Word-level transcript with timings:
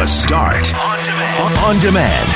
The 0.00 0.06
Start 0.06 0.74
on 0.74 1.04
demand. 1.04 1.58
On 1.58 1.78
demand. 1.78 2.30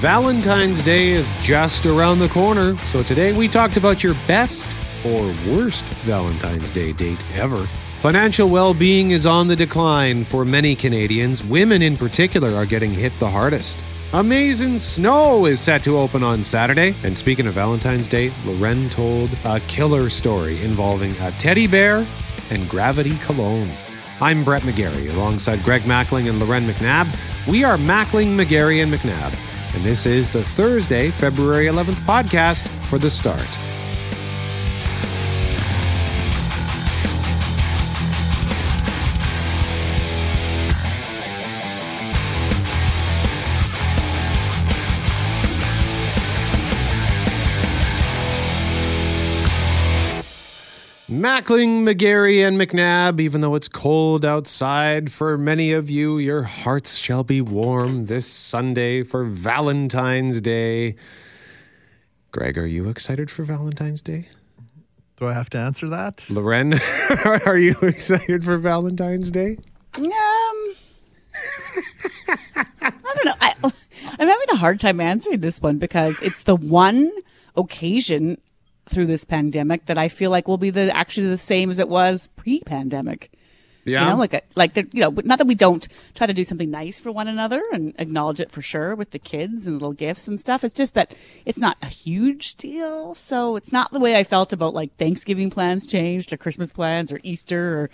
Valentine's 0.00 0.82
Day 0.82 1.10
is 1.10 1.28
just 1.42 1.84
around 1.84 2.18
the 2.18 2.28
corner, 2.28 2.76
so 2.86 3.02
today 3.02 3.36
we 3.36 3.46
talked 3.46 3.76
about 3.76 4.02
your 4.02 4.14
best 4.26 4.70
or 5.04 5.20
worst 5.46 5.84
Valentine's 6.06 6.70
Day 6.70 6.94
date 6.94 7.22
ever. 7.34 7.66
Financial 7.98 8.48
well 8.48 8.72
being 8.72 9.10
is 9.10 9.26
on 9.26 9.48
the 9.48 9.56
decline 9.56 10.24
for 10.24 10.46
many 10.46 10.74
Canadians. 10.74 11.44
Women, 11.44 11.82
in 11.82 11.98
particular, 11.98 12.54
are 12.54 12.64
getting 12.64 12.90
hit 12.90 13.12
the 13.18 13.28
hardest. 13.28 13.84
A 14.14 14.22
Maze 14.22 14.60
In 14.60 14.78
Snow 14.78 15.44
is 15.46 15.58
set 15.58 15.82
to 15.82 15.98
open 15.98 16.22
on 16.22 16.44
Saturday. 16.44 16.94
And 17.02 17.18
speaking 17.18 17.48
of 17.48 17.54
Valentine's 17.54 18.06
Day, 18.06 18.30
Lauren 18.44 18.88
told 18.90 19.28
a 19.44 19.58
killer 19.66 20.08
story 20.08 20.62
involving 20.62 21.10
a 21.20 21.32
teddy 21.32 21.66
bear 21.66 22.06
and 22.50 22.68
gravity 22.68 23.16
cologne. 23.24 23.72
I'm 24.20 24.44
Brett 24.44 24.62
McGarry 24.62 25.12
alongside 25.12 25.64
Greg 25.64 25.82
Mackling 25.82 26.28
and 26.28 26.38
Lauren 26.38 26.64
McNabb. 26.64 27.12
We 27.48 27.64
are 27.64 27.76
Mackling, 27.76 28.36
McGarry, 28.36 28.84
and 28.84 28.94
McNabb. 28.94 29.36
And 29.74 29.82
this 29.82 30.06
is 30.06 30.28
the 30.28 30.44
Thursday, 30.44 31.10
February 31.10 31.66
11th 31.66 31.98
podcast 32.06 32.68
for 32.86 33.00
The 33.00 33.10
Start. 33.10 33.42
Mackling, 51.24 51.84
McGarry, 51.88 52.46
and 52.46 52.60
McNabb, 52.60 53.18
even 53.18 53.40
though 53.40 53.54
it's 53.54 53.66
cold 53.66 54.26
outside, 54.26 55.10
for 55.10 55.38
many 55.38 55.72
of 55.72 55.88
you, 55.88 56.18
your 56.18 56.42
hearts 56.42 56.98
shall 56.98 57.24
be 57.24 57.40
warm 57.40 58.04
this 58.04 58.26
Sunday 58.26 59.02
for 59.02 59.24
Valentine's 59.24 60.42
Day. 60.42 60.96
Greg, 62.30 62.58
are 62.58 62.66
you 62.66 62.90
excited 62.90 63.30
for 63.30 63.42
Valentine's 63.42 64.02
Day? 64.02 64.28
Do 65.16 65.26
I 65.26 65.32
have 65.32 65.48
to 65.50 65.58
answer 65.58 65.88
that? 65.88 66.26
Lauren, 66.28 66.74
are 67.24 67.56
you 67.56 67.74
excited 67.80 68.44
for 68.44 68.58
Valentine's 68.58 69.30
Day? 69.30 69.56
Um, 69.96 70.04
I 72.82 72.92
don't 73.14 73.24
know. 73.24 73.34
I, 73.40 73.54
I'm 73.62 74.28
having 74.28 74.50
a 74.52 74.56
hard 74.56 74.78
time 74.78 75.00
answering 75.00 75.40
this 75.40 75.62
one 75.62 75.78
because 75.78 76.20
it's 76.20 76.42
the 76.42 76.54
one 76.54 77.10
occasion 77.56 78.36
through 78.86 79.06
this 79.06 79.24
pandemic 79.24 79.86
that 79.86 79.98
I 79.98 80.08
feel 80.08 80.30
like 80.30 80.48
will 80.48 80.58
be 80.58 80.70
the 80.70 80.94
actually 80.94 81.28
the 81.28 81.38
same 81.38 81.70
as 81.70 81.78
it 81.78 81.88
was 81.88 82.28
pre-pandemic. 82.36 83.30
Yeah. 83.84 84.04
You 84.04 84.10
know, 84.10 84.16
like 84.16 84.32
a, 84.32 84.40
like 84.56 84.74
the, 84.74 84.88
you 84.92 85.00
know, 85.00 85.10
not 85.24 85.38
that 85.38 85.46
we 85.46 85.54
don't 85.54 85.86
try 86.14 86.26
to 86.26 86.32
do 86.32 86.44
something 86.44 86.70
nice 86.70 86.98
for 86.98 87.12
one 87.12 87.28
another 87.28 87.62
and 87.72 87.94
acknowledge 87.98 88.40
it 88.40 88.50
for 88.50 88.62
sure 88.62 88.94
with 88.94 89.10
the 89.10 89.18
kids 89.18 89.66
and 89.66 89.74
little 89.74 89.92
gifts 89.92 90.26
and 90.26 90.40
stuff. 90.40 90.64
It's 90.64 90.74
just 90.74 90.94
that 90.94 91.14
it's 91.44 91.58
not 91.58 91.76
a 91.82 91.86
huge 91.86 92.54
deal. 92.54 93.14
So 93.14 93.56
it's 93.56 93.72
not 93.72 93.92
the 93.92 94.00
way 94.00 94.16
I 94.16 94.24
felt 94.24 94.52
about 94.52 94.74
like 94.74 94.96
Thanksgiving 94.96 95.50
plans 95.50 95.86
changed 95.86 96.32
or 96.32 96.38
Christmas 96.38 96.72
plans 96.72 97.12
or 97.12 97.20
Easter 97.22 97.78
or 97.78 97.90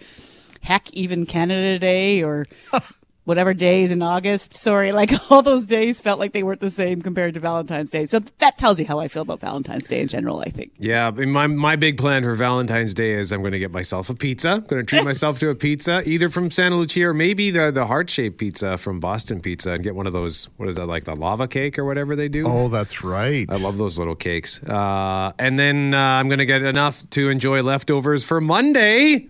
heck, 0.62 0.92
even 0.92 1.26
Canada 1.26 1.78
Day 1.78 2.22
or 2.22 2.46
whatever 3.24 3.54
days 3.54 3.90
in 3.90 4.02
August. 4.02 4.54
Sorry, 4.54 4.92
like 5.00 5.12
all 5.30 5.42
those 5.42 5.66
days 5.66 6.00
felt 6.00 6.18
like 6.18 6.32
they 6.32 6.42
weren't 6.42 6.60
the 6.60 6.70
same 6.70 7.02
compared 7.02 7.34
to 7.34 7.40
Valentine's 7.40 7.90
Day. 7.90 8.06
So 8.06 8.18
that 8.38 8.58
tells 8.58 8.78
you 8.80 8.86
how 8.86 8.98
I 8.98 9.08
feel 9.08 9.22
about 9.22 9.40
Valentine's 9.40 9.86
Day 9.86 10.00
in 10.00 10.08
general, 10.08 10.40
I 10.40 10.50
think. 10.50 10.72
Yeah, 10.78 11.08
I 11.08 11.10
mean, 11.10 11.30
my 11.30 11.46
my 11.46 11.76
big 11.76 11.98
plan 11.98 12.22
for 12.22 12.34
Valentine's 12.34 12.94
Day 12.94 13.12
is 13.12 13.32
I'm 13.32 13.40
going 13.40 13.52
to 13.52 13.58
get 13.58 13.70
myself 13.70 14.10
a 14.10 14.14
pizza. 14.14 14.50
I'm 14.50 14.60
going 14.62 14.84
to 14.84 14.86
treat 14.86 15.04
myself 15.12 15.38
to 15.40 15.50
a 15.50 15.54
pizza, 15.54 16.02
either 16.08 16.28
from 16.28 16.50
Santa 16.50 16.76
Lucia 16.76 17.08
or 17.08 17.14
maybe 17.14 17.50
the 17.50 17.70
the 17.70 17.86
heart 17.86 18.10
shaped 18.10 18.38
pizza 18.38 18.76
from 18.78 19.00
Boston 19.00 19.40
Pizza, 19.40 19.72
and 19.72 19.82
get 19.82 19.94
one 19.94 20.06
of 20.06 20.12
those. 20.12 20.48
What 20.56 20.68
is 20.68 20.76
that 20.76 20.86
like 20.86 21.04
the 21.04 21.14
lava 21.16 21.48
cake 21.48 21.78
or 21.78 21.84
whatever 21.84 22.16
they 22.16 22.28
do? 22.28 22.46
Oh, 22.46 22.68
that's 22.68 23.02
right. 23.02 23.46
I 23.48 23.58
love 23.58 23.78
those 23.78 23.98
little 23.98 24.14
cakes. 24.14 24.62
Uh, 24.62 25.32
and 25.38 25.58
then 25.58 25.94
uh, 25.94 25.98
I'm 25.98 26.28
going 26.28 26.38
to 26.38 26.46
get 26.46 26.62
enough 26.62 27.08
to 27.10 27.28
enjoy 27.28 27.62
leftovers 27.62 28.24
for 28.24 28.40
Monday, 28.40 29.28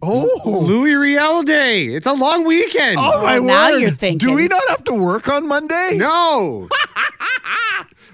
Oh, 0.00 0.42
Louis 0.46 0.94
Riel 0.94 1.42
Day. 1.42 1.86
It's 1.86 2.06
a 2.06 2.12
long 2.12 2.44
weekend. 2.44 2.96
oh 3.00 3.22
my 3.22 3.38
now 3.38 3.70
word! 3.72 3.78
you're 3.80 3.90
thinking. 3.90 4.28
Do 4.28 4.34
we 4.36 4.46
not 4.46 4.62
have 4.68 4.84
to 4.84 4.94
work 4.94 5.28
on 5.28 5.46
Monday? 5.46 5.96
No. 5.96 6.68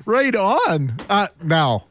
Right 0.07 0.37
on. 0.37 0.93
Uh, 1.09 1.29
now, 1.43 1.87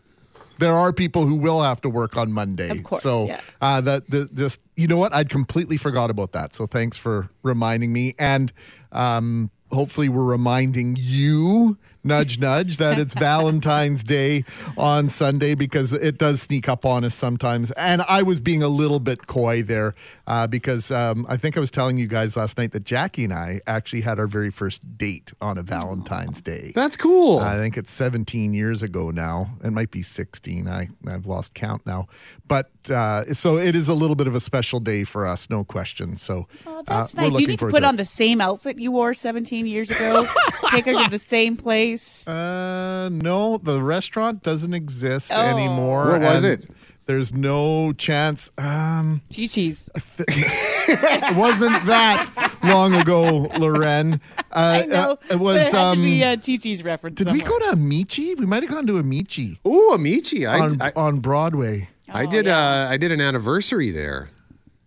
there 0.59 0.71
are 0.71 0.93
people 0.93 1.25
who 1.25 1.33
will 1.33 1.63
have 1.63 1.81
to 1.81 1.89
work 1.89 2.15
on 2.15 2.31
Monday. 2.31 2.69
Of 2.69 2.83
course, 2.83 3.01
So 3.01 3.25
yeah. 3.25 3.41
uh, 3.59 3.81
that 3.81 4.07
the, 4.07 4.29
just 4.35 4.59
you 4.75 4.85
know 4.87 4.97
what? 4.97 5.15
I'd 5.15 5.29
completely 5.29 5.77
forgot 5.77 6.11
about 6.11 6.33
that. 6.33 6.53
So 6.53 6.67
thanks 6.67 6.95
for 6.95 7.31
reminding 7.41 7.91
me. 7.91 8.13
And 8.19 8.53
um, 8.91 9.49
hopefully, 9.71 10.09
we're 10.09 10.25
reminding 10.25 10.95
you. 10.99 11.79
Nudge, 12.03 12.37
nudge, 12.37 12.77
that 12.77 12.99
it's 12.99 13.13
Valentine's 13.13 14.03
Day 14.03 14.43
on 14.77 15.07
Sunday 15.07 15.55
because 15.55 15.93
it 15.93 16.17
does 16.17 16.41
sneak 16.41 16.67
up 16.67 16.85
on 16.85 17.03
us 17.05 17.15
sometimes. 17.15 17.71
And 17.71 18.01
I 18.09 18.23
was 18.23 18.39
being 18.41 18.61
a 18.61 18.67
little 18.67 18.99
bit 18.99 19.25
coy 19.27 19.63
there 19.63 19.95
uh, 20.27 20.47
because 20.47 20.91
um, 20.91 21.25
I 21.29 21.37
think 21.37 21.55
I 21.55 21.61
was 21.61 21.71
telling 21.71 21.97
you 21.97 22.07
guys 22.07 22.35
last 22.35 22.57
night 22.57 22.73
that 22.73 22.83
Jackie 22.83 23.23
and 23.23 23.33
I 23.33 23.61
actually 23.67 24.01
had 24.01 24.19
our 24.19 24.27
very 24.27 24.51
first 24.51 24.97
date 24.97 25.31
on 25.41 25.57
a 25.57 25.63
Valentine's 25.63 26.41
Day. 26.41 26.73
That's 26.75 26.97
cool. 26.97 27.39
I 27.39 27.55
think 27.57 27.77
it's 27.77 27.91
17 27.91 28.53
years 28.53 28.81
ago 28.83 29.09
now. 29.11 29.49
It 29.63 29.71
might 29.71 29.91
be 29.91 30.01
16. 30.01 30.67
I, 30.67 30.89
I've 31.07 31.25
lost 31.25 31.53
count 31.53 31.85
now. 31.85 32.07
But 32.47 32.69
uh, 32.91 33.33
so 33.33 33.55
it 33.57 33.75
is 33.75 33.87
a 33.87 33.93
little 33.93 34.15
bit 34.17 34.27
of 34.27 34.35
a 34.35 34.41
special 34.41 34.81
day 34.81 35.05
for 35.05 35.25
us, 35.25 35.49
no 35.49 35.63
question. 35.63 36.17
So 36.17 36.47
Oh, 36.67 36.83
that's 36.85 37.13
uh, 37.13 37.17
we're 37.17 37.23
nice. 37.23 37.31
You 37.31 37.33
looking 37.33 37.47
need 37.47 37.59
to 37.59 37.67
put 37.67 37.83
it. 37.83 37.85
on 37.85 37.95
the 37.95 38.05
same 38.05 38.41
outfit 38.41 38.77
you 38.77 38.91
wore 38.91 39.13
17 39.13 39.65
years 39.67 39.89
ago. 39.89 40.25
Take 40.69 40.85
her 40.85 40.93
to 41.05 41.09
the 41.09 41.19
same 41.33 41.55
place. 41.55 41.92
Uh, 42.27 43.09
no, 43.11 43.57
the 43.57 43.81
restaurant 43.81 44.43
doesn't 44.43 44.73
exist 44.73 45.31
Oh. 45.33 45.41
anymore. 45.41 46.11
Where 46.11 46.19
was 46.19 46.43
and 46.43 46.53
it? 46.63 46.69
There's 47.05 47.33
no 47.33 47.91
chance. 47.93 48.49
Um, 48.57 49.21
Chi 49.35 49.45
Chi's. 49.47 49.89
it 50.19 51.35
wasn't 51.35 51.85
that 51.85 52.29
long 52.63 52.93
ago, 52.93 53.49
Lauren. 53.57 54.21
Uh, 54.51 54.83
I 54.83 54.85
know. 54.85 55.11
uh, 55.11 55.15
it 55.31 55.35
was. 55.39 55.55
There 55.57 55.65
had 55.81 55.87
Um, 55.91 55.97
to 55.97 56.01
be 56.03 56.23
a 56.23 56.37
Chi 56.37 56.55
Chi's 56.57 56.83
reference. 56.83 57.17
did 57.17 57.31
we 57.33 57.39
somewhere. 57.41 57.59
go 57.59 57.65
to 57.67 57.71
Amici? 57.73 58.35
We 58.35 58.45
might 58.45 58.63
have 58.63 58.71
gone 58.71 58.87
to 58.87 58.97
Amici 58.97 59.59
Ooh, 59.67 59.91
Amici. 59.93 60.45
I, 60.45 60.59
on, 60.59 60.81
I, 60.81 60.91
on 60.95 61.19
Broadway. 61.19 61.89
I 62.09 62.23
Oh, 62.25 62.29
did. 62.29 62.45
yeah. 62.45 62.57
Uh, 62.85 62.87
I 62.89 62.97
did 62.97 63.11
an 63.11 63.19
anniversary 63.19 63.91
there. 63.91 64.29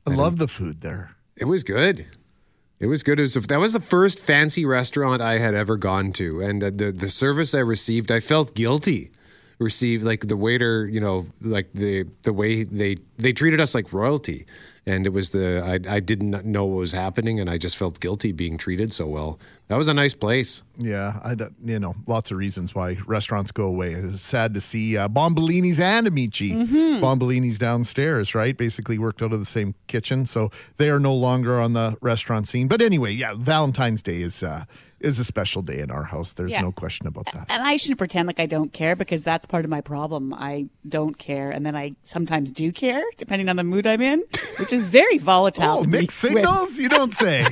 I 0.06 0.14
love 0.14 0.38
the 0.38 0.48
food 0.48 0.80
there. 0.80 1.10
It 1.36 1.44
was 1.46 1.64
good. 1.64 2.06
It 2.78 2.86
was 2.86 3.02
good. 3.02 3.18
It 3.18 3.22
was 3.22 3.34
that 3.34 3.58
was 3.58 3.72
the 3.72 3.80
first 3.80 4.20
fancy 4.20 4.66
restaurant 4.66 5.22
I 5.22 5.38
had 5.38 5.54
ever 5.54 5.76
gone 5.76 6.12
to, 6.14 6.40
and 6.42 6.60
the 6.60 6.92
the 6.92 7.08
service 7.08 7.54
I 7.54 7.60
received, 7.60 8.12
I 8.12 8.20
felt 8.20 8.54
guilty. 8.54 9.10
Received 9.58 10.04
like 10.04 10.26
the 10.28 10.36
waiter, 10.36 10.86
you 10.86 11.00
know, 11.00 11.26
like 11.40 11.72
the 11.72 12.04
the 12.24 12.32
way 12.34 12.64
they 12.64 12.96
they 13.16 13.32
treated 13.32 13.58
us 13.58 13.74
like 13.74 13.90
royalty, 13.90 14.44
and 14.84 15.06
it 15.06 15.14
was 15.14 15.30
the 15.30 15.62
I 15.64 15.96
I 15.96 16.00
didn't 16.00 16.44
know 16.44 16.66
what 16.66 16.76
was 16.78 16.92
happening, 16.92 17.40
and 17.40 17.48
I 17.48 17.56
just 17.56 17.74
felt 17.74 17.98
guilty 17.98 18.32
being 18.32 18.58
treated 18.58 18.92
so 18.92 19.06
well. 19.06 19.38
That 19.68 19.78
was 19.78 19.88
a 19.88 19.94
nice 19.94 20.12
place. 20.14 20.62
Yeah, 20.76 21.20
I 21.24 21.34
don't- 21.34 21.54
you 21.64 21.78
know 21.78 21.94
lots 22.06 22.30
of 22.30 22.36
reasons 22.36 22.74
why 22.74 22.98
restaurants 23.06 23.50
go 23.50 23.64
away. 23.64 23.94
It's 23.94 24.20
sad 24.20 24.52
to 24.54 24.60
see 24.60 24.98
uh, 24.98 25.08
Bombolini's 25.08 25.80
and 25.80 26.06
Amici. 26.06 26.52
Bombolini's 27.00 27.58
downstairs, 27.58 28.34
right? 28.34 28.54
Basically 28.56 28.98
worked 28.98 29.22
out 29.22 29.32
of 29.32 29.38
the 29.38 29.46
same 29.46 29.74
kitchen, 29.86 30.26
so 30.26 30.50
they 30.76 30.90
are 30.90 31.00
no 31.00 31.14
longer 31.14 31.58
on 31.58 31.72
the 31.72 31.96
restaurant 32.02 32.46
scene. 32.46 32.68
But 32.68 32.82
anyway, 32.82 33.12
yeah, 33.12 33.32
Valentine's 33.34 34.02
Day 34.02 34.20
is 34.20 34.42
uh, 34.42 34.64
is 35.00 35.18
a 35.18 35.24
special 35.24 35.60
day 35.62 35.80
in 35.80 35.90
our 35.90 36.04
house. 36.04 36.32
There's 36.32 36.52
Yeah. 36.52 36.62
no 36.62 36.72
question 36.72 37.06
about 37.06 37.26
that. 37.34 37.46
And 37.50 37.62
I 37.62 37.76
shouldn't 37.76 37.98
pretend 37.98 38.26
like 38.26 38.40
I 38.40 38.46
don't 38.46 38.72
care 38.72 38.96
because 38.96 39.22
that's 39.24 39.44
part 39.46 39.64
of 39.64 39.70
my 39.70 39.80
problem. 39.82 40.32
I 40.34 40.66
don't 40.88 41.16
care, 41.18 41.50
and 41.50 41.66
then 41.66 41.76
I 41.76 41.90
sometimes 42.02 42.50
do 42.50 42.72
care, 42.72 43.02
depending 43.18 43.48
on 43.48 43.56
the 43.56 43.64
mood 43.64 43.86
I'm 43.86 44.00
in, 44.00 44.24
which 44.58 44.72
is 44.72 44.86
very 44.88 45.18
volatile. 45.18 45.78
Oh, 45.78 45.82
to 45.82 45.88
mixed 45.88 46.22
begin 46.22 46.34
with. 46.36 46.44
signals? 46.46 46.78
You 46.78 46.88
don't 46.88 47.12
say. 47.12 47.46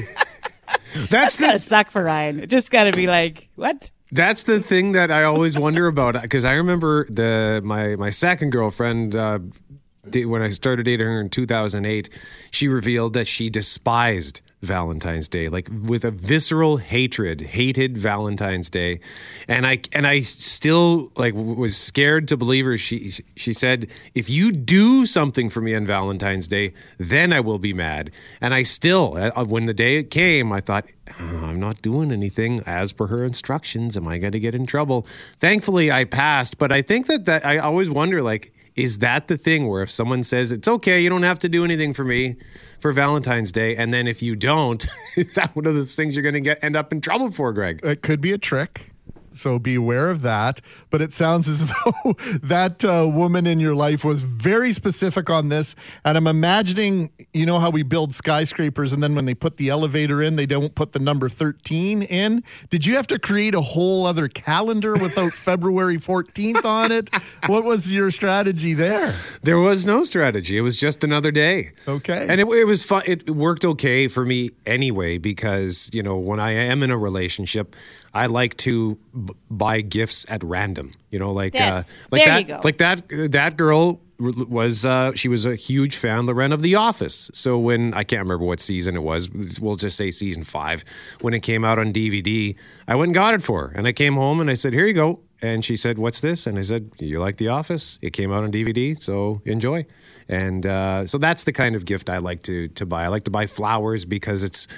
That's 1.10 1.36
Gotta 1.38 1.58
suck 1.58 1.90
for 1.90 2.02
Ryan. 2.04 2.40
It 2.40 2.48
just 2.50 2.70
gotta 2.70 2.92
be 2.92 3.06
like, 3.06 3.48
what? 3.56 3.90
that's 4.12 4.44
the 4.44 4.60
thing 4.60 4.92
that 4.92 5.10
I 5.10 5.24
always 5.24 5.58
wonder 5.58 5.88
about 5.88 6.20
because 6.22 6.44
I 6.44 6.52
remember 6.52 7.04
the 7.10 7.60
my 7.64 7.96
my 7.96 8.10
second 8.10 8.50
girlfriend. 8.50 9.14
Uh, 9.16 9.40
when 10.12 10.42
I 10.42 10.50
started 10.50 10.84
dating 10.84 11.06
her 11.06 11.18
in 11.20 11.30
2008, 11.30 12.10
she 12.50 12.68
revealed 12.68 13.14
that 13.14 13.26
she 13.26 13.48
despised 13.50 14.42
Valentine's 14.64 15.28
Day, 15.28 15.48
like 15.48 15.68
with 15.82 16.04
a 16.04 16.10
visceral 16.10 16.78
hatred, 16.78 17.40
hated 17.40 17.98
Valentine's 17.98 18.70
Day, 18.70 19.00
and 19.46 19.66
I 19.66 19.80
and 19.92 20.06
I 20.06 20.20
still 20.22 21.12
like 21.16 21.34
was 21.34 21.76
scared 21.76 22.28
to 22.28 22.36
believe 22.36 22.64
her. 22.64 22.76
She 22.76 23.12
she 23.36 23.52
said, 23.52 23.88
"If 24.14 24.30
you 24.30 24.52
do 24.52 25.04
something 25.06 25.50
for 25.50 25.60
me 25.60 25.74
on 25.74 25.86
Valentine's 25.86 26.48
Day, 26.48 26.72
then 26.98 27.32
I 27.32 27.40
will 27.40 27.58
be 27.58 27.72
mad." 27.72 28.10
And 28.40 28.54
I 28.54 28.62
still, 28.62 29.16
uh, 29.16 29.44
when 29.44 29.66
the 29.66 29.74
day 29.74 30.02
came, 30.02 30.52
I 30.52 30.60
thought, 30.60 30.86
oh, 31.20 31.44
"I'm 31.44 31.60
not 31.60 31.82
doing 31.82 32.10
anything 32.10 32.60
as 32.66 32.92
per 32.92 33.08
her 33.08 33.24
instructions. 33.24 33.96
Am 33.96 34.08
I 34.08 34.18
going 34.18 34.32
to 34.32 34.40
get 34.40 34.54
in 34.54 34.64
trouble?" 34.64 35.06
Thankfully, 35.38 35.92
I 35.92 36.04
passed, 36.04 36.56
but 36.56 36.72
I 36.72 36.80
think 36.82 37.06
that 37.08 37.26
that 37.26 37.44
I 37.44 37.58
always 37.58 37.90
wonder, 37.90 38.22
like 38.22 38.53
is 38.76 38.98
that 38.98 39.28
the 39.28 39.36
thing 39.36 39.68
where 39.68 39.82
if 39.82 39.90
someone 39.90 40.22
says 40.22 40.50
it's 40.50 40.66
okay, 40.66 41.00
you 41.00 41.08
don't 41.08 41.22
have 41.22 41.38
to 41.40 41.48
do 41.48 41.64
anything 41.64 41.92
for 41.92 42.04
me 42.04 42.36
for 42.80 42.92
Valentine's 42.92 43.52
Day, 43.52 43.76
and 43.76 43.94
then 43.94 44.06
if 44.06 44.22
you 44.22 44.34
don't, 44.34 44.86
is 45.16 45.34
that 45.34 45.54
one 45.54 45.66
of 45.66 45.74
those 45.74 45.94
things 45.94 46.16
you're 46.16 46.22
going 46.22 46.34
to 46.34 46.40
get 46.40 46.62
end 46.62 46.76
up 46.76 46.92
in 46.92 47.00
trouble 47.00 47.30
for, 47.30 47.52
Greg? 47.52 47.80
It 47.84 48.02
could 48.02 48.20
be 48.20 48.32
a 48.32 48.38
trick. 48.38 48.93
So 49.34 49.58
be 49.58 49.74
aware 49.74 50.10
of 50.10 50.22
that. 50.22 50.60
But 50.90 51.02
it 51.02 51.12
sounds 51.12 51.48
as 51.48 51.68
though 51.84 52.12
that 52.42 52.84
uh, 52.84 53.08
woman 53.12 53.46
in 53.46 53.60
your 53.60 53.74
life 53.74 54.04
was 54.04 54.22
very 54.22 54.72
specific 54.72 55.30
on 55.30 55.48
this. 55.48 55.74
And 56.04 56.16
I'm 56.16 56.26
imagining, 56.26 57.10
you 57.32 57.46
know, 57.46 57.58
how 57.58 57.70
we 57.70 57.82
build 57.82 58.14
skyscrapers 58.14 58.92
and 58.92 59.02
then 59.02 59.14
when 59.14 59.24
they 59.24 59.34
put 59.34 59.56
the 59.56 59.68
elevator 59.68 60.22
in, 60.22 60.36
they 60.36 60.46
don't 60.46 60.74
put 60.74 60.92
the 60.92 60.98
number 60.98 61.28
13 61.28 62.02
in. 62.02 62.42
Did 62.70 62.86
you 62.86 62.96
have 62.96 63.06
to 63.08 63.18
create 63.18 63.54
a 63.54 63.60
whole 63.60 64.06
other 64.06 64.28
calendar 64.28 64.94
without 64.94 65.32
February 65.44 65.98
14th 65.98 66.64
on 66.64 66.92
it? 66.92 67.10
What 67.46 67.64
was 67.64 67.92
your 67.92 68.10
strategy 68.10 68.74
there? 68.74 69.14
There 69.42 69.58
was 69.58 69.84
no 69.84 70.04
strategy. 70.04 70.56
It 70.56 70.62
was 70.62 70.76
just 70.76 71.04
another 71.04 71.30
day. 71.30 71.72
Okay. 71.86 72.26
And 72.28 72.40
it, 72.40 72.46
it 72.46 72.64
was 72.64 72.84
fun. 72.84 73.02
It 73.06 73.28
worked 73.28 73.64
okay 73.64 74.08
for 74.08 74.24
me 74.24 74.50
anyway 74.66 75.18
because, 75.18 75.90
you 75.92 76.02
know, 76.02 76.16
when 76.16 76.40
I 76.40 76.52
am 76.52 76.82
in 76.82 76.90
a 76.90 76.98
relationship, 76.98 77.74
I 78.14 78.26
like 78.26 78.56
to 78.58 78.96
b- 79.12 79.34
buy 79.50 79.80
gifts 79.80 80.24
at 80.28 80.42
random. 80.44 80.92
You 81.10 81.18
know, 81.18 81.32
like 81.32 81.54
Yes. 81.54 82.04
uh, 82.04 82.08
like 82.12 82.24
There 82.24 82.34
that, 82.34 82.40
you 82.40 82.46
go. 82.54 82.60
like 82.64 82.78
that 82.78 83.30
that 83.32 83.56
girl 83.56 84.00
was 84.18 84.84
uh, 84.86 85.12
she 85.14 85.28
was 85.28 85.44
a 85.44 85.56
huge 85.56 85.96
fan, 85.96 86.26
Lauren 86.26 86.52
of 86.52 86.62
The 86.62 86.76
Office. 86.76 87.30
So 87.34 87.58
when 87.58 87.92
I 87.94 88.04
can't 88.04 88.22
remember 88.22 88.44
what 88.44 88.60
season 88.60 88.94
it 88.96 89.02
was, 89.02 89.28
we'll 89.60 89.74
just 89.74 89.96
say 89.96 90.10
season 90.12 90.44
five. 90.44 90.84
When 91.20 91.34
it 91.34 91.40
came 91.40 91.64
out 91.64 91.78
on 91.78 91.92
DVD, 91.92 92.54
I 92.86 92.94
went 92.94 93.08
and 93.08 93.14
got 93.14 93.34
it 93.34 93.42
for 93.42 93.66
her, 93.68 93.72
and 93.74 93.86
I 93.88 93.92
came 93.92 94.14
home 94.14 94.40
and 94.40 94.48
I 94.50 94.54
said, 94.54 94.72
"Here 94.72 94.86
you 94.86 94.92
go." 94.94 95.20
And 95.42 95.64
she 95.64 95.76
said, 95.76 95.98
"What's 95.98 96.20
this?" 96.20 96.46
And 96.46 96.58
I 96.58 96.62
said, 96.62 96.90
"You 97.00 97.18
like 97.18 97.36
The 97.36 97.48
Office? 97.48 97.98
It 98.02 98.12
came 98.12 98.32
out 98.32 98.44
on 98.44 98.52
DVD, 98.52 98.94
so 99.00 99.42
enjoy." 99.44 99.84
And 100.28 100.64
uh, 100.64 101.04
so 101.06 101.18
that's 101.18 101.44
the 101.44 101.52
kind 101.52 101.74
of 101.74 101.84
gift 101.84 102.08
I 102.08 102.18
like 102.18 102.42
to 102.44 102.68
to 102.68 102.86
buy. 102.86 103.04
I 103.04 103.08
like 103.08 103.24
to 103.24 103.30
buy 103.32 103.46
flowers 103.46 104.04
because 104.04 104.42
it's 104.44 104.68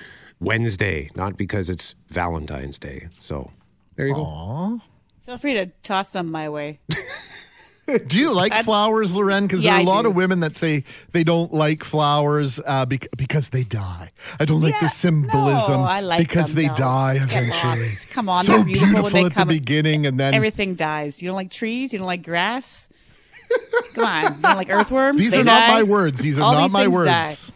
Wednesday, 0.41 1.11
not 1.15 1.37
because 1.37 1.71
it's 1.71 1.95
Valentine's 2.09 2.79
Day. 2.79 3.09
So 3.11 3.51
there 3.97 4.07
you 4.07 4.15
go. 4.15 4.81
Feel 5.23 5.39
free 5.39 5.55
to 5.55 5.67
toss 5.83 6.11
some 6.11 6.31
my 6.31 6.49
way. 6.49 6.81
Do 8.09 8.19
you 8.19 8.33
like 8.35 8.53
flowers, 8.65 9.15
Lauren? 9.15 9.47
Because 9.47 9.65
Yeah, 9.65 9.71
there 9.73 9.79
are 9.79 9.81
a 9.87 9.89
I 9.89 9.95
lot 9.95 10.03
do. 10.03 10.09
of 10.09 10.17
women 10.17 10.41
that 10.41 10.57
say 10.57 10.83
they 11.13 11.23
don't 11.23 11.53
like 11.55 11.85
flowers 11.85 12.61
uh, 12.67 12.85
bec- 12.85 13.07
because 13.17 13.51
they 13.51 13.63
die. 13.63 14.11
I 14.41 14.45
don't 14.45 14.61
like 14.61 14.79
the 14.81 14.89
symbolism 14.89 15.75
no, 15.83 15.85
I 15.85 16.01
like 16.01 16.19
because 16.19 16.53
them, 16.53 16.63
they 16.65 16.69
though. 16.69 16.75
die 16.75 17.15
eventually. 17.23 17.89
Come 18.11 18.29
on, 18.29 18.45
so 18.45 18.57
they're 18.57 18.65
beautiful 18.65 19.03
when 19.05 19.13
they 19.13 19.25
at 19.27 19.33
come- 19.35 19.47
the 19.47 19.55
beginning, 19.55 20.05
and 20.05 20.19
then 20.19 20.35
Everything 20.35 20.75
dies. 20.75 21.23
You 21.23 21.29
don't 21.29 21.37
like 21.37 21.51
trees? 21.51 21.93
You 21.93 22.01
don't 22.01 22.09
like 22.09 22.25
grass? 22.25 22.89
Come 23.95 24.05
on. 24.05 24.23
You 24.25 24.29
don't 24.43 24.57
like 24.57 24.69
earthworms? 24.71 25.21
these 25.21 25.31
They 25.31 25.41
are 25.43 25.45
not 25.45 25.69
my 25.71 25.85
words. 25.85 26.19
These 26.19 26.41
are 26.41 26.43
All 26.43 26.55
not 26.55 26.63
these 26.65 26.73
my 26.73 26.89
words. 26.89 27.07
die. 27.51 27.56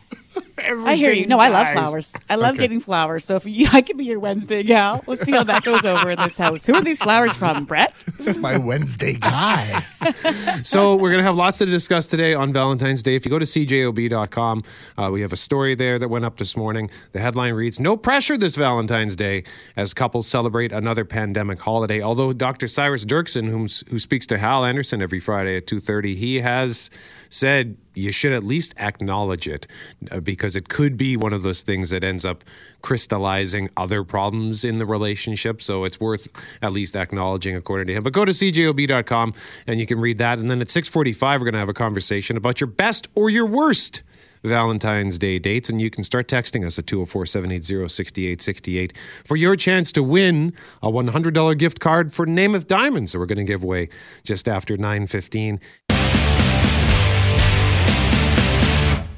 I 0.64 0.96
hear 0.96 1.12
you. 1.12 1.26
No, 1.26 1.38
I 1.38 1.48
love 1.48 1.68
flowers. 1.72 2.12
I 2.28 2.36
love 2.36 2.50
Okay. 2.52 2.60
getting 2.62 2.80
flowers. 2.80 3.24
So 3.24 3.36
if 3.36 3.46
you, 3.46 3.66
I 3.72 3.82
could 3.82 3.96
be 3.96 4.04
your 4.04 4.20
Wednesday 4.20 4.62
gal. 4.62 5.02
Let's 5.06 5.24
see 5.24 5.32
how 5.32 5.44
that 5.44 5.64
goes 5.64 5.84
over 5.84 6.10
in 6.10 6.18
this 6.18 6.36
house. 6.38 6.66
Who 6.66 6.74
are 6.74 6.82
these 6.82 7.02
flowers 7.02 7.36
from, 7.36 7.64
Brett? 7.64 7.94
It's 8.18 8.38
my 8.38 8.58
Wednesday 8.58 9.14
guy. 9.14 9.82
so 10.62 10.94
we're 10.94 11.10
going 11.10 11.18
to 11.20 11.24
have 11.24 11.36
lots 11.36 11.58
to 11.58 11.66
discuss 11.66 12.06
today 12.06 12.34
on 12.34 12.52
Valentine's 12.52 13.02
Day. 13.02 13.14
If 13.16 13.24
you 13.24 13.30
go 13.30 13.38
to 13.38 13.46
cjob.com, 13.46 14.62
uh, 14.98 15.10
we 15.12 15.20
have 15.22 15.32
a 15.32 15.36
story 15.36 15.74
there 15.74 15.98
that 15.98 16.08
went 16.08 16.24
up 16.24 16.36
this 16.38 16.56
morning. 16.56 16.90
The 17.12 17.20
headline 17.20 17.54
reads, 17.54 17.80
No 17.80 17.96
pressure 17.96 18.36
this 18.36 18.56
Valentine's 18.56 19.16
Day 19.16 19.44
as 19.76 19.94
couples 19.94 20.26
celebrate 20.26 20.72
another 20.72 21.04
pandemic 21.04 21.60
holiday. 21.60 22.02
Although 22.02 22.32
Dr. 22.32 22.68
Cyrus 22.68 23.04
Dirksen, 23.04 23.48
whom, 23.48 23.68
who 23.90 23.98
speaks 23.98 24.26
to 24.28 24.38
Hal 24.38 24.64
Anderson 24.64 25.02
every 25.02 25.20
Friday 25.20 25.56
at 25.56 25.66
2.30, 25.66 26.16
he 26.16 26.40
has 26.40 26.90
said 27.30 27.76
you 27.94 28.12
should 28.12 28.32
at 28.32 28.44
least 28.44 28.74
acknowledge 28.78 29.48
it 29.48 29.66
uh, 30.10 30.20
because 30.20 30.56
it 30.56 30.68
could 30.68 30.96
be 30.96 31.16
one 31.16 31.32
of 31.32 31.42
those 31.42 31.62
things 31.62 31.90
that 31.90 32.04
ends 32.04 32.24
up 32.24 32.44
crystallizing 32.82 33.70
other 33.76 34.04
problems 34.04 34.64
in 34.64 34.78
the 34.78 34.86
relationship. 34.86 35.62
So 35.62 35.84
it's 35.84 35.98
worth 35.98 36.28
at 36.60 36.72
least 36.72 36.96
acknowledging, 36.96 37.56
according 37.56 37.86
to 37.88 37.94
him. 37.94 38.02
But 38.02 38.12
go 38.12 38.24
to 38.24 38.32
cjob.com 38.32 39.34
and 39.66 39.80
you 39.80 39.86
can 39.86 40.00
read 40.00 40.18
that. 40.18 40.38
And 40.38 40.50
then 40.50 40.60
at 40.60 40.68
6:45, 40.68 41.22
we're 41.22 41.38
going 41.38 41.52
to 41.54 41.58
have 41.58 41.68
a 41.68 41.74
conversation 41.74 42.36
about 42.36 42.60
your 42.60 42.68
best 42.68 43.08
or 43.14 43.30
your 43.30 43.46
worst. 43.46 44.02
Valentine's 44.42 45.18
Day 45.18 45.38
dates, 45.38 45.68
and 45.68 45.80
you 45.80 45.90
can 45.90 46.04
start 46.04 46.28
texting 46.28 46.66
us 46.66 46.78
at 46.78 46.86
204 46.86 47.26
780 47.26 47.88
6868 47.88 48.92
for 49.24 49.36
your 49.36 49.56
chance 49.56 49.92
to 49.92 50.02
win 50.02 50.52
a 50.82 50.90
$100 50.90 51.58
gift 51.58 51.80
card 51.80 52.12
for 52.12 52.26
Namath 52.26 52.66
Diamonds 52.66 53.12
that 53.12 53.18
we're 53.18 53.26
going 53.26 53.38
to 53.38 53.44
give 53.44 53.62
away 53.62 53.88
just 54.24 54.48
after 54.48 54.76
915. 54.76 55.60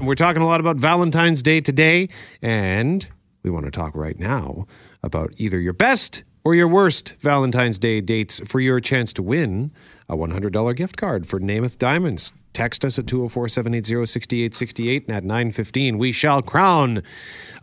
We're 0.03 0.17
talking 0.17 0.43
a 0.43 0.47
lot 0.47 0.59
about 0.59 0.79
Valentine's 0.79 1.43
Day 1.43 1.61
today, 1.61 2.09
and 2.43 3.07
we 3.45 3.51
want 3.51 3.67
to 3.67 3.71
talk 3.71 3.95
right 3.95 4.19
now 4.19 4.67
about 5.01 5.33
either 5.37 5.61
your 5.61 5.73
best 5.73 6.25
or 6.43 6.57
your 6.57 6.67
worst 6.67 7.15
Valentine's 7.21 7.79
Day 7.79 8.01
dates 8.01 8.41
for 8.45 8.59
your 8.59 8.81
chance 8.81 9.13
to 9.13 9.23
win 9.23 9.71
a 10.09 10.17
$100 10.17 10.75
gift 10.75 10.97
card 10.97 11.25
for 11.29 11.39
Namath 11.39 11.79
Diamonds. 11.79 12.33
Text 12.53 12.85
us 12.85 12.99
at 12.99 13.07
204 13.07 13.49
780 13.49 14.05
6868, 14.05 15.07
and 15.07 15.17
at 15.17 15.23
915, 15.23 15.99
we 15.99 16.11
shall 16.11 16.43
crown 16.43 17.05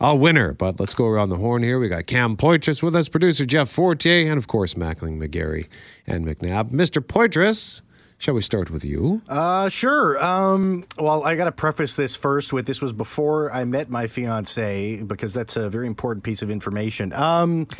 a 0.00 0.16
winner. 0.16 0.54
But 0.54 0.80
let's 0.80 0.94
go 0.94 1.04
around 1.04 1.28
the 1.28 1.36
horn 1.36 1.62
here. 1.62 1.78
We 1.78 1.90
got 1.90 2.06
Cam 2.06 2.38
Poitras 2.38 2.82
with 2.82 2.96
us, 2.96 3.10
producer 3.10 3.44
Jeff 3.44 3.68
Forte, 3.68 4.26
and 4.26 4.38
of 4.38 4.46
course, 4.46 4.72
Mackling, 4.72 5.18
McGarry, 5.18 5.68
and 6.06 6.24
McNabb. 6.24 6.70
Mr. 6.70 7.02
Poitras, 7.02 7.82
shall 8.20 8.34
we 8.34 8.42
start 8.42 8.70
with 8.70 8.84
you? 8.84 9.20
Uh, 9.28 9.68
sure. 9.70 10.22
Um, 10.24 10.84
well, 10.98 11.24
I 11.24 11.34
got 11.34 11.46
to 11.46 11.52
preface 11.52 11.96
this 11.96 12.14
first 12.14 12.52
with 12.52 12.66
this 12.66 12.80
was 12.80 12.92
before 12.92 13.50
I 13.52 13.64
met 13.64 13.90
my 13.90 14.06
fiance 14.06 15.02
because 15.02 15.34
that's 15.34 15.56
a 15.56 15.68
very 15.68 15.86
important 15.88 16.22
piece 16.22 16.42
of 16.42 16.50
information. 16.50 17.12
Um, 17.12 17.66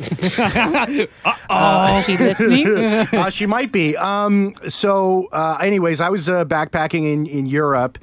Oh, 1.49 1.97
is 1.99 2.05
she 2.05 2.17
listening? 2.17 2.67
uh, 3.13 3.29
she 3.29 3.45
might 3.45 3.71
be. 3.71 3.95
Um, 3.95 4.55
so, 4.67 5.27
uh, 5.31 5.59
anyways, 5.61 6.01
I 6.01 6.09
was 6.09 6.27
uh, 6.27 6.43
backpacking 6.45 7.11
in 7.11 7.27
in 7.27 7.45
Europe. 7.45 7.97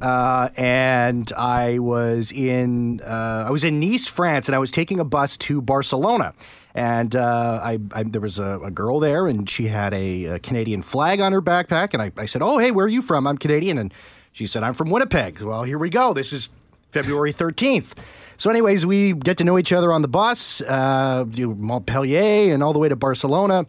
Uh, 0.00 0.48
and 0.56 1.32
I 1.36 1.80
was 1.80 2.30
in 2.30 3.00
uh, 3.00 3.44
I 3.48 3.50
was 3.50 3.64
in 3.64 3.80
Nice, 3.80 4.06
France, 4.06 4.46
and 4.48 4.54
I 4.54 4.60
was 4.60 4.70
taking 4.70 5.00
a 5.00 5.04
bus 5.04 5.36
to 5.38 5.60
Barcelona. 5.60 6.34
And 6.78 7.16
uh, 7.16 7.60
I, 7.60 7.80
I 7.92 8.04
there 8.04 8.20
was 8.20 8.38
a, 8.38 8.60
a 8.60 8.70
girl 8.70 9.00
there, 9.00 9.26
and 9.26 9.50
she 9.50 9.66
had 9.66 9.92
a, 9.92 10.26
a 10.26 10.38
Canadian 10.38 10.82
flag 10.82 11.20
on 11.20 11.32
her 11.32 11.42
backpack. 11.42 11.92
And 11.92 12.00
I, 12.00 12.12
I 12.16 12.24
said, 12.24 12.40
"Oh, 12.40 12.58
hey, 12.58 12.70
where 12.70 12.86
are 12.86 12.88
you 12.88 13.02
from? 13.02 13.26
I'm 13.26 13.36
Canadian." 13.36 13.78
And 13.78 13.92
she 14.30 14.46
said, 14.46 14.62
"I'm 14.62 14.74
from 14.74 14.88
Winnipeg." 14.88 15.40
Well, 15.40 15.64
here 15.64 15.76
we 15.76 15.90
go. 15.90 16.14
This 16.14 16.32
is 16.32 16.50
February 16.92 17.32
13th. 17.32 17.94
So, 18.36 18.48
anyways, 18.48 18.86
we 18.86 19.12
get 19.12 19.38
to 19.38 19.44
know 19.44 19.58
each 19.58 19.72
other 19.72 19.92
on 19.92 20.02
the 20.02 20.08
bus, 20.08 20.60
uh, 20.60 21.24
Montpellier, 21.26 22.54
and 22.54 22.62
all 22.62 22.72
the 22.72 22.78
way 22.78 22.88
to 22.88 22.94
Barcelona. 22.94 23.66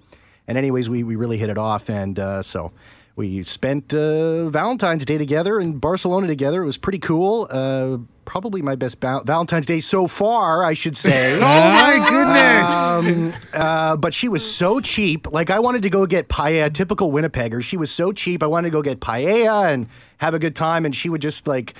And 0.48 0.56
anyways, 0.56 0.88
we, 0.88 1.02
we 1.02 1.16
really 1.16 1.40
hit 1.40 1.50
it 1.50 1.58
off, 1.58 1.90
and 1.90 2.20
uh, 2.20 2.44
so 2.44 2.72
we 3.16 3.44
spent 3.44 3.94
uh, 3.94 4.50
Valentine's 4.50 5.06
Day 5.06 5.18
together 5.18 5.60
in 5.60 5.78
Barcelona 5.78 6.28
together. 6.28 6.64
It 6.64 6.66
was 6.66 6.78
pretty 6.78 7.00
cool. 7.00 7.48
Uh, 7.50 7.98
probably 8.26 8.62
my 8.62 8.76
best 8.76 9.00
ba- 9.00 9.22
Valentine's 9.26 9.66
Day 9.66 9.80
so 9.80 10.08
far, 10.08 10.64
I 10.64 10.74
should 10.74 10.96
say. 10.96 11.34
Oh, 11.40 11.42
my 11.42 12.06
goodness! 12.08 12.70
Um, 12.70 13.34
uh, 13.54 13.98
but 13.98 14.14
she 14.14 14.30
was 14.30 14.50
so 14.50 14.80
cheap. 14.80 15.32
Like 15.32 15.50
I 15.50 15.60
wanted 15.60 15.82
to 15.82 15.90
go 15.90 16.06
get 16.06 16.30
paella, 16.30 16.74
typical 16.74 17.12
Winnipegger. 17.12 17.64
She 17.64 17.76
was 17.78 17.92
so 17.92 18.12
cheap. 18.12 18.44
I 18.44 18.48
wanted 18.48 18.68
to 18.70 18.72
go 18.72 18.82
get 18.82 19.00
paella 19.00 19.74
and 19.74 19.88
have 20.18 20.34
a 20.34 20.40
good 20.40 20.56
time, 20.56 20.86
and 20.86 20.96
she 20.96 21.10
would 21.10 21.22
just 21.22 21.48
like 21.48 21.74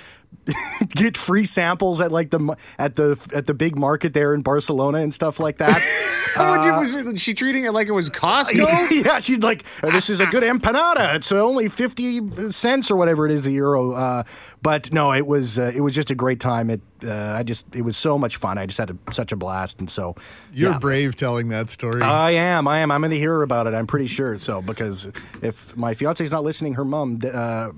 get 0.88 1.16
free 1.16 1.44
samples 1.44 2.00
at 2.00 2.12
like 2.12 2.30
the 2.30 2.56
at 2.78 2.96
the 2.96 3.18
at 3.34 3.46
the 3.46 3.54
big 3.54 3.76
market 3.76 4.12
there 4.12 4.34
in 4.34 4.42
Barcelona 4.42 4.98
and 4.98 5.12
stuff 5.12 5.40
like 5.40 5.58
that. 5.58 5.80
Did- 6.62 6.76
was 6.76 7.20
she 7.20 7.34
treating 7.34 7.64
it 7.64 7.72
like 7.72 7.88
it 7.88 7.92
was 7.92 8.08
Costco? 8.08 8.90
yeah, 9.04 9.18
she'd 9.20 9.42
like, 9.42 9.64
"Oh, 9.82 9.90
this 9.90 10.08
is 10.08 10.20
a 10.20 10.26
good 10.26 10.42
empanada. 10.42 11.16
It's 11.16 11.32
uh, 11.32 11.44
only 11.44 11.68
fifty 11.68 12.20
cents 12.50 12.90
or 12.90 12.96
whatever 12.96 13.26
it 13.26 13.32
is 13.32 13.46
a 13.46 13.50
euro. 13.50 13.92
Uh, 13.92 14.22
but 14.62 14.92
no, 14.92 15.12
it 15.12 15.26
was 15.26 15.58
uh, 15.58 15.72
it 15.74 15.80
was 15.80 15.94
just 15.94 16.10
a 16.10 16.14
great 16.14 16.40
time. 16.40 16.70
It 16.70 16.80
uh, 17.04 17.32
I 17.36 17.42
just 17.42 17.66
it 17.74 17.82
was 17.82 17.96
so 17.96 18.18
much 18.18 18.36
fun. 18.36 18.58
I 18.58 18.66
just 18.66 18.78
had 18.78 18.90
a, 18.90 19.12
such 19.12 19.32
a 19.32 19.36
blast, 19.36 19.80
and 19.80 19.88
so 19.90 20.14
You're 20.52 20.72
yeah. 20.72 20.78
brave 20.78 21.16
telling 21.16 21.48
that 21.50 21.70
story. 21.70 22.02
I 22.02 22.32
am. 22.32 22.66
I 22.68 22.78
am. 22.78 22.90
I'm 22.90 23.00
going 23.00 23.10
to 23.10 23.18
hear 23.18 23.42
about 23.42 23.66
it. 23.66 23.74
I'm 23.74 23.86
pretty 23.86 24.06
sure. 24.06 24.36
So 24.38 24.62
because 24.62 25.10
if 25.42 25.76
my 25.76 25.94
fiance's 25.94 26.32
not 26.32 26.42
listening, 26.44 26.74
her 26.74 26.84
mom, 26.84 27.18
de- 27.18 27.34
uh, 27.34 27.72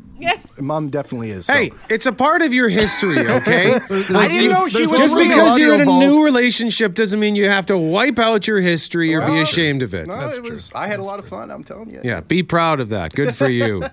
mom 0.58 0.90
definitely 0.90 1.30
is. 1.30 1.46
So. 1.46 1.54
Hey, 1.54 1.72
it's 1.88 2.06
a 2.06 2.12
part 2.12 2.42
of 2.42 2.52
your 2.52 2.68
history, 2.68 3.18
okay? 3.28 3.74
I 3.74 4.28
didn't 4.28 4.50
know 4.50 4.68
she 4.68 4.86
was 4.86 4.98
Just 4.98 5.12
only 5.14 5.28
real. 5.28 5.36
because 5.36 5.58
you're 5.58 5.74
in 5.74 5.80
a 5.88 5.90
audio 5.90 6.08
new 6.08 6.24
relationship 6.24 6.94
doesn't 6.94 7.18
mean 7.20 7.34
you 7.34 7.48
have 7.48 7.66
to 7.66 7.78
wipe 7.78 8.18
out 8.18 8.46
your 8.46 8.60
history 8.60 9.14
or 9.14 9.20
be 9.20 9.32
Well, 9.32 9.42
ashamed 9.42 9.82
of 9.82 9.94
it. 9.94 10.06
No, 10.08 10.28
it 10.30 10.42
was. 10.42 10.70
I 10.74 10.86
had 10.86 11.00
a 11.00 11.04
lot 11.04 11.18
of 11.18 11.28
fun. 11.28 11.50
I'm 11.50 11.64
telling 11.64 11.90
you. 11.90 12.00
Yeah, 12.02 12.20
be 12.20 12.42
proud 12.42 12.80
of 12.80 12.88
that. 12.90 13.14
Good 13.14 13.34
for 13.34 13.48
you. 13.48 13.84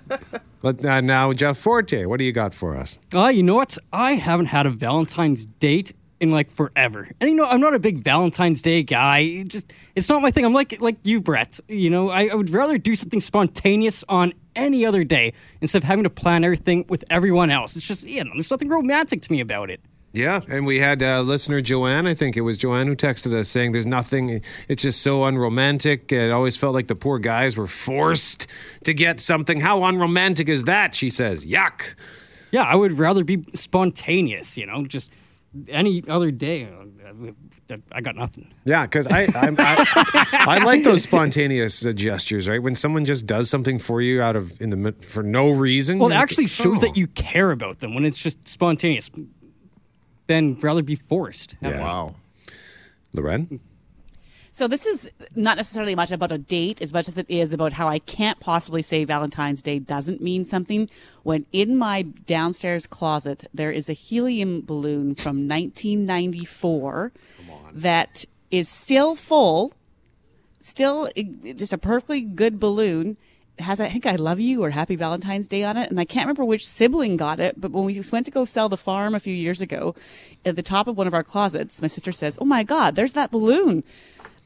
but 0.60 0.84
uh, 0.84 1.00
now, 1.00 1.32
Jeff 1.32 1.58
Forte, 1.58 2.04
what 2.04 2.18
do 2.18 2.24
you 2.24 2.32
got 2.32 2.54
for 2.54 2.76
us? 2.76 2.98
Uh, 3.14 3.28
you 3.28 3.42
know 3.42 3.54
what? 3.54 3.78
I 3.92 4.12
haven't 4.12 4.46
had 4.46 4.66
a 4.66 4.70
Valentine's 4.70 5.44
date 5.44 5.92
in 6.20 6.30
like 6.30 6.50
forever. 6.50 7.08
And 7.20 7.30
you 7.30 7.36
know, 7.36 7.46
I'm 7.46 7.60
not 7.60 7.74
a 7.74 7.78
big 7.78 8.04
Valentine's 8.04 8.60
Day 8.62 8.82
guy. 8.82 9.20
It 9.20 9.48
just 9.48 9.72
it's 9.96 10.08
not 10.08 10.22
my 10.22 10.30
thing. 10.30 10.44
I'm 10.44 10.52
like 10.52 10.80
like 10.80 10.96
you, 11.02 11.20
Brett. 11.20 11.58
You 11.68 11.90
know, 11.90 12.10
I, 12.10 12.26
I 12.26 12.34
would 12.34 12.50
rather 12.50 12.78
do 12.78 12.94
something 12.94 13.20
spontaneous 13.20 14.04
on 14.08 14.34
any 14.54 14.84
other 14.84 15.02
day 15.02 15.32
instead 15.60 15.82
of 15.82 15.84
having 15.84 16.04
to 16.04 16.10
plan 16.10 16.44
everything 16.44 16.84
with 16.88 17.04
everyone 17.10 17.50
else. 17.50 17.74
It's 17.74 17.86
just 17.86 18.06
you 18.06 18.22
know, 18.22 18.30
there's 18.34 18.50
nothing 18.50 18.68
romantic 18.68 19.22
to 19.22 19.32
me 19.32 19.40
about 19.40 19.70
it. 19.70 19.80
Yeah, 20.12 20.40
and 20.48 20.66
we 20.66 20.80
had 20.80 21.02
uh, 21.02 21.20
listener 21.20 21.60
Joanne. 21.60 22.06
I 22.06 22.14
think 22.14 22.36
it 22.36 22.40
was 22.40 22.58
Joanne 22.58 22.88
who 22.88 22.96
texted 22.96 23.32
us 23.32 23.48
saying, 23.48 23.72
"There's 23.72 23.86
nothing. 23.86 24.42
It's 24.68 24.82
just 24.82 25.02
so 25.02 25.24
unromantic. 25.24 26.10
It 26.10 26.32
always 26.32 26.56
felt 26.56 26.74
like 26.74 26.88
the 26.88 26.96
poor 26.96 27.18
guys 27.20 27.56
were 27.56 27.68
forced 27.68 28.48
to 28.84 28.92
get 28.92 29.20
something. 29.20 29.60
How 29.60 29.84
unromantic 29.84 30.48
is 30.48 30.64
that?" 30.64 30.94
She 30.96 31.10
says, 31.10 31.46
"Yuck." 31.46 31.94
Yeah, 32.50 32.62
I 32.62 32.74
would 32.74 32.98
rather 32.98 33.22
be 33.22 33.44
spontaneous. 33.54 34.56
You 34.58 34.66
know, 34.66 34.84
just 34.84 35.10
any 35.68 36.02
other 36.08 36.32
day. 36.32 36.64
uh, 36.64 37.76
I 37.92 38.00
got 38.00 38.16
nothing. 38.16 38.52
Yeah, 38.64 38.82
because 38.86 39.06
I, 39.06 39.26
I'm- 39.34 39.54
I 39.58 40.26
I 40.32 40.64
like 40.64 40.82
those 40.82 41.02
spontaneous 41.02 41.86
uh, 41.86 41.92
gestures, 41.92 42.48
right? 42.48 42.60
When 42.60 42.74
someone 42.74 43.04
just 43.04 43.26
does 43.26 43.48
something 43.48 43.78
for 43.78 44.00
you 44.00 44.20
out 44.20 44.34
of 44.34 44.60
in 44.60 44.70
the 44.70 44.92
for 45.02 45.22
no 45.22 45.50
reason. 45.50 46.00
Well, 46.00 46.10
it 46.10 46.16
actually 46.16 46.48
shows 46.48 46.82
oh. 46.82 46.86
that 46.88 46.96
you 46.96 47.06
care 47.06 47.52
about 47.52 47.78
them 47.78 47.94
when 47.94 48.04
it's 48.04 48.18
just 48.18 48.48
spontaneous. 48.48 49.08
Then 50.30 50.54
rather 50.60 50.84
be 50.84 50.94
forced. 50.94 51.56
Yeah. 51.60 51.80
wow. 51.80 52.14
Lauren. 53.12 53.58
So 54.52 54.68
this 54.68 54.86
is 54.86 55.10
not 55.34 55.56
necessarily 55.56 55.96
much 55.96 56.12
about 56.12 56.30
a 56.30 56.38
date 56.38 56.80
as 56.80 56.92
much 56.92 57.08
as 57.08 57.18
it 57.18 57.26
is 57.28 57.52
about 57.52 57.72
how 57.72 57.88
I 57.88 57.98
can't 57.98 58.38
possibly 58.38 58.80
say 58.82 59.04
Valentine's 59.04 59.60
Day 59.60 59.80
doesn't 59.80 60.20
mean 60.20 60.44
something 60.44 60.88
when 61.24 61.46
in 61.52 61.76
my 61.76 62.02
downstairs 62.02 62.86
closet 62.86 63.44
there 63.52 63.72
is 63.72 63.88
a 63.88 63.92
helium 63.92 64.62
balloon 64.64 65.16
from 65.16 65.48
1994 65.48 67.12
that 67.72 68.24
is 68.52 68.68
still 68.68 69.16
full, 69.16 69.72
still 70.60 71.08
eh, 71.16 71.54
just 71.54 71.72
a 71.72 71.78
perfectly 71.78 72.20
good 72.20 72.60
balloon. 72.60 73.16
Has 73.60 73.80
I 73.80 73.88
think 73.88 74.06
I 74.06 74.16
love 74.16 74.40
you 74.40 74.62
or 74.62 74.70
Happy 74.70 74.96
Valentine's 74.96 75.48
Day 75.48 75.62
on 75.64 75.76
it, 75.76 75.90
and 75.90 76.00
I 76.00 76.04
can't 76.04 76.24
remember 76.24 76.44
which 76.44 76.66
sibling 76.66 77.16
got 77.16 77.40
it. 77.40 77.60
But 77.60 77.70
when 77.72 77.84
we 77.84 78.02
went 78.12 78.26
to 78.26 78.32
go 78.32 78.44
sell 78.44 78.68
the 78.68 78.76
farm 78.76 79.14
a 79.14 79.20
few 79.20 79.34
years 79.34 79.60
ago, 79.60 79.94
at 80.44 80.56
the 80.56 80.62
top 80.62 80.86
of 80.86 80.96
one 80.96 81.06
of 81.06 81.14
our 81.14 81.24
closets, 81.24 81.80
my 81.80 81.88
sister 81.88 82.12
says, 82.12 82.38
"Oh 82.40 82.44
my 82.44 82.62
God, 82.62 82.94
there's 82.94 83.12
that 83.12 83.30
balloon." 83.30 83.84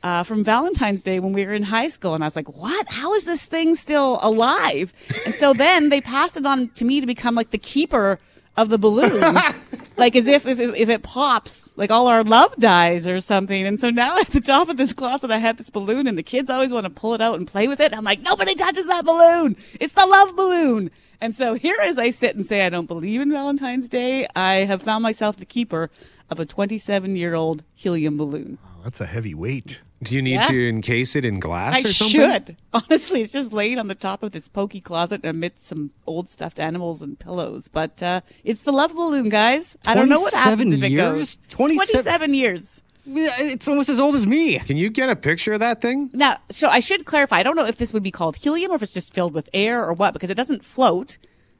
uh, 0.04 0.22
from 0.22 0.44
Valentine's 0.44 1.02
Day 1.02 1.18
when 1.18 1.32
we 1.32 1.44
were 1.46 1.54
in 1.54 1.62
high 1.62 1.88
school. 1.88 2.14
And 2.14 2.22
I 2.22 2.26
was 2.26 2.36
like, 2.36 2.54
what? 2.54 2.86
How 2.90 3.14
is 3.14 3.24
this 3.24 3.46
thing 3.46 3.74
still 3.74 4.18
alive? 4.20 4.92
And 5.24 5.34
so 5.34 5.54
then 5.54 5.88
they 5.88 6.02
passed 6.02 6.36
it 6.36 6.44
on 6.44 6.68
to 6.70 6.84
me 6.84 7.00
to 7.00 7.06
become 7.06 7.34
like 7.34 7.50
the 7.50 7.58
keeper 7.58 8.20
of 8.56 8.68
the 8.68 8.76
balloon. 8.76 9.38
like 9.96 10.16
as 10.16 10.26
if, 10.26 10.46
if, 10.46 10.58
if 10.58 10.88
it 10.88 11.02
pops, 11.02 11.70
like 11.76 11.90
all 11.90 12.08
our 12.08 12.24
love 12.24 12.54
dies 12.56 13.06
or 13.06 13.20
something. 13.20 13.66
And 13.66 13.78
so 13.78 13.90
now 13.90 14.18
at 14.20 14.28
the 14.28 14.40
top 14.40 14.68
of 14.68 14.76
this 14.76 14.92
closet, 14.92 15.30
I 15.30 15.38
have 15.38 15.56
this 15.56 15.70
balloon 15.70 16.06
and 16.06 16.18
the 16.18 16.22
kids 16.22 16.50
always 16.50 16.72
want 16.72 16.84
to 16.84 16.90
pull 16.90 17.14
it 17.14 17.20
out 17.20 17.36
and 17.36 17.46
play 17.46 17.68
with 17.68 17.80
it. 17.80 17.96
I'm 17.96 18.04
like, 18.04 18.20
nobody 18.20 18.54
touches 18.54 18.86
that 18.86 19.04
balloon. 19.04 19.56
It's 19.80 19.94
the 19.94 20.06
love 20.06 20.36
balloon. 20.36 20.90
And 21.20 21.34
so 21.34 21.54
here 21.54 21.76
as 21.82 21.98
I 21.98 22.10
sit 22.10 22.36
and 22.36 22.46
say 22.46 22.66
I 22.66 22.68
don't 22.68 22.86
believe 22.86 23.20
in 23.20 23.30
Valentine's 23.30 23.88
Day, 23.88 24.26
I 24.36 24.56
have 24.56 24.82
found 24.82 25.02
myself 25.02 25.36
the 25.36 25.46
keeper 25.46 25.90
of 26.28 26.40
a 26.40 26.44
27 26.44 27.16
year 27.16 27.34
old 27.34 27.64
helium 27.74 28.16
balloon. 28.16 28.58
That's 28.82 29.00
a 29.00 29.06
heavy 29.06 29.34
weight. 29.34 29.80
Do 30.04 30.14
you 30.14 30.22
need 30.22 30.34
Yeah. 30.34 30.44
to 30.48 30.68
encase 30.68 31.16
it 31.16 31.24
in 31.24 31.40
glass 31.40 31.76
I 31.76 31.80
or 31.80 31.92
something? 31.92 32.20
should. 32.20 32.56
Honestly, 32.72 33.22
it's 33.22 33.32
just 33.32 33.52
laying 33.52 33.78
on 33.78 33.88
the 33.88 33.94
top 33.94 34.22
of 34.22 34.32
this 34.32 34.48
pokey 34.48 34.80
closet 34.80 35.24
amidst 35.24 35.66
some 35.66 35.90
old 36.06 36.28
stuffed 36.28 36.60
animals 36.60 37.02
and 37.02 37.18
pillows. 37.18 37.68
But 37.68 38.02
uh, 38.02 38.20
it's 38.44 38.62
the 38.62 38.72
love 38.72 38.94
balloon, 38.94 39.28
guys. 39.28 39.76
I 39.86 39.94
don't 39.94 40.08
know 40.08 40.20
what 40.20 40.34
happens 40.34 40.72
27 40.72 40.74
if 40.78 40.84
it 40.84 40.92
years? 40.92 41.36
goes. 41.36 41.38
27 41.48 42.04
27 42.04 42.34
years. 42.34 42.82
It's 43.06 43.68
almost 43.68 43.88
as 43.90 44.00
old 44.00 44.14
as 44.14 44.26
me. 44.26 44.58
Can 44.60 44.76
you 44.78 44.88
get 44.88 45.10
a 45.10 45.16
picture 45.16 45.52
of 45.52 45.60
that 45.60 45.82
thing? 45.82 46.08
Now, 46.14 46.36
so 46.50 46.68
I 46.68 46.80
should 46.80 47.04
clarify. 47.04 47.36
I 47.38 47.42
don't 47.42 47.56
know 47.56 47.66
if 47.66 47.76
this 47.76 47.92
would 47.92 48.02
be 48.02 48.10
called 48.10 48.36
helium 48.36 48.72
or 48.72 48.76
if 48.76 48.82
it's 48.82 48.92
just 48.92 49.12
filled 49.12 49.34
with 49.34 49.48
air 49.52 49.84
or 49.84 49.92
what, 49.92 50.14
because 50.14 50.30
it 50.30 50.36
doesn't 50.36 50.64
float, 50.64 51.18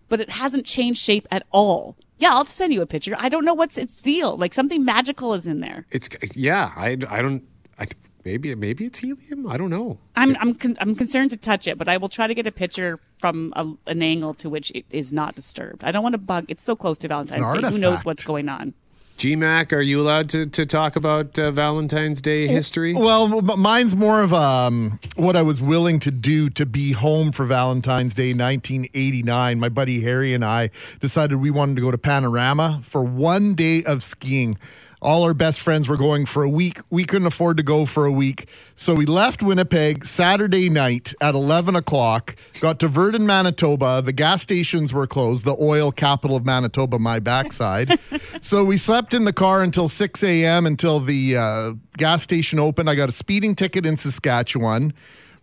but 0.08 0.20
it 0.22 0.30
hasn't 0.30 0.64
changed 0.64 1.00
shape 1.02 1.28
at 1.30 1.44
all. 1.50 1.96
Yeah, 2.18 2.32
I'll 2.32 2.46
send 2.46 2.72
you 2.72 2.80
a 2.80 2.86
picture. 2.86 3.14
I 3.18 3.28
don't 3.28 3.44
know 3.44 3.54
what's 3.54 3.76
its 3.76 4.00
deal. 4.00 4.36
Like 4.38 4.54
something 4.54 4.84
magical 4.84 5.34
is 5.34 5.46
in 5.46 5.60
there. 5.60 5.84
It's 5.90 6.08
yeah. 6.34 6.72
I, 6.76 6.96
I 7.10 7.20
don't. 7.20 7.42
I 7.78 7.86
maybe 8.24 8.54
maybe 8.54 8.86
it's 8.86 8.98
helium. 8.98 9.46
I 9.46 9.56
don't 9.56 9.70
know. 9.70 9.98
I'm 10.16 10.36
I'm 10.40 10.54
con- 10.54 10.76
I'm 10.80 10.94
concerned 10.94 11.30
to 11.30 11.36
touch 11.36 11.66
it, 11.66 11.78
but 11.78 11.88
I 11.88 11.96
will 11.96 12.08
try 12.08 12.26
to 12.26 12.34
get 12.34 12.46
a 12.46 12.52
picture 12.52 12.98
from 13.18 13.52
a, 13.56 13.70
an 13.90 14.02
angle 14.02 14.34
to 14.34 14.50
which 14.50 14.70
it 14.74 14.86
is 14.90 15.12
not 15.12 15.34
disturbed. 15.34 15.84
I 15.84 15.90
don't 15.90 16.02
want 16.02 16.14
to 16.14 16.18
bug. 16.18 16.46
It's 16.48 16.64
so 16.64 16.76
close 16.76 16.98
to 16.98 17.08
Valentine's 17.08 17.60
Day. 17.60 17.68
Who 17.68 17.78
knows 17.78 18.04
what's 18.04 18.24
going 18.24 18.48
on? 18.48 18.74
GMAC, 19.18 19.72
are 19.72 19.80
you 19.80 20.00
allowed 20.00 20.28
to, 20.30 20.44
to 20.44 20.66
talk 20.66 20.96
about 20.96 21.38
uh, 21.38 21.52
Valentine's 21.52 22.20
Day 22.20 22.48
history? 22.48 22.94
Well, 22.94 23.42
mine's 23.42 23.94
more 23.94 24.22
of 24.22 24.34
um, 24.34 24.98
what 25.14 25.36
I 25.36 25.42
was 25.42 25.62
willing 25.62 26.00
to 26.00 26.10
do 26.10 26.50
to 26.50 26.66
be 26.66 26.92
home 26.92 27.30
for 27.30 27.46
Valentine's 27.46 28.12
Day 28.12 28.34
1989. 28.34 29.60
My 29.60 29.68
buddy 29.68 30.00
Harry 30.00 30.34
and 30.34 30.44
I 30.44 30.70
decided 31.00 31.36
we 31.36 31.50
wanted 31.50 31.76
to 31.76 31.82
go 31.82 31.92
to 31.92 31.98
Panorama 31.98 32.80
for 32.82 33.04
one 33.04 33.54
day 33.54 33.84
of 33.84 34.02
skiing. 34.02 34.58
All 35.04 35.22
our 35.24 35.34
best 35.34 35.60
friends 35.60 35.86
were 35.86 35.98
going 35.98 36.24
for 36.24 36.42
a 36.42 36.48
week. 36.48 36.80
We 36.88 37.04
couldn't 37.04 37.26
afford 37.26 37.58
to 37.58 37.62
go 37.62 37.84
for 37.84 38.06
a 38.06 38.10
week. 38.10 38.48
So 38.74 38.94
we 38.94 39.04
left 39.04 39.42
Winnipeg 39.42 40.06
Saturday 40.06 40.70
night 40.70 41.12
at 41.20 41.34
11 41.34 41.76
o'clock, 41.76 42.36
got 42.60 42.80
to 42.80 42.88
Virden, 42.88 43.26
Manitoba. 43.26 44.00
The 44.00 44.14
gas 44.14 44.40
stations 44.40 44.94
were 44.94 45.06
closed, 45.06 45.44
the 45.44 45.56
oil 45.60 45.92
capital 45.92 46.36
of 46.36 46.46
Manitoba, 46.46 46.98
my 46.98 47.18
backside. 47.18 48.00
so 48.40 48.64
we 48.64 48.78
slept 48.78 49.12
in 49.12 49.24
the 49.26 49.32
car 49.34 49.62
until 49.62 49.90
6 49.90 50.22
a.m. 50.24 50.64
until 50.64 51.00
the 51.00 51.36
uh, 51.36 51.72
gas 51.98 52.22
station 52.22 52.58
opened. 52.58 52.88
I 52.88 52.94
got 52.94 53.10
a 53.10 53.12
speeding 53.12 53.54
ticket 53.54 53.84
in 53.84 53.98
Saskatchewan. 53.98 54.94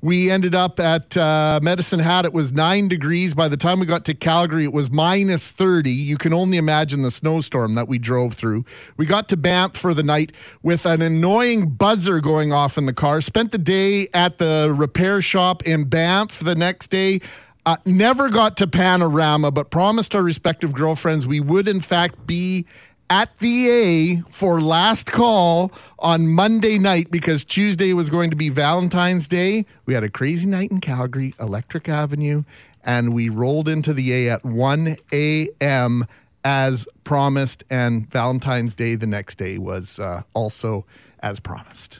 We 0.04 0.32
ended 0.32 0.56
up 0.56 0.80
at 0.80 1.16
uh, 1.16 1.60
Medicine 1.62 2.00
Hat. 2.00 2.26
It 2.26 2.34
was 2.34 2.52
nine 2.52 2.88
degrees. 2.88 3.36
By 3.36 3.48
the 3.48 3.58
time 3.58 3.80
we 3.80 3.86
got 3.86 4.04
to 4.06 4.16
Calgary, 4.16 4.64
it 4.64 4.74
was 4.74 4.90
minus 4.90 5.50
30. 5.50 5.92
You 5.92 6.18
can 6.18 6.34
only 6.34 6.58
imagine 6.58 7.04
the 7.04 7.12
snowstorm 7.12 7.76
that 7.76 7.88
we 7.88 8.00
drove 8.00 8.34
through. 8.34 8.66
We 8.98 9.06
got 9.06 9.30
to 9.30 9.38
Banff 9.38 9.78
for 9.78 9.94
the 9.94 10.02
night 10.02 10.32
with 10.64 10.88
an 10.88 11.04
annoying 11.04 11.70
buzzer 11.70 12.20
going 12.20 12.52
off 12.52 12.80
in 12.80 12.88
the 12.88 12.94
car. 12.94 13.22
Spent 13.22 13.52
the 13.52 13.60
day 13.60 14.08
at 14.12 14.40
the 14.40 14.74
repair 14.76 15.22
shop 15.22 15.62
in 15.68 15.84
Banff 15.84 16.40
the 16.40 16.56
next 16.56 16.90
day. 16.90 17.22
Uh, 17.64 17.76
never 17.86 18.30
got 18.30 18.58
to 18.58 18.66
Panorama, 18.66 19.52
but 19.52 19.70
promised 19.70 20.16
our 20.16 20.24
respective 20.24 20.74
girlfriends 20.74 21.28
we 21.28 21.40
would, 21.40 21.68
in 21.68 21.80
fact, 21.80 22.26
be 22.26 22.66
at 23.12 23.38
the 23.40 23.70
A 23.70 24.22
for 24.30 24.62
last 24.62 25.06
call 25.06 25.70
on 26.00 26.30
Monday 26.30 26.80
night 26.80 27.12
because 27.12 27.44
Tuesday 27.44 27.92
was 27.92 28.10
going 28.10 28.30
to 28.30 28.38
be 28.38 28.48
Valentine's 28.48 29.28
Day. 29.28 29.66
We 29.86 29.94
had 29.94 30.06
a 30.06 30.10
crazy 30.10 30.48
night 30.48 30.72
in 30.72 30.80
Calgary, 30.80 31.36
Electric 31.38 31.90
Avenue, 31.90 32.46
and 32.86 33.14
we 33.14 33.28
rolled 33.28 33.68
into 33.68 33.94
the 33.94 34.14
A 34.14 34.30
at 34.30 34.46
1 34.46 34.96
a.m. 35.12 36.08
as 36.46 36.88
promised. 37.04 37.66
And 37.70 38.10
Valentine's 38.10 38.76
Day 38.76 38.96
the 38.96 39.08
next 39.08 39.38
day 39.38 39.58
was 39.58 40.00
uh, 40.00 40.24
also 40.34 40.86
as 41.20 41.42
promised. 41.42 42.00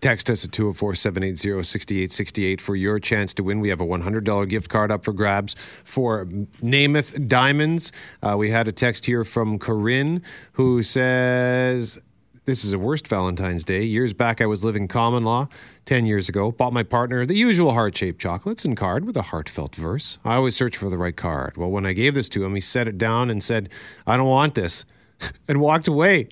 Text 0.00 0.30
us 0.30 0.44
at 0.44 0.52
204 0.52 0.94
780 0.94 1.62
6868 1.62 2.60
for 2.60 2.76
your 2.76 3.00
chance 3.00 3.34
to 3.34 3.42
win. 3.42 3.58
We 3.58 3.68
have 3.70 3.80
a 3.80 3.86
$100 3.86 4.48
gift 4.48 4.68
card 4.68 4.92
up 4.92 5.04
for 5.04 5.12
grabs 5.12 5.56
for 5.82 6.26
Namath 6.62 7.26
Diamonds. 7.26 7.90
Uh, 8.22 8.36
we 8.36 8.50
had 8.50 8.68
a 8.68 8.72
text 8.72 9.06
here 9.06 9.24
from 9.24 9.58
Corinne 9.58 10.22
who 10.52 10.84
says, 10.84 11.98
This 12.44 12.64
is 12.64 12.72
a 12.72 12.78
worst 12.78 13.08
Valentine's 13.08 13.64
Day. 13.64 13.82
Years 13.82 14.12
back, 14.12 14.40
I 14.40 14.46
was 14.46 14.64
living 14.64 14.86
common 14.86 15.24
law. 15.24 15.48
10 15.86 16.06
years 16.06 16.28
ago, 16.28 16.52
bought 16.52 16.72
my 16.72 16.84
partner 16.84 17.26
the 17.26 17.34
usual 17.34 17.72
heart 17.72 17.96
shaped 17.96 18.20
chocolates 18.20 18.64
and 18.64 18.76
card 18.76 19.04
with 19.04 19.16
a 19.16 19.22
heartfelt 19.22 19.74
verse. 19.74 20.18
I 20.24 20.36
always 20.36 20.54
search 20.54 20.76
for 20.76 20.88
the 20.88 20.98
right 20.98 21.16
card. 21.16 21.56
Well, 21.56 21.70
when 21.70 21.86
I 21.86 21.92
gave 21.92 22.14
this 22.14 22.28
to 22.30 22.44
him, 22.44 22.54
he 22.54 22.60
set 22.60 22.86
it 22.86 22.98
down 22.98 23.30
and 23.30 23.42
said, 23.42 23.68
I 24.06 24.16
don't 24.16 24.28
want 24.28 24.54
this, 24.54 24.84
and 25.48 25.60
walked 25.60 25.88
away. 25.88 26.28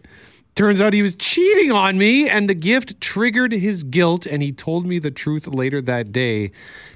Turns 0.56 0.80
out 0.80 0.94
he 0.94 1.02
was 1.02 1.14
cheating 1.16 1.70
on 1.70 1.98
me, 1.98 2.28
and 2.28 2.48
the 2.48 2.54
gift 2.54 2.98
triggered 3.00 3.52
his 3.52 3.84
guilt, 3.84 4.24
and 4.26 4.42
he 4.42 4.52
told 4.52 4.86
me 4.86 4.98
the 4.98 5.10
truth 5.10 5.46
later 5.46 5.80
that 5.82 6.12
day. 6.12 6.50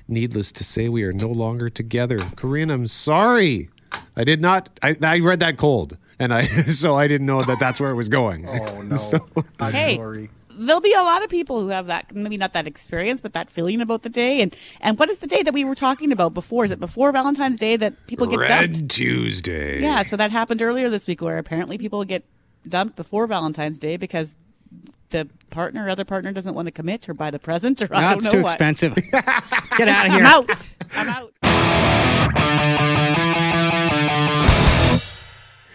Needless 0.08 0.50
to 0.52 0.64
say, 0.64 0.88
we 0.88 1.02
are 1.04 1.12
no 1.12 1.28
longer 1.28 1.68
together. 1.68 2.18
Corinne, 2.36 2.70
I'm 2.70 2.86
sorry. 2.86 3.68
I 4.16 4.24
did 4.24 4.40
not, 4.40 4.70
I, 4.82 4.96
I 5.02 5.18
read 5.20 5.40
that 5.40 5.56
cold. 5.58 5.98
and 6.18 6.32
I 6.32 6.44
so 6.46 6.96
I 6.96 7.06
didn't 7.06 7.26
know 7.26 7.42
that 7.42 7.58
that's 7.60 7.78
where 7.78 7.90
it 7.90 7.94
was 7.96 8.08
going. 8.08 8.46
Oh 8.48 8.80
no, 8.82 9.44
I'm 9.60 9.72
Hey. 9.72 9.96
sorry. 9.96 10.30
There'll 10.62 10.80
be 10.82 10.92
a 10.92 11.02
lot 11.02 11.22
of 11.22 11.30
people 11.30 11.60
who 11.60 11.68
have 11.68 11.86
that, 11.86 12.14
maybe 12.14 12.36
not 12.36 12.52
that 12.54 12.66
experience, 12.66 13.20
but 13.22 13.32
that 13.34 13.50
feeling 13.50 13.80
about 13.80 14.02
the 14.02 14.10
day. 14.10 14.40
And 14.42 14.54
and 14.82 14.98
what 14.98 15.08
is 15.08 15.18
the 15.20 15.26
day 15.26 15.42
that 15.42 15.54
we 15.54 15.64
were 15.64 15.74
talking 15.74 16.12
about 16.12 16.34
before? 16.34 16.64
Is 16.64 16.70
it 16.70 16.80
before 16.80 17.12
Valentine's 17.12 17.58
Day 17.58 17.76
that 17.76 17.94
people 18.06 18.26
get 18.26 18.40
Red 18.40 18.72
dumped? 18.72 18.90
Tuesday. 18.90 19.80
Yeah, 19.80 20.02
so 20.02 20.16
that 20.16 20.30
happened 20.30 20.60
earlier 20.60 20.90
this 20.90 21.06
week, 21.06 21.22
where 21.22 21.38
apparently 21.38 21.78
people 21.78 22.04
get 22.04 22.24
dumped 22.66 22.96
before 22.96 23.26
Valentine's 23.26 23.78
Day 23.78 23.96
because 23.96 24.34
the 25.10 25.28
partner, 25.50 25.88
other 25.88 26.04
partner, 26.04 26.32
doesn't 26.32 26.54
want 26.54 26.66
to 26.66 26.72
commit 26.72 27.08
or 27.08 27.14
buy 27.14 27.30
the 27.30 27.38
present, 27.38 27.82
or 27.82 27.88
I 27.92 28.00
don't 28.00 28.22
That's 28.22 28.24
know 28.26 28.30
too 28.30 28.42
what. 28.42 28.52
expensive. 28.52 28.94
Get 29.76 29.88
out 29.88 30.06
of 30.06 30.12
here. 30.12 30.24
I'm 30.24 30.46
here. 30.46 30.50
out. 30.50 30.74
I'm 30.94 31.08
out. 31.08 31.32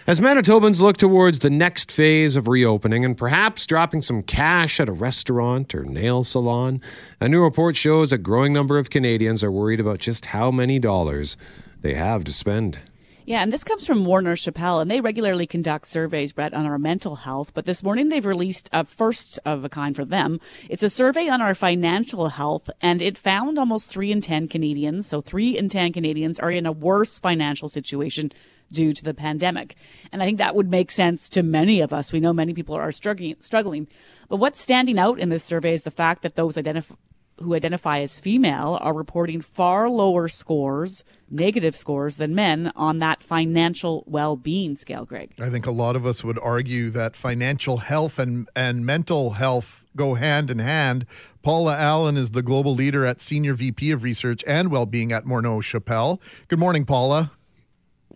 As 0.08 0.20
Manitobans 0.20 0.80
look 0.80 0.96
towards 0.98 1.40
the 1.40 1.50
next 1.50 1.90
phase 1.90 2.36
of 2.36 2.46
reopening 2.46 3.04
and 3.04 3.16
perhaps 3.16 3.66
dropping 3.66 4.02
some 4.02 4.22
cash 4.22 4.78
at 4.78 4.88
a 4.88 4.92
restaurant 4.92 5.74
or 5.74 5.84
nail 5.84 6.22
salon, 6.22 6.80
a 7.20 7.28
new 7.28 7.42
report 7.42 7.74
shows 7.74 8.12
a 8.12 8.18
growing 8.18 8.52
number 8.52 8.78
of 8.78 8.88
Canadians 8.88 9.42
are 9.42 9.50
worried 9.50 9.80
about 9.80 9.98
just 9.98 10.26
how 10.26 10.52
many 10.52 10.78
dollars 10.78 11.36
they 11.82 11.94
have 11.94 12.22
to 12.22 12.32
spend. 12.32 12.78
Yeah, 13.26 13.42
and 13.42 13.52
this 13.52 13.64
comes 13.64 13.84
from 13.84 14.04
Morneau 14.04 14.38
Shepell, 14.38 14.78
and 14.78 14.88
they 14.88 15.00
regularly 15.00 15.48
conduct 15.48 15.88
surveys, 15.88 16.32
Brett, 16.32 16.54
on 16.54 16.64
our 16.64 16.78
mental 16.78 17.16
health. 17.16 17.52
But 17.54 17.64
this 17.64 17.82
morning 17.82 18.08
they've 18.08 18.24
released 18.24 18.70
a 18.72 18.84
first 18.84 19.40
of 19.44 19.64
a 19.64 19.68
kind 19.68 19.96
for 19.96 20.04
them. 20.04 20.38
It's 20.70 20.84
a 20.84 20.88
survey 20.88 21.28
on 21.28 21.42
our 21.42 21.56
financial 21.56 22.28
health, 22.28 22.70
and 22.80 23.02
it 23.02 23.18
found 23.18 23.58
almost 23.58 23.90
three 23.90 24.12
in 24.12 24.20
10 24.20 24.46
Canadians, 24.46 25.08
so 25.08 25.20
three 25.20 25.58
in 25.58 25.68
10 25.68 25.92
Canadians 25.92 26.38
are 26.38 26.52
in 26.52 26.66
a 26.66 26.70
worse 26.72 27.18
financial 27.18 27.68
situation 27.68 28.30
due 28.70 28.92
to 28.92 29.02
the 29.02 29.12
pandemic. 29.12 29.74
And 30.12 30.22
I 30.22 30.24
think 30.24 30.38
that 30.38 30.54
would 30.54 30.70
make 30.70 30.92
sense 30.92 31.28
to 31.30 31.42
many 31.42 31.80
of 31.80 31.92
us. 31.92 32.12
We 32.12 32.20
know 32.20 32.32
many 32.32 32.54
people 32.54 32.76
are 32.76 32.92
struggling, 32.92 33.34
struggling. 33.40 33.88
But 34.28 34.36
what's 34.36 34.60
standing 34.60 35.00
out 35.00 35.18
in 35.18 35.30
this 35.30 35.42
survey 35.42 35.72
is 35.72 35.82
the 35.82 35.90
fact 35.90 36.22
that 36.22 36.36
those 36.36 36.56
identify 36.56 36.94
who 37.38 37.54
identify 37.54 38.00
as 38.00 38.18
female 38.18 38.78
are 38.80 38.94
reporting 38.94 39.40
far 39.40 39.88
lower 39.88 40.28
scores, 40.28 41.04
negative 41.30 41.76
scores, 41.76 42.16
than 42.16 42.34
men 42.34 42.72
on 42.74 42.98
that 43.00 43.22
financial 43.22 44.04
well-being 44.06 44.76
scale, 44.76 45.04
Greg. 45.04 45.32
I 45.38 45.50
think 45.50 45.66
a 45.66 45.70
lot 45.70 45.96
of 45.96 46.06
us 46.06 46.24
would 46.24 46.38
argue 46.38 46.90
that 46.90 47.14
financial 47.14 47.78
health 47.78 48.18
and, 48.18 48.48
and 48.56 48.86
mental 48.86 49.30
health 49.32 49.84
go 49.94 50.14
hand 50.14 50.50
in 50.50 50.58
hand. 50.58 51.06
Paula 51.42 51.76
Allen 51.76 52.16
is 52.16 52.30
the 52.30 52.42
global 52.42 52.74
leader 52.74 53.04
at 53.04 53.20
Senior 53.20 53.54
VP 53.54 53.90
of 53.90 54.02
Research 54.02 54.42
and 54.46 54.70
Wellbeing 54.70 55.12
at 55.12 55.24
Morneau 55.24 55.62
Shepell. 55.62 56.20
Good 56.48 56.58
morning, 56.58 56.84
Paula. 56.84 57.32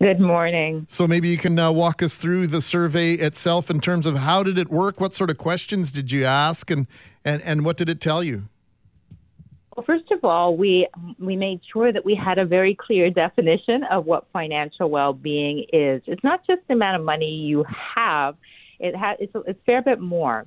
Good 0.01 0.19
morning. 0.19 0.87
So 0.89 1.07
maybe 1.07 1.27
you 1.27 1.37
can 1.37 1.59
uh, 1.59 1.71
walk 1.71 2.01
us 2.01 2.15
through 2.15 2.47
the 2.47 2.61
survey 2.61 3.13
itself 3.13 3.69
in 3.69 3.79
terms 3.79 4.07
of 4.07 4.17
how 4.17 4.41
did 4.41 4.57
it 4.57 4.71
work? 4.71 4.99
What 4.99 5.13
sort 5.13 5.29
of 5.29 5.37
questions 5.37 5.91
did 5.91 6.11
you 6.11 6.25
ask, 6.25 6.71
and 6.71 6.87
and, 7.23 7.39
and 7.43 7.63
what 7.63 7.77
did 7.77 7.87
it 7.87 8.01
tell 8.01 8.23
you? 8.23 8.49
Well, 9.75 9.85
first 9.85 10.11
of 10.11 10.25
all, 10.25 10.57
we 10.57 10.87
we 11.17 11.35
made 11.35 11.61
sure 11.71 11.93
that 11.93 12.03
we 12.03 12.13
had 12.13 12.37
a 12.37 12.45
very 12.45 12.75
clear 12.75 13.09
definition 13.09 13.83
of 13.85 14.05
what 14.05 14.27
financial 14.33 14.89
well-being 14.89 15.65
is. 15.71 16.01
It's 16.07 16.23
not 16.23 16.45
just 16.45 16.61
the 16.67 16.73
amount 16.73 16.97
of 16.99 17.05
money 17.05 17.29
you 17.29 17.63
have; 17.95 18.35
it 18.79 18.95
has 18.95 19.17
it's 19.21 19.33
a, 19.33 19.39
it's 19.41 19.59
a 19.59 19.63
fair 19.65 19.81
bit 19.81 20.01
more. 20.01 20.45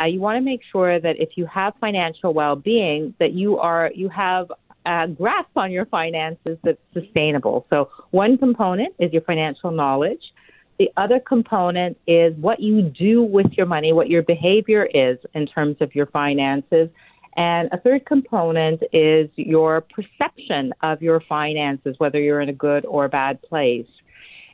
Uh, 0.00 0.06
you 0.06 0.18
want 0.18 0.36
to 0.36 0.40
make 0.40 0.60
sure 0.72 0.98
that 0.98 1.20
if 1.20 1.36
you 1.36 1.46
have 1.46 1.74
financial 1.80 2.34
well-being, 2.34 3.14
that 3.20 3.32
you 3.32 3.58
are 3.58 3.92
you 3.94 4.08
have 4.08 4.50
a 4.86 5.06
grasp 5.06 5.56
on 5.56 5.70
your 5.70 5.86
finances 5.86 6.58
that's 6.64 6.80
sustainable. 6.92 7.66
So, 7.70 7.90
one 8.10 8.36
component 8.38 8.94
is 8.98 9.12
your 9.12 9.22
financial 9.22 9.70
knowledge. 9.70 10.32
The 10.78 10.90
other 10.96 11.20
component 11.20 11.96
is 12.08 12.34
what 12.34 12.58
you 12.58 12.82
do 12.82 13.22
with 13.22 13.52
your 13.52 13.66
money, 13.66 13.92
what 13.92 14.10
your 14.10 14.22
behavior 14.22 14.84
is 14.92 15.18
in 15.32 15.46
terms 15.46 15.76
of 15.80 15.94
your 15.94 16.06
finances. 16.06 16.88
And 17.36 17.68
a 17.72 17.78
third 17.78 18.06
component 18.06 18.82
is 18.92 19.28
your 19.36 19.80
perception 19.80 20.72
of 20.82 21.02
your 21.02 21.20
finances, 21.20 21.96
whether 21.98 22.20
you're 22.20 22.40
in 22.40 22.48
a 22.48 22.54
good 22.54 22.84
or 22.86 23.04
a 23.04 23.08
bad 23.08 23.42
place. 23.42 23.86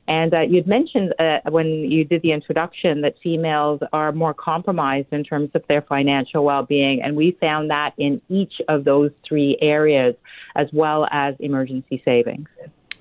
And 0.09 0.35
uh, 0.35 0.41
you'd 0.41 0.67
mentioned 0.67 1.15
uh, 1.19 1.39
when 1.51 1.67
you 1.67 2.05
did 2.05 2.23
the 2.23 2.33
introduction 2.33 3.03
that 3.03 3.15
females 3.23 3.81
are 3.93 4.11
more 4.13 4.35
compromised 4.35 5.09
in 5.13 5.23
terms 5.23 5.51
of 5.55 5.63
their 5.69 5.83
financial 5.83 6.45
well 6.45 6.65
being. 6.65 7.01
And 7.03 7.17
we 7.17 7.37
found 7.41 7.71
that 7.71 7.93
in 7.97 8.21
each 8.29 8.55
of 8.69 8.85
those 8.85 9.13
three 9.27 9.57
areas, 9.61 10.17
as 10.57 10.67
well 10.73 11.07
as 11.13 11.35
emergency 11.39 12.03
savings. 12.05 12.49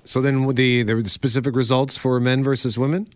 So 0.04 0.20
then 0.20 0.46
the 0.54 0.82
the 0.82 1.08
specific 1.08 1.56
results 1.56 1.96
for 1.96 2.20
men 2.20 2.44
versus 2.44 2.78
women? 2.78 3.08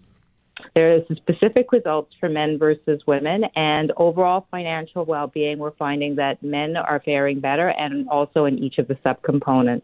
There 0.75 0.94
is 0.96 1.02
specific 1.16 1.73
results 1.73 2.12
for 2.20 2.28
men 2.28 2.58
versus 2.58 3.02
women, 3.06 3.44
and 3.56 3.92
overall 3.96 4.46
financial 4.50 5.04
well 5.04 5.26
being, 5.26 5.58
we're 5.58 5.73
finding 5.73 6.16
that 6.16 6.42
men 6.42 6.76
are 6.76 7.00
faring 7.04 7.40
better 7.40 7.68
and 7.68 8.08
also 8.08 8.44
in 8.44 8.58
each 8.58 8.78
of 8.78 8.88
the 8.88 8.94
subcomponents. 8.96 9.82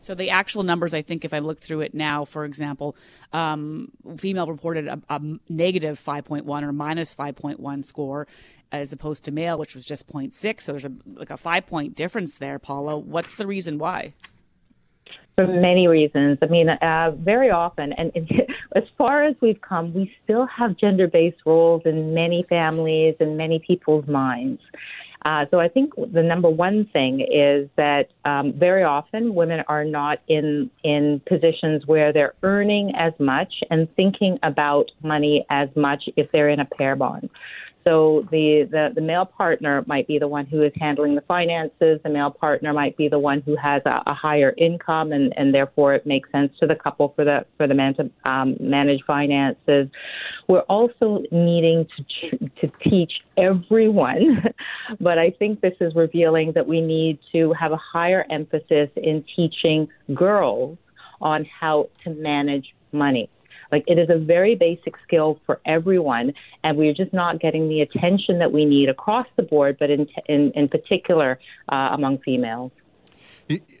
So 0.00 0.14
the 0.14 0.30
actual 0.30 0.62
numbers, 0.62 0.94
I 0.94 1.02
think, 1.02 1.24
if 1.24 1.34
I 1.34 1.40
look 1.40 1.58
through 1.58 1.80
it 1.80 1.94
now, 1.94 2.24
for 2.24 2.44
example, 2.44 2.96
um, 3.32 3.90
female 4.16 4.46
reported 4.46 4.86
a, 4.86 5.00
a 5.08 5.20
negative 5.48 6.00
5.1 6.00 6.62
or 6.62 6.72
minus 6.72 7.14
5.1 7.14 7.84
score, 7.84 8.28
as 8.70 8.92
opposed 8.92 9.24
to 9.24 9.32
male, 9.32 9.58
which 9.58 9.74
was 9.74 9.84
just 9.84 10.06
0.6. 10.06 10.60
So 10.60 10.72
there's 10.72 10.84
a 10.84 10.92
like 11.14 11.30
a 11.30 11.36
five 11.36 11.66
point 11.66 11.96
difference 11.96 12.36
there, 12.36 12.58
Paula. 12.58 12.96
What's 12.96 13.34
the 13.34 13.46
reason 13.46 13.78
why? 13.78 14.14
For 15.38 15.46
many 15.46 15.86
reasons. 15.86 16.38
I 16.42 16.46
mean, 16.46 16.68
uh, 16.68 17.12
very 17.12 17.48
often, 17.48 17.92
and, 17.92 18.10
and 18.16 18.28
as 18.74 18.82
far 18.98 19.22
as 19.22 19.36
we've 19.40 19.60
come, 19.60 19.94
we 19.94 20.12
still 20.24 20.46
have 20.46 20.76
gender 20.76 21.06
based 21.06 21.36
roles 21.46 21.82
in 21.84 22.12
many 22.12 22.42
families 22.48 23.14
and 23.20 23.36
many 23.36 23.60
people's 23.64 24.08
minds. 24.08 24.60
Uh, 25.24 25.44
so 25.52 25.60
I 25.60 25.68
think 25.68 25.94
the 25.94 26.24
number 26.24 26.50
one 26.50 26.86
thing 26.92 27.20
is 27.20 27.68
that 27.76 28.08
um, 28.24 28.52
very 28.52 28.82
often 28.82 29.32
women 29.32 29.62
are 29.68 29.84
not 29.84 30.18
in 30.26 30.70
in 30.82 31.20
positions 31.28 31.86
where 31.86 32.12
they're 32.12 32.34
earning 32.42 32.92
as 32.96 33.12
much 33.20 33.62
and 33.70 33.86
thinking 33.94 34.40
about 34.42 34.90
money 35.04 35.46
as 35.50 35.68
much 35.76 36.08
if 36.16 36.32
they're 36.32 36.48
in 36.48 36.58
a 36.58 36.64
pair 36.64 36.96
bond. 36.96 37.30
So 37.84 38.26
the, 38.30 38.68
the, 38.70 38.88
the 38.94 39.00
male 39.00 39.24
partner 39.24 39.82
might 39.86 40.06
be 40.06 40.18
the 40.18 40.28
one 40.28 40.46
who 40.46 40.62
is 40.62 40.72
handling 40.78 41.14
the 41.14 41.22
finances. 41.22 42.00
The 42.02 42.10
male 42.10 42.30
partner 42.30 42.72
might 42.72 42.96
be 42.96 43.08
the 43.08 43.18
one 43.18 43.40
who 43.40 43.56
has 43.56 43.82
a, 43.86 44.02
a 44.06 44.14
higher 44.14 44.54
income, 44.58 45.12
and, 45.12 45.32
and 45.36 45.54
therefore 45.54 45.94
it 45.94 46.06
makes 46.06 46.30
sense 46.30 46.52
to 46.60 46.66
the 46.66 46.74
couple 46.74 47.12
for 47.16 47.24
the 47.24 47.46
for 47.56 47.66
the 47.66 47.74
man 47.74 47.94
to 47.94 48.10
um, 48.30 48.56
manage 48.60 49.00
finances. 49.06 49.88
We're 50.48 50.60
also 50.60 51.22
needing 51.30 51.86
to 52.20 52.38
to 52.60 52.72
teach 52.88 53.12
everyone, 53.36 54.44
but 55.00 55.18
I 55.18 55.30
think 55.30 55.60
this 55.60 55.74
is 55.80 55.94
revealing 55.94 56.52
that 56.54 56.66
we 56.66 56.80
need 56.80 57.18
to 57.32 57.54
have 57.58 57.72
a 57.72 57.78
higher 57.78 58.26
emphasis 58.30 58.90
in 58.96 59.24
teaching 59.34 59.88
girls 60.14 60.76
on 61.20 61.46
how 61.60 61.88
to 62.04 62.10
manage 62.10 62.74
money. 62.92 63.30
Like 63.70 63.84
it 63.86 63.98
is 63.98 64.08
a 64.10 64.18
very 64.18 64.54
basic 64.54 64.94
skill 65.04 65.40
for 65.46 65.60
everyone, 65.66 66.32
and 66.64 66.76
we're 66.76 66.94
just 66.94 67.12
not 67.12 67.40
getting 67.40 67.68
the 67.68 67.80
attention 67.80 68.38
that 68.38 68.52
we 68.52 68.64
need 68.64 68.88
across 68.88 69.26
the 69.36 69.42
board, 69.42 69.76
but 69.78 69.90
in 69.90 70.06
in, 70.26 70.52
in 70.54 70.68
particular 70.68 71.38
uh, 71.70 71.90
among 71.92 72.18
females. 72.18 72.72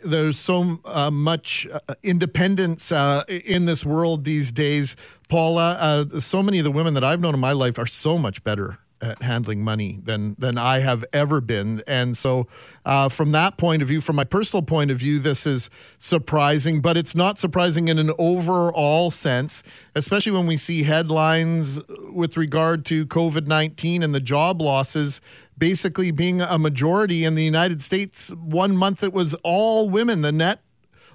There's 0.02 0.38
so 0.38 0.80
uh, 0.86 1.10
much 1.10 1.68
uh, 1.70 1.94
independence 2.02 2.90
uh, 2.90 3.24
in 3.28 3.66
this 3.66 3.84
world 3.84 4.24
these 4.24 4.50
days, 4.50 4.96
Paula. 5.28 5.76
Uh, 5.78 6.20
so 6.20 6.42
many 6.42 6.58
of 6.58 6.64
the 6.64 6.70
women 6.70 6.94
that 6.94 7.04
I've 7.04 7.20
known 7.20 7.34
in 7.34 7.40
my 7.40 7.52
life 7.52 7.78
are 7.78 7.86
so 7.86 8.16
much 8.16 8.42
better 8.42 8.78
at 9.00 9.22
handling 9.22 9.62
money 9.62 10.00
than 10.02 10.34
than 10.38 10.58
I 10.58 10.80
have 10.80 11.04
ever 11.12 11.40
been. 11.40 11.82
And 11.86 12.16
so, 12.16 12.46
uh, 12.84 13.08
from 13.08 13.32
that 13.32 13.56
point 13.56 13.82
of 13.82 13.88
view, 13.88 14.00
from 14.00 14.16
my 14.16 14.24
personal 14.24 14.62
point 14.62 14.90
of 14.90 14.98
view, 14.98 15.18
this 15.18 15.46
is 15.46 15.70
surprising. 15.98 16.80
But 16.80 16.96
it's 16.96 17.14
not 17.14 17.38
surprising 17.38 17.88
in 17.88 17.98
an 17.98 18.12
overall 18.18 19.10
sense, 19.10 19.62
especially 19.94 20.32
when 20.32 20.46
we 20.46 20.56
see 20.56 20.82
headlines 20.82 21.80
with 22.10 22.36
regard 22.36 22.84
to 22.86 23.06
COVID 23.06 23.46
nineteen 23.46 24.02
and 24.02 24.14
the 24.14 24.20
job 24.20 24.60
losses. 24.60 25.20
Basically, 25.56 26.12
being 26.12 26.40
a 26.40 26.56
majority 26.56 27.24
in 27.24 27.34
the 27.34 27.42
United 27.42 27.82
States, 27.82 28.30
one 28.30 28.76
month 28.76 29.02
it 29.02 29.12
was 29.12 29.34
all 29.42 29.90
women. 29.90 30.22
The 30.22 30.30
net 30.30 30.60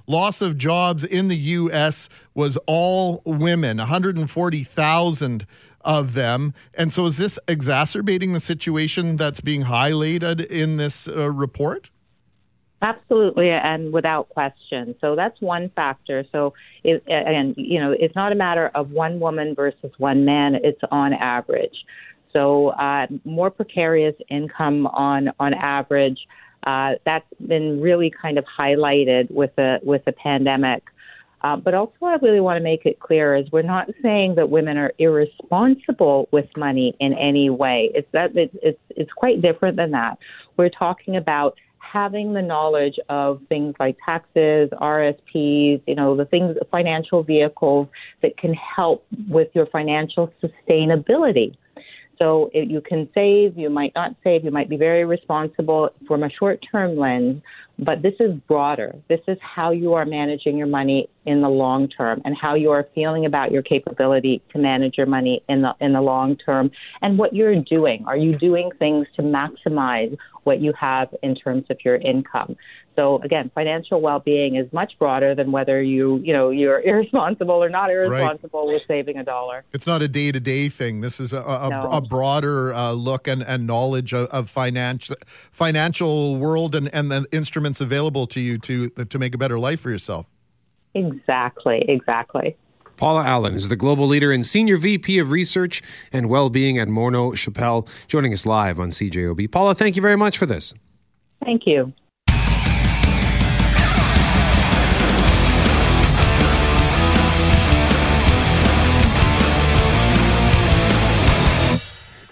loss 0.08 0.42
of 0.42 0.58
jobs 0.58 1.04
in 1.04 1.28
the 1.28 1.38
U.S. 1.38 2.10
was 2.34 2.58
all 2.66 3.22
women, 3.26 3.78
140,000 3.78 5.48
of 5.84 6.14
them. 6.14 6.54
And 6.74 6.92
so, 6.92 7.06
is 7.06 7.18
this 7.18 7.40
exacerbating 7.48 8.34
the 8.34 8.40
situation 8.40 9.18
that's 9.18 9.42
being 9.42 9.64
highlighted 9.64 10.46
in 10.46 10.78
this 10.78 11.08
uh, 11.08 11.32
report? 11.32 11.90
Absolutely, 12.84 13.50
and 13.50 13.94
without 13.94 14.28
question. 14.28 14.94
So 15.00 15.16
that's 15.16 15.40
one 15.40 15.70
factor. 15.70 16.26
So, 16.34 16.54
it, 16.84 17.02
and 17.08 17.56
you 17.56 17.80
know, 17.80 17.96
it's 17.98 18.14
not 18.14 18.34
a 18.34 18.36
matter 18.36 18.72
of 18.76 18.92
one 18.92 19.22
woman 19.22 19.56
versus 19.56 19.92
one 19.98 20.26
man. 20.26 20.56
It's 20.56 20.82
on 20.92 21.14
average. 21.14 21.86
So, 22.34 22.70
uh, 22.70 23.08
more 23.24 23.50
precarious 23.50 24.16
income 24.30 24.88
on 24.88 25.32
on 25.40 25.54
average. 25.54 26.20
Uh, 26.68 26.94
that's 27.06 27.26
been 27.46 27.80
really 27.80 28.12
kind 28.22 28.38
of 28.38 28.44
highlighted 28.46 29.32
with 29.32 29.56
the 29.56 29.80
with 29.82 30.04
the 30.04 30.12
pandemic. 30.12 30.84
Uh, 31.44 31.58
but 31.58 31.74
also, 31.74 31.94
I 32.04 32.16
really 32.22 32.40
want 32.40 32.58
to 32.58 32.64
make 32.64 32.86
it 32.86 33.00
clear 33.00 33.36
is 33.36 33.52
we're 33.52 33.64
not 33.64 33.90
saying 34.02 34.36
that 34.36 34.50
women 34.50 34.78
are 34.78 34.94
irresponsible 34.98 36.30
with 36.32 36.46
money 36.56 36.96
in 37.02 37.14
any 37.14 37.50
way. 37.50 37.92
It's 37.94 38.08
that 38.14 38.36
it's 38.36 38.56
it's, 38.62 38.80
it's 38.92 39.12
quite 39.12 39.42
different 39.42 39.76
than 39.76 39.92
that. 39.92 40.18
We're 40.56 40.70
talking 40.70 41.18
about 41.18 41.56
having 41.80 42.34
the 42.34 42.42
knowledge 42.42 42.98
of 43.10 43.42
things 43.50 43.76
like 43.80 43.98
taxes, 44.04 44.70
RSPs, 44.72 45.82
you 45.86 45.96
know, 45.96 46.16
the 46.16 46.26
things, 46.26 46.58
financial 46.72 47.24
vehicles 47.24 47.88
that 48.22 48.36
can 48.38 48.54
help 48.54 49.06
with 49.30 49.50
your 49.54 49.68
financial 49.68 50.34
sustainability. 50.42 51.56
So 52.18 52.50
you 52.54 52.82
can 52.82 53.10
save, 53.14 53.58
you 53.58 53.70
might 53.70 53.92
not 53.96 54.16
save, 54.24 54.44
you 54.44 54.52
might 54.52 54.70
be 54.70 54.78
very 54.78 55.04
responsible 55.04 55.90
from 56.08 56.24
a 56.24 56.30
short 56.30 56.64
term 56.72 56.98
lens, 56.98 57.42
but 57.80 58.02
this 58.02 58.14
is 58.20 58.34
broader. 58.48 58.96
This 59.10 59.22
is 59.28 59.38
how 59.42 59.72
you 59.72 59.94
are 59.94 60.06
managing 60.06 60.58
your 60.58 60.68
money 60.68 61.10
in 61.26 61.42
the 61.42 61.50
long 61.50 61.88
term 61.88 62.22
and 62.26 62.36
how 62.36 62.56
you 62.56 62.72
are 62.72 62.88
feeling 62.94 63.26
about 63.26 63.52
your 63.52 63.62
capability 63.62 64.42
to 64.52 64.60
manage 64.60 64.98
your 64.98 65.08
money 65.08 65.42
in 65.50 65.62
the 65.62 65.74
in 65.80 65.94
the 65.94 66.02
long 66.02 66.36
term 66.36 66.72
and 67.02 67.18
what 67.18 67.34
you're 67.34 67.62
doing. 67.62 68.04
Are 68.08 68.18
you 68.18 68.38
doing 68.38 68.72
things 68.78 69.08
to 69.16 69.22
maximize 69.22 70.16
what 70.44 70.60
you 70.60 70.74
have 70.80 71.14
in 71.24 71.36
terms 71.36 71.66
of 71.70 71.78
your 71.84 71.96
income? 71.96 72.56
So 72.96 73.20
again, 73.24 73.50
financial 73.56 74.02
well-being 74.02 74.56
is 74.56 74.72
much 74.72 74.94
broader 75.00 75.34
than 75.34 75.52
whether 75.52 75.82
you, 75.82 76.18
you 76.18 76.34
know, 76.34 76.50
you're 76.50 76.80
irresponsible 76.86 77.56
or 77.56 77.70
not 77.70 77.90
irresponsible 77.90 78.68
right. 78.68 78.74
with 78.74 78.84
saving 78.88 79.18
a 79.18 79.24
dollar. 79.24 79.64
It's 79.74 79.88
not 79.88 80.02
a 80.02 80.08
day-to-day 80.08 80.70
thing. 80.70 81.02
This 81.02 81.20
is 81.20 81.34
a, 81.34 81.42
a, 81.42 81.70
No. 81.70 81.90
a 81.92 82.02
broader 82.02 82.74
uh, 82.74 82.92
look 82.92 83.28
and, 83.28 83.42
and 83.42 83.66
knowledge 83.66 84.14
of, 84.14 84.28
of 84.28 84.50
financial 84.50 85.16
financial 85.52 86.38
world 86.38 86.76
and, 86.76 86.94
and 86.94 87.12
the 87.12 87.26
instruments 87.66 87.82
available 87.82 88.28
to 88.28 88.40
you 88.40 88.58
to 88.58 88.90
to 88.90 89.20
make 89.20 89.34
a 89.36 89.38
better 89.38 89.60
life 89.60 89.80
for 89.80 89.90
yourself. 89.90 90.30
Exactly, 90.94 91.84
exactly. 91.88 92.56
Paula 92.98 93.24
Allen 93.24 93.56
is 93.56 93.70
the 93.70 93.76
global 93.76 94.06
leader 94.06 94.32
and 94.32 94.46
senior 94.46 94.78
VP 94.78 95.18
of 95.18 95.32
research 95.32 95.82
and 96.12 96.30
well-being 96.30 96.78
at 96.78 96.88
Morneau 96.88 97.36
Shepell, 97.36 97.88
joining 98.08 98.32
us 98.34 98.46
live 98.46 98.80
on 98.80 98.90
CJOB. 98.90 99.50
Paula, 99.52 99.74
thank 99.74 99.96
you 99.96 100.02
very 100.02 100.16
much 100.16 100.38
for 100.38 100.46
this. 100.46 100.76
Thank 101.44 101.66
you. 101.66 101.92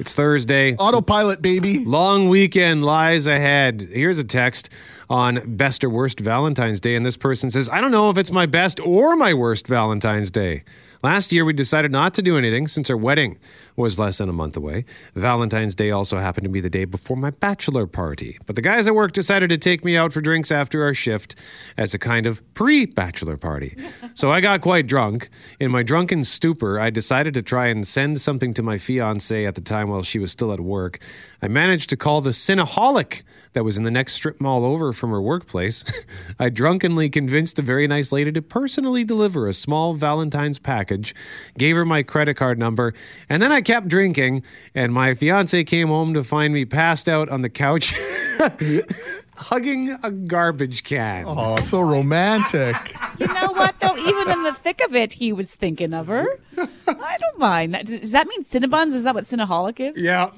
It's 0.02 0.16
Thursday. 0.16 0.76
Autopilot, 0.78 1.44
baby. 1.44 1.86
Long 1.86 2.28
weekend 2.28 2.84
lies 2.84 3.28
ahead. 3.28 3.88
Here's 3.92 4.18
a 4.18 4.24
text 4.24 4.72
on 5.12 5.44
best 5.46 5.84
or 5.84 5.92
worst 5.92 6.20
Valentine's 6.20 6.80
Day, 6.80 6.96
and 6.96 7.06
this 7.06 7.18
person 7.18 7.52
says, 7.52 7.70
I 7.70 7.80
don't 7.82 7.92
know 7.92 8.10
if 8.10 8.18
it's 8.18 8.32
my 8.32 8.48
best 8.48 8.80
or 8.80 9.16
my 9.16 9.36
worst 9.36 9.68
Valentine's 9.68 10.32
Day. 10.32 10.64
Last 11.04 11.34
year, 11.34 11.44
we 11.44 11.54
decided 11.54 11.92
not 11.92 12.14
to 12.14 12.22
do 12.22 12.38
anything 12.38 12.68
since 12.68 12.90
our 12.90 12.98
wedding 12.98 13.40
was 13.76 13.98
less 13.98 14.20
than 14.20 14.30
a 14.30 14.34
month 14.34 14.56
away. 14.56 14.86
Valentine's 15.16 15.74
Day 15.74 15.90
also 15.90 16.20
happened 16.20 16.44
to 16.46 16.50
be 16.50 16.62
the 16.62 16.70
day 16.70 16.86
before 16.86 17.18
my 17.18 17.32
bachelor 17.32 17.88
party. 17.88 18.38
But 18.46 18.56
the 18.56 18.62
guys 18.62 18.88
at 18.88 18.94
work 18.94 19.12
decided 19.12 19.50
to 19.50 19.58
take 19.58 19.84
me 19.84 19.98
out 19.98 20.14
for 20.14 20.22
drinks 20.22 20.52
after 20.52 20.84
our 20.84 20.94
shift 20.94 21.34
as 21.76 21.96
a 21.96 22.00
kind 22.00 22.28
of 22.28 22.42
pre 22.54 22.86
bachelor 22.86 23.36
party. 23.36 23.76
so 24.14 24.32
I 24.32 24.42
got 24.42 24.62
quite 24.62 24.86
drunk. 24.86 25.30
In 25.60 25.72
my 25.72 25.82
drunken 25.82 26.24
stupor, 26.24 26.80
I 26.80 26.92
decided 26.92 27.34
to 27.34 27.42
try 27.42 27.68
and 27.68 27.88
send 27.88 28.22
something 28.22 28.54
to 28.54 28.62
my 28.62 28.78
fiance 28.78 29.46
at 29.46 29.56
the 29.56 29.62
time 29.62 29.90
while 29.90 30.04
she 30.04 30.20
was 30.20 30.32
still 30.32 30.54
at 30.54 30.60
work. 30.60 31.00
I 31.42 31.48
managed 31.48 31.90
to 31.90 31.98
call 31.98 32.22
the 32.22 32.30
Cinnaholic 32.30 33.24
that 33.54 33.64
was 33.64 33.78
in 33.78 33.84
the 33.84 33.92
next 33.92 34.14
strip 34.14 34.40
mall 34.40 34.64
over 34.66 34.94
from 34.94 35.10
her 35.12 35.22
workplace. 35.22 35.84
I 36.40 36.50
drunkenly 36.50 37.10
convinced 37.10 37.60
a 37.60 37.62
very 37.62 37.88
nice 37.88 38.12
lady 38.12 38.32
to 38.32 38.42
personally 38.42 39.04
deliver 39.04 39.48
a 39.48 39.54
small 39.54 39.94
Valentine's 39.94 40.58
package, 40.60 41.14
gave 41.58 41.76
her 41.76 41.84
my 41.86 42.04
credit 42.04 42.36
card 42.36 42.58
number, 42.58 42.94
and 43.30 43.42
then 43.42 43.52
I 43.52 43.62
kept 43.62 43.88
drinking. 43.88 44.44
And 44.74 44.94
my 44.94 45.14
fiance 45.14 45.64
came 45.66 45.88
home 45.90 46.14
to 46.14 46.24
find 46.24 46.54
me 46.54 46.66
passed 46.66 47.10
out 47.10 47.30
on 47.30 47.42
the 47.42 47.50
couch, 47.50 47.94
hugging 49.36 49.96
a 50.04 50.12
garbage 50.12 50.84
can. 50.84 51.26
Oh, 51.28 51.58
so 51.62 51.82
romantic. 51.82 52.76
You 53.20 53.28
know 53.28 53.52
what, 53.54 53.80
though? 53.80 53.98
Even 53.98 54.32
in 54.32 54.44
the 54.44 54.54
thick 54.54 54.82
of 54.86 54.96
it, 54.96 55.14
he 55.14 55.34
was 55.34 55.54
thinking 55.54 55.94
of 55.94 56.08
her. 56.08 56.26
I 56.58 57.18
don't 57.20 57.40
mind. 57.40 57.74
That- 57.74 57.86
Does 57.86 58.12
that 58.12 58.28
mean 58.28 58.44
Cinnabons? 58.44 58.94
Is 58.94 59.04
that 59.04 59.16
what 59.16 59.26
Cinnaholic 59.26 59.80
is? 59.80 60.02
Yeah. 60.02 60.32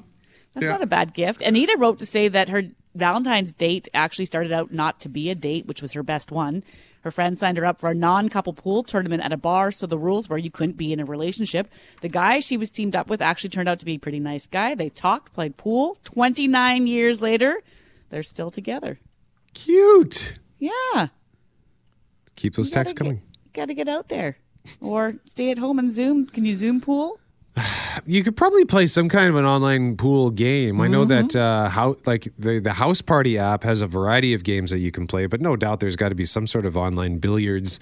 That's 0.54 0.64
Yeah. 0.64 0.70
not 0.70 0.82
a 0.82 0.86
bad 0.86 1.14
gift. 1.14 1.42
Anita 1.42 1.76
wrote 1.78 1.98
to 1.98 2.06
say 2.06 2.28
that 2.28 2.48
her 2.48 2.62
Valentine's 2.94 3.52
date 3.52 3.88
actually 3.92 4.26
started 4.26 4.52
out 4.52 4.72
not 4.72 5.00
to 5.00 5.08
be 5.08 5.30
a 5.30 5.34
date, 5.34 5.66
which 5.66 5.82
was 5.82 5.92
her 5.92 6.02
best 6.02 6.30
one. 6.30 6.62
Her 7.02 7.10
friend 7.10 7.36
signed 7.36 7.58
her 7.58 7.66
up 7.66 7.80
for 7.80 7.90
a 7.90 7.94
non 7.94 8.28
couple 8.28 8.52
pool 8.52 8.82
tournament 8.82 9.22
at 9.24 9.32
a 9.32 9.36
bar, 9.36 9.70
so 9.70 9.86
the 9.86 9.98
rules 9.98 10.28
were 10.28 10.38
you 10.38 10.50
couldn't 10.50 10.76
be 10.76 10.92
in 10.92 11.00
a 11.00 11.04
relationship. 11.04 11.68
The 12.00 12.08
guy 12.08 12.40
she 12.40 12.56
was 12.56 12.70
teamed 12.70 12.94
up 12.94 13.08
with 13.08 13.20
actually 13.20 13.50
turned 13.50 13.68
out 13.68 13.80
to 13.80 13.84
be 13.84 13.94
a 13.94 13.98
pretty 13.98 14.20
nice 14.20 14.46
guy. 14.46 14.74
They 14.74 14.88
talked, 14.88 15.32
played 15.32 15.56
pool. 15.56 15.98
29 16.04 16.86
years 16.86 17.20
later, 17.20 17.60
they're 18.10 18.22
still 18.22 18.50
together. 18.50 19.00
Cute. 19.54 20.34
Yeah. 20.58 21.08
Keep 22.36 22.54
those 22.54 22.70
texts 22.70 22.96
coming. 22.96 23.22
Got 23.52 23.66
to 23.66 23.74
get 23.74 23.88
out 23.88 24.08
there. 24.08 24.38
Or 24.80 25.16
stay 25.26 25.50
at 25.50 25.58
home 25.58 25.78
and 25.78 25.90
Zoom. 25.90 26.26
Can 26.26 26.44
you 26.44 26.54
Zoom 26.54 26.80
pool? 26.80 27.18
You 28.04 28.24
could 28.24 28.36
probably 28.36 28.64
play 28.64 28.86
some 28.86 29.08
kind 29.08 29.28
of 29.30 29.36
an 29.36 29.44
online 29.44 29.96
pool 29.96 30.30
game. 30.30 30.80
I 30.80 30.88
know 30.88 31.04
Mm-hmm. 31.06 31.28
that 31.28 31.36
uh, 31.36 31.68
how 31.68 31.96
like 32.04 32.26
the 32.38 32.58
the 32.58 32.72
House 32.72 33.00
Party 33.00 33.38
app 33.38 33.62
has 33.62 33.80
a 33.80 33.86
variety 33.86 34.34
of 34.34 34.42
games 34.42 34.70
that 34.72 34.78
you 34.78 34.90
can 34.90 35.06
play, 35.06 35.26
but 35.26 35.40
no 35.40 35.54
doubt 35.54 35.78
there's 35.80 35.94
got 35.96 36.08
to 36.08 36.14
be 36.16 36.24
some 36.24 36.46
sort 36.48 36.66
of 36.66 36.76
online 36.76 37.18
billiards 37.18 37.78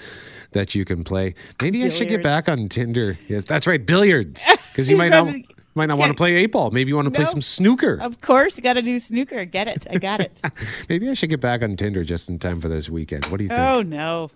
that 0.52 0.74
you 0.74 0.85
can 0.85 1.04
play. 1.04 1.35
Maybe 1.62 1.85
I 1.85 1.88
should 1.88 2.08
get 2.08 2.22
back 2.22 2.48
on 2.48 2.68
Tinder. 2.68 3.18
Yes, 3.28 3.44
that's 3.44 3.66
right, 3.66 3.85
billiards. 3.85 4.46
Because 4.72 4.88
you 4.88 4.96
might 4.96 5.11
not 5.11 5.28
might 5.74 5.87
not 5.87 5.98
want 5.98 6.11
to 6.12 6.16
play 6.16 6.35
eight 6.37 6.46
ball. 6.52 6.70
Maybe 6.70 6.88
you 6.88 6.96
want 6.96 7.06
to 7.06 7.11
play 7.11 7.24
some 7.26 7.42
snooker. 7.42 7.98
Of 8.00 8.20
course, 8.22 8.56
you 8.56 8.62
got 8.62 8.74
to 8.74 8.82
do 8.82 8.98
snooker. 9.00 9.44
Get 9.44 9.68
it. 9.68 9.87
I 9.90 9.96
got 9.98 10.20
it. 10.20 10.40
Maybe 10.88 11.08
I 11.11 11.14
should 11.14 11.28
get 11.30 11.40
back 11.40 11.62
on 11.62 11.76
Tinder 11.76 12.04
just 12.04 12.28
in 12.30 12.38
time 12.38 12.61
for 12.61 12.68
this 12.68 12.88
weekend. 12.88 13.26
What 13.26 13.37
do 13.38 13.44
you 13.44 13.48
think? 13.48 13.61
oh, 13.61 13.82
no. 13.82 14.30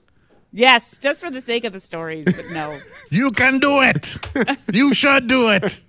Yes, 0.56 0.98
just 0.98 1.22
for 1.22 1.30
the 1.30 1.42
sake 1.42 1.64
of 1.64 1.74
the 1.74 1.80
stories, 1.80 2.24
but 2.24 2.46
no. 2.54 2.74
You 3.10 3.30
can 3.30 3.58
do 3.58 3.82
it. 3.82 4.16
you 4.72 4.94
should 4.94 5.26
do 5.26 5.50
it. 5.50 5.82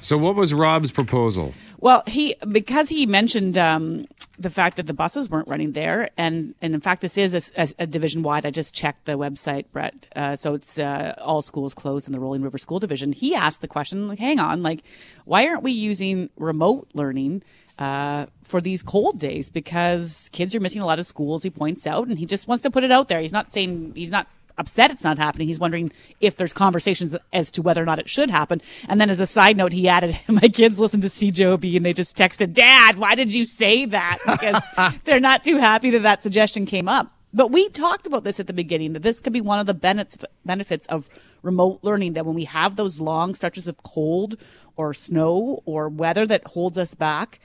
So, 0.00 0.16
what 0.16 0.36
was 0.36 0.54
Rob's 0.54 0.92
proposal? 0.92 1.54
Well, 1.80 2.04
he 2.06 2.36
because 2.48 2.88
he 2.88 3.04
mentioned 3.04 3.58
um, 3.58 4.06
the 4.38 4.48
fact 4.48 4.76
that 4.76 4.86
the 4.86 4.94
buses 4.94 5.28
weren't 5.28 5.48
running 5.48 5.72
there, 5.72 6.08
and 6.16 6.54
and 6.62 6.72
in 6.72 6.80
fact 6.80 7.00
this 7.02 7.18
is 7.18 7.34
a, 7.34 7.62
a, 7.62 7.68
a 7.80 7.86
division 7.86 8.22
wide. 8.22 8.46
I 8.46 8.50
just 8.50 8.74
checked 8.74 9.06
the 9.06 9.18
website, 9.18 9.64
Brett. 9.72 10.06
Uh, 10.14 10.36
so 10.36 10.54
it's 10.54 10.78
uh, 10.78 11.14
all 11.20 11.42
schools 11.42 11.74
closed 11.74 12.06
in 12.06 12.12
the 12.12 12.20
Rolling 12.20 12.42
River 12.42 12.58
School 12.58 12.78
Division. 12.78 13.12
He 13.12 13.34
asked 13.34 13.60
the 13.60 13.68
question, 13.68 14.06
like, 14.06 14.20
hang 14.20 14.38
on, 14.38 14.62
like, 14.62 14.84
why 15.24 15.48
aren't 15.48 15.64
we 15.64 15.72
using 15.72 16.30
remote 16.36 16.88
learning? 16.94 17.42
Uh, 17.76 18.26
for 18.44 18.60
these 18.60 18.84
cold 18.84 19.18
days, 19.18 19.50
because 19.50 20.30
kids 20.32 20.54
are 20.54 20.60
missing 20.60 20.80
a 20.80 20.86
lot 20.86 21.00
of 21.00 21.06
schools, 21.06 21.42
he 21.42 21.50
points 21.50 21.88
out, 21.88 22.06
and 22.06 22.20
he 22.20 22.24
just 22.24 22.46
wants 22.46 22.62
to 22.62 22.70
put 22.70 22.84
it 22.84 22.92
out 22.92 23.08
there. 23.08 23.20
He's 23.20 23.32
not 23.32 23.50
saying 23.50 23.92
he's 23.96 24.12
not 24.12 24.28
upset 24.58 24.90
it's 24.90 25.04
not 25.04 25.18
happening. 25.18 25.48
He's 25.48 25.58
wondering 25.58 25.92
if 26.20 26.36
there's 26.36 26.52
conversations 26.52 27.16
as 27.32 27.50
to 27.52 27.62
whether 27.62 27.82
or 27.82 27.86
not 27.86 27.98
it 27.98 28.08
should 28.08 28.30
happen. 28.30 28.62
And 28.88 29.00
then 29.00 29.10
as 29.10 29.20
a 29.20 29.26
side 29.26 29.56
note, 29.56 29.72
he 29.72 29.88
added, 29.88 30.18
my 30.28 30.48
kids 30.48 30.78
listen 30.78 31.00
to 31.00 31.08
CJOB 31.08 31.76
and 31.76 31.84
they 31.84 31.92
just 31.92 32.16
texted, 32.16 32.52
Dad, 32.52 32.98
why 32.98 33.14
did 33.14 33.34
you 33.34 33.44
say 33.44 33.86
that? 33.86 34.18
Because 34.24 34.98
they're 35.04 35.20
not 35.20 35.44
too 35.44 35.58
happy 35.58 35.90
that 35.90 36.02
that 36.02 36.22
suggestion 36.22 36.66
came 36.66 36.88
up. 36.88 37.10
But 37.32 37.50
we 37.50 37.68
talked 37.70 38.06
about 38.06 38.22
this 38.22 38.38
at 38.38 38.46
the 38.46 38.52
beginning, 38.52 38.92
that 38.92 39.02
this 39.02 39.18
could 39.18 39.32
be 39.32 39.40
one 39.40 39.58
of 39.58 39.66
the 39.66 39.74
benefits, 39.74 40.24
benefits 40.44 40.86
of 40.86 41.08
remote 41.42 41.80
learning, 41.82 42.12
that 42.12 42.24
when 42.24 42.36
we 42.36 42.44
have 42.44 42.76
those 42.76 43.00
long 43.00 43.34
stretches 43.34 43.66
of 43.66 43.82
cold 43.82 44.36
or 44.76 44.94
snow 44.94 45.60
or 45.64 45.88
weather 45.88 46.26
that 46.28 46.46
holds 46.46 46.78
us 46.78 46.94
back, 46.94 47.40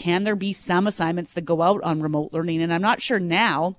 can 0.00 0.24
there 0.24 0.34
be 0.34 0.54
some 0.54 0.86
assignments 0.86 1.34
that 1.34 1.44
go 1.44 1.60
out 1.60 1.82
on 1.82 2.00
remote 2.00 2.32
learning? 2.32 2.62
And 2.62 2.72
I'm 2.72 2.80
not 2.80 3.02
sure 3.02 3.20
now 3.20 3.76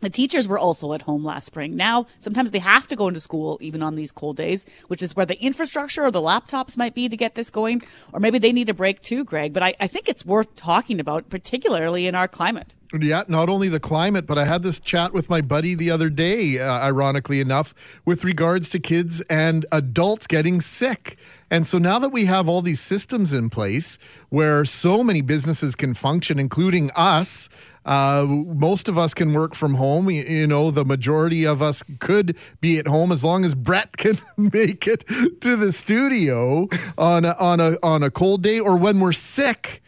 the 0.00 0.10
teachers 0.10 0.48
were 0.48 0.58
also 0.58 0.92
at 0.92 1.02
home 1.02 1.24
last 1.24 1.44
spring. 1.44 1.76
Now, 1.76 2.06
sometimes 2.18 2.50
they 2.50 2.58
have 2.58 2.88
to 2.88 2.96
go 2.96 3.06
into 3.06 3.20
school 3.20 3.58
even 3.60 3.80
on 3.80 3.94
these 3.94 4.10
cold 4.10 4.36
days, 4.36 4.66
which 4.88 5.04
is 5.04 5.14
where 5.14 5.24
the 5.24 5.40
infrastructure 5.40 6.02
or 6.02 6.10
the 6.10 6.20
laptops 6.20 6.76
might 6.76 6.94
be 6.96 7.08
to 7.08 7.16
get 7.16 7.36
this 7.36 7.48
going. 7.48 7.82
Or 8.12 8.18
maybe 8.18 8.40
they 8.40 8.50
need 8.50 8.68
a 8.70 8.74
break 8.74 9.02
too, 9.02 9.22
Greg. 9.22 9.52
But 9.52 9.62
I, 9.62 9.74
I 9.78 9.86
think 9.86 10.08
it's 10.08 10.26
worth 10.26 10.52
talking 10.56 10.98
about, 10.98 11.30
particularly 11.30 12.08
in 12.08 12.16
our 12.16 12.26
climate. 12.26 12.74
Yeah, 12.92 13.22
not 13.28 13.48
only 13.48 13.68
the 13.68 13.80
climate, 13.80 14.26
but 14.26 14.36
I 14.36 14.44
had 14.44 14.64
this 14.64 14.80
chat 14.80 15.12
with 15.14 15.30
my 15.30 15.40
buddy 15.40 15.76
the 15.76 15.92
other 15.92 16.10
day, 16.10 16.58
uh, 16.58 16.80
ironically 16.80 17.40
enough, 17.40 17.72
with 18.04 18.24
regards 18.24 18.68
to 18.70 18.80
kids 18.80 19.20
and 19.30 19.64
adults 19.70 20.26
getting 20.26 20.60
sick. 20.60 21.16
And 21.52 21.66
so 21.66 21.76
now 21.76 21.98
that 21.98 22.08
we 22.08 22.24
have 22.24 22.48
all 22.48 22.62
these 22.62 22.80
systems 22.80 23.30
in 23.34 23.50
place 23.50 23.98
where 24.30 24.64
so 24.64 25.04
many 25.04 25.20
businesses 25.20 25.74
can 25.74 25.92
function, 25.92 26.38
including 26.38 26.90
us, 26.96 27.50
uh, 27.84 28.24
most 28.26 28.88
of 28.88 28.96
us 28.96 29.12
can 29.12 29.34
work 29.34 29.54
from 29.54 29.74
home. 29.74 30.08
You, 30.08 30.22
you 30.22 30.46
know, 30.46 30.70
the 30.70 30.86
majority 30.86 31.44
of 31.46 31.60
us 31.60 31.82
could 31.98 32.38
be 32.62 32.78
at 32.78 32.86
home 32.86 33.12
as 33.12 33.22
long 33.22 33.44
as 33.44 33.54
Brett 33.54 33.96
can 33.98 34.18
make 34.38 34.86
it 34.86 35.04
to 35.42 35.54
the 35.56 35.72
studio 35.72 36.68
on 36.96 37.26
a, 37.26 37.36
on 37.38 37.60
a 37.60 37.76
on 37.82 38.02
a 38.02 38.10
cold 38.10 38.42
day 38.42 38.58
or 38.58 38.78
when 38.78 38.98
we're 38.98 39.12
sick 39.12 39.82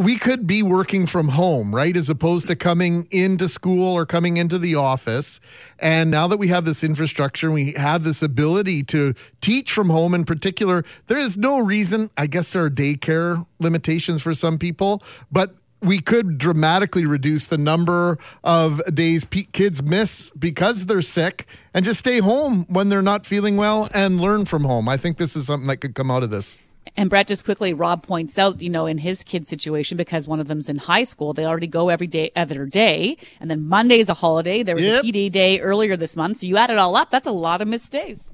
we 0.00 0.16
could 0.16 0.46
be 0.46 0.62
working 0.62 1.04
from 1.04 1.28
home, 1.28 1.74
right? 1.74 1.94
As 1.94 2.08
opposed 2.08 2.46
to 2.46 2.56
coming 2.56 3.06
into 3.10 3.46
school 3.48 3.92
or 3.92 4.06
coming 4.06 4.38
into 4.38 4.58
the 4.58 4.74
office. 4.74 5.40
And 5.78 6.10
now 6.10 6.26
that 6.28 6.38
we 6.38 6.48
have 6.48 6.64
this 6.64 6.82
infrastructure, 6.82 7.50
we 7.50 7.72
have 7.72 8.02
this 8.02 8.22
ability 8.22 8.82
to 8.84 9.12
teach 9.42 9.70
from 9.72 9.90
home 9.90 10.14
in 10.14 10.24
particular, 10.24 10.86
there 11.08 11.18
is 11.18 11.36
no 11.36 11.58
reason, 11.58 12.08
I 12.16 12.28
guess 12.28 12.54
there 12.54 12.64
are 12.64 12.70
daycare 12.70 13.46
limitations 13.58 14.22
for 14.22 14.32
some 14.32 14.56
people, 14.56 15.02
but 15.30 15.54
we 15.82 16.00
could 16.00 16.38
dramatically 16.38 17.04
reduce 17.04 17.46
the 17.46 17.58
number 17.58 18.16
of 18.42 18.82
days 18.94 19.26
pe- 19.26 19.48
kids 19.52 19.82
miss 19.82 20.30
because 20.30 20.86
they're 20.86 21.02
sick 21.02 21.46
and 21.74 21.84
just 21.84 21.98
stay 21.98 22.20
home 22.20 22.64
when 22.70 22.88
they're 22.88 23.02
not 23.02 23.26
feeling 23.26 23.58
well 23.58 23.90
and 23.92 24.18
learn 24.18 24.46
from 24.46 24.64
home. 24.64 24.88
I 24.88 24.96
think 24.96 25.18
this 25.18 25.36
is 25.36 25.46
something 25.46 25.68
that 25.68 25.76
could 25.76 25.94
come 25.94 26.10
out 26.10 26.22
of 26.22 26.30
this. 26.30 26.56
And 26.96 27.08
Brett, 27.08 27.28
just 27.28 27.44
quickly, 27.44 27.72
Rob 27.72 28.02
points 28.02 28.38
out, 28.38 28.60
you 28.60 28.70
know, 28.70 28.86
in 28.86 28.98
his 28.98 29.22
kid's 29.22 29.48
situation, 29.48 29.96
because 29.96 30.26
one 30.28 30.40
of 30.40 30.48
them's 30.48 30.68
in 30.68 30.78
high 30.78 31.04
school, 31.04 31.32
they 31.32 31.46
already 31.46 31.66
go 31.66 31.88
every 31.88 32.06
day, 32.06 32.30
other 32.36 32.66
day. 32.66 33.16
And 33.40 33.50
then 33.50 33.66
Monday 33.68 34.00
is 34.00 34.08
a 34.08 34.14
holiday. 34.14 34.62
There 34.62 34.74
was 34.74 34.84
Yep. 34.84 35.04
a 35.04 35.06
PD 35.06 35.30
day 35.30 35.60
earlier 35.60 35.96
this 35.96 36.16
month. 36.16 36.38
So 36.38 36.46
you 36.46 36.56
add 36.56 36.70
it 36.70 36.78
all 36.78 36.96
up, 36.96 37.10
that's 37.10 37.26
a 37.26 37.32
lot 37.32 37.62
of 37.62 37.68
missed 37.68 37.92
days. 37.92 38.30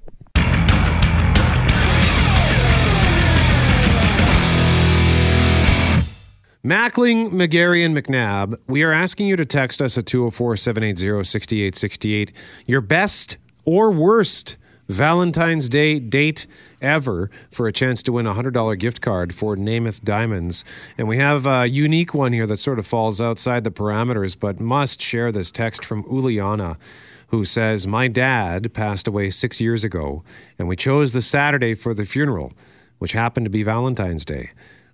Mackling, 6.65 7.31
McGarry, 7.31 7.85
and 7.85 7.97
McNabb, 7.97 8.59
we 8.67 8.83
are 8.83 8.91
asking 8.93 9.29
you 9.29 9.37
to 9.37 9.45
text 9.45 9.81
us 9.81 9.97
at 9.97 10.05
204 10.07 10.57
780 10.57 11.23
6868 11.25 12.33
your 12.67 12.81
best 12.81 13.37
or 13.65 13.93
worst 13.93 14.57
Valentine's 14.89 15.69
Day 15.69 15.99
date 15.99 16.47
ever 16.81 17.29
for 17.51 17.67
a 17.67 17.73
chance 17.73 18.03
to 18.05 18.13
win 18.13 18.27
a 18.27 18.35
$100 18.35 18.79
gift 18.79 19.01
card 19.01 19.35
for 19.35 19.57
Namath 19.57 20.03
Diamonds. 20.03 20.65
And 20.97 21.09
we 21.09 21.19
have 21.19 21.45
a 21.45 21.67
unique 21.67 22.15
one 22.15 22.33
here 22.33 22.47
that 22.47 22.59
sort 22.59 22.79
of 22.79 22.87
falls 22.87 23.21
outside 23.21 23.65
the 23.65 23.73
parameters, 23.73 24.37
but 24.39 24.61
must 24.61 25.03
share 25.03 25.33
this 25.33 25.51
text 25.51 25.85
from 25.85 26.05
Uliana, 26.05 26.77
who 27.29 27.45
says, 27.45 27.87
My 27.87 28.07
dad 28.07 28.73
passed 28.73 29.09
away 29.09 29.31
six 29.31 29.61
years 29.61 29.83
ago, 29.83 30.23
and 30.59 30.69
we 30.69 30.77
chose 30.77 31.11
the 31.11 31.23
Saturday 31.23 31.75
for 31.75 31.93
the 31.93 32.05
funeral, 32.05 32.53
which 32.99 33.13
happened 33.13 33.47
to 33.47 33.51
be 33.51 33.65
Valentine's 33.65 34.25
Day. 34.25 34.51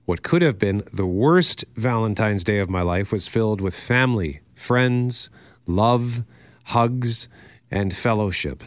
What 0.06 0.22
could 0.22 0.40
have 0.42 0.58
been 0.58 0.84
the 0.92 1.06
worst 1.06 1.66
Valentine's 1.74 2.44
Day 2.44 2.58
of 2.58 2.70
my 2.70 2.82
life 2.82 3.12
was 3.12 3.28
filled 3.28 3.60
with 3.60 3.74
family, 3.74 4.40
friends, 4.54 5.28
love, 5.66 6.24
hugs, 6.64 7.28
and 7.70 7.94
fellowship. 7.94 8.64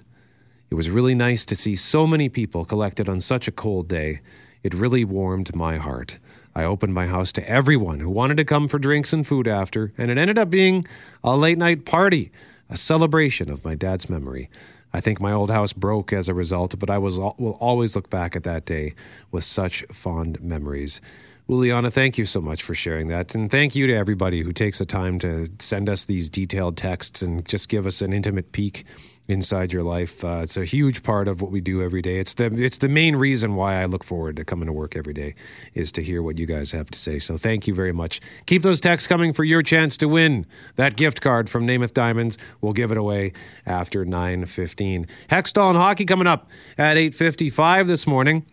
It 0.75 0.83
was 0.83 0.89
really 0.89 1.15
nice 1.15 1.45
to 1.45 1.55
see 1.55 1.77
so 1.77 2.05
many 2.05 2.27
people 2.27 2.65
collected 2.65 3.07
on 3.07 3.21
such 3.21 3.47
a 3.47 3.51
cold 3.53 3.87
day. 3.87 4.19
It 4.61 4.73
really 4.73 5.05
warmed 5.05 5.55
my 5.55 5.77
heart. 5.77 6.17
I 6.53 6.65
opened 6.65 6.93
my 6.93 7.07
house 7.07 7.31
to 7.31 7.49
everyone 7.49 8.01
who 8.01 8.09
wanted 8.09 8.35
to 8.35 8.43
come 8.43 8.67
for 8.67 8.77
drinks 8.77 9.13
and 9.13 9.25
food 9.25 9.47
after, 9.47 9.93
and 9.97 10.11
it 10.11 10.17
ended 10.17 10.37
up 10.37 10.49
being 10.49 10.85
a 11.23 11.37
late 11.37 11.57
night 11.57 11.85
party, 11.85 12.29
a 12.69 12.75
celebration 12.75 13.49
of 13.49 13.63
my 13.63 13.73
dad's 13.73 14.09
memory. 14.09 14.49
I 14.91 14.99
think 14.99 15.21
my 15.21 15.31
old 15.31 15.49
house 15.49 15.71
broke 15.71 16.11
as 16.11 16.27
a 16.27 16.33
result, 16.33 16.77
but 16.77 16.89
I 16.89 16.97
was, 16.97 17.17
will 17.17 17.57
always 17.61 17.95
look 17.95 18.09
back 18.09 18.35
at 18.35 18.43
that 18.43 18.65
day 18.65 18.95
with 19.31 19.45
such 19.45 19.85
fond 19.93 20.41
memories. 20.41 20.99
Uliana, 21.47 21.93
thank 21.93 22.17
you 22.17 22.25
so 22.25 22.41
much 22.41 22.61
for 22.61 22.75
sharing 22.75 23.07
that. 23.07 23.33
And 23.33 23.49
thank 23.49 23.75
you 23.75 23.87
to 23.87 23.93
everybody 23.95 24.41
who 24.41 24.51
takes 24.51 24.79
the 24.79 24.85
time 24.85 25.19
to 25.19 25.47
send 25.59 25.87
us 25.87 26.03
these 26.03 26.27
detailed 26.27 26.75
texts 26.75 27.21
and 27.21 27.47
just 27.47 27.69
give 27.69 27.85
us 27.85 28.01
an 28.01 28.11
intimate 28.11 28.51
peek 28.51 28.83
inside 29.27 29.73
your 29.73 29.83
life. 29.83 30.23
Uh, 30.23 30.41
it's 30.43 30.57
a 30.57 30.65
huge 30.65 31.03
part 31.03 31.27
of 31.27 31.41
what 31.41 31.51
we 31.51 31.61
do 31.61 31.81
every 31.81 32.01
day. 32.01 32.19
It's 32.19 32.33
the 32.35 32.45
it's 32.45 32.77
the 32.77 32.89
main 32.89 33.15
reason 33.15 33.55
why 33.55 33.81
I 33.81 33.85
look 33.85 34.03
forward 34.03 34.35
to 34.37 34.45
coming 34.45 34.67
to 34.67 34.73
work 34.73 34.95
every 34.95 35.13
day 35.13 35.35
is 35.73 35.91
to 35.93 36.03
hear 36.03 36.21
what 36.21 36.37
you 36.37 36.45
guys 36.45 36.71
have 36.71 36.91
to 36.91 36.97
say. 36.97 37.19
So 37.19 37.37
thank 37.37 37.67
you 37.67 37.73
very 37.73 37.91
much. 37.93 38.21
Keep 38.45 38.61
those 38.61 38.79
texts 38.79 39.07
coming 39.07 39.33
for 39.33 39.43
your 39.43 39.61
chance 39.61 39.97
to 39.97 40.07
win 40.07 40.45
that 40.75 40.95
gift 40.95 41.21
card 41.21 41.49
from 41.49 41.65
Namath 41.65 41.93
Diamonds. 41.93 42.37
We'll 42.61 42.73
give 42.73 42.91
it 42.91 42.97
away 42.97 43.33
after 43.65 44.05
9:15. 44.05 45.07
Hextall 45.29 45.69
and 45.69 45.77
hockey 45.77 46.05
coming 46.05 46.27
up 46.27 46.49
at 46.77 46.97
8:55 46.97 47.87
this 47.87 48.05
morning. 48.05 48.45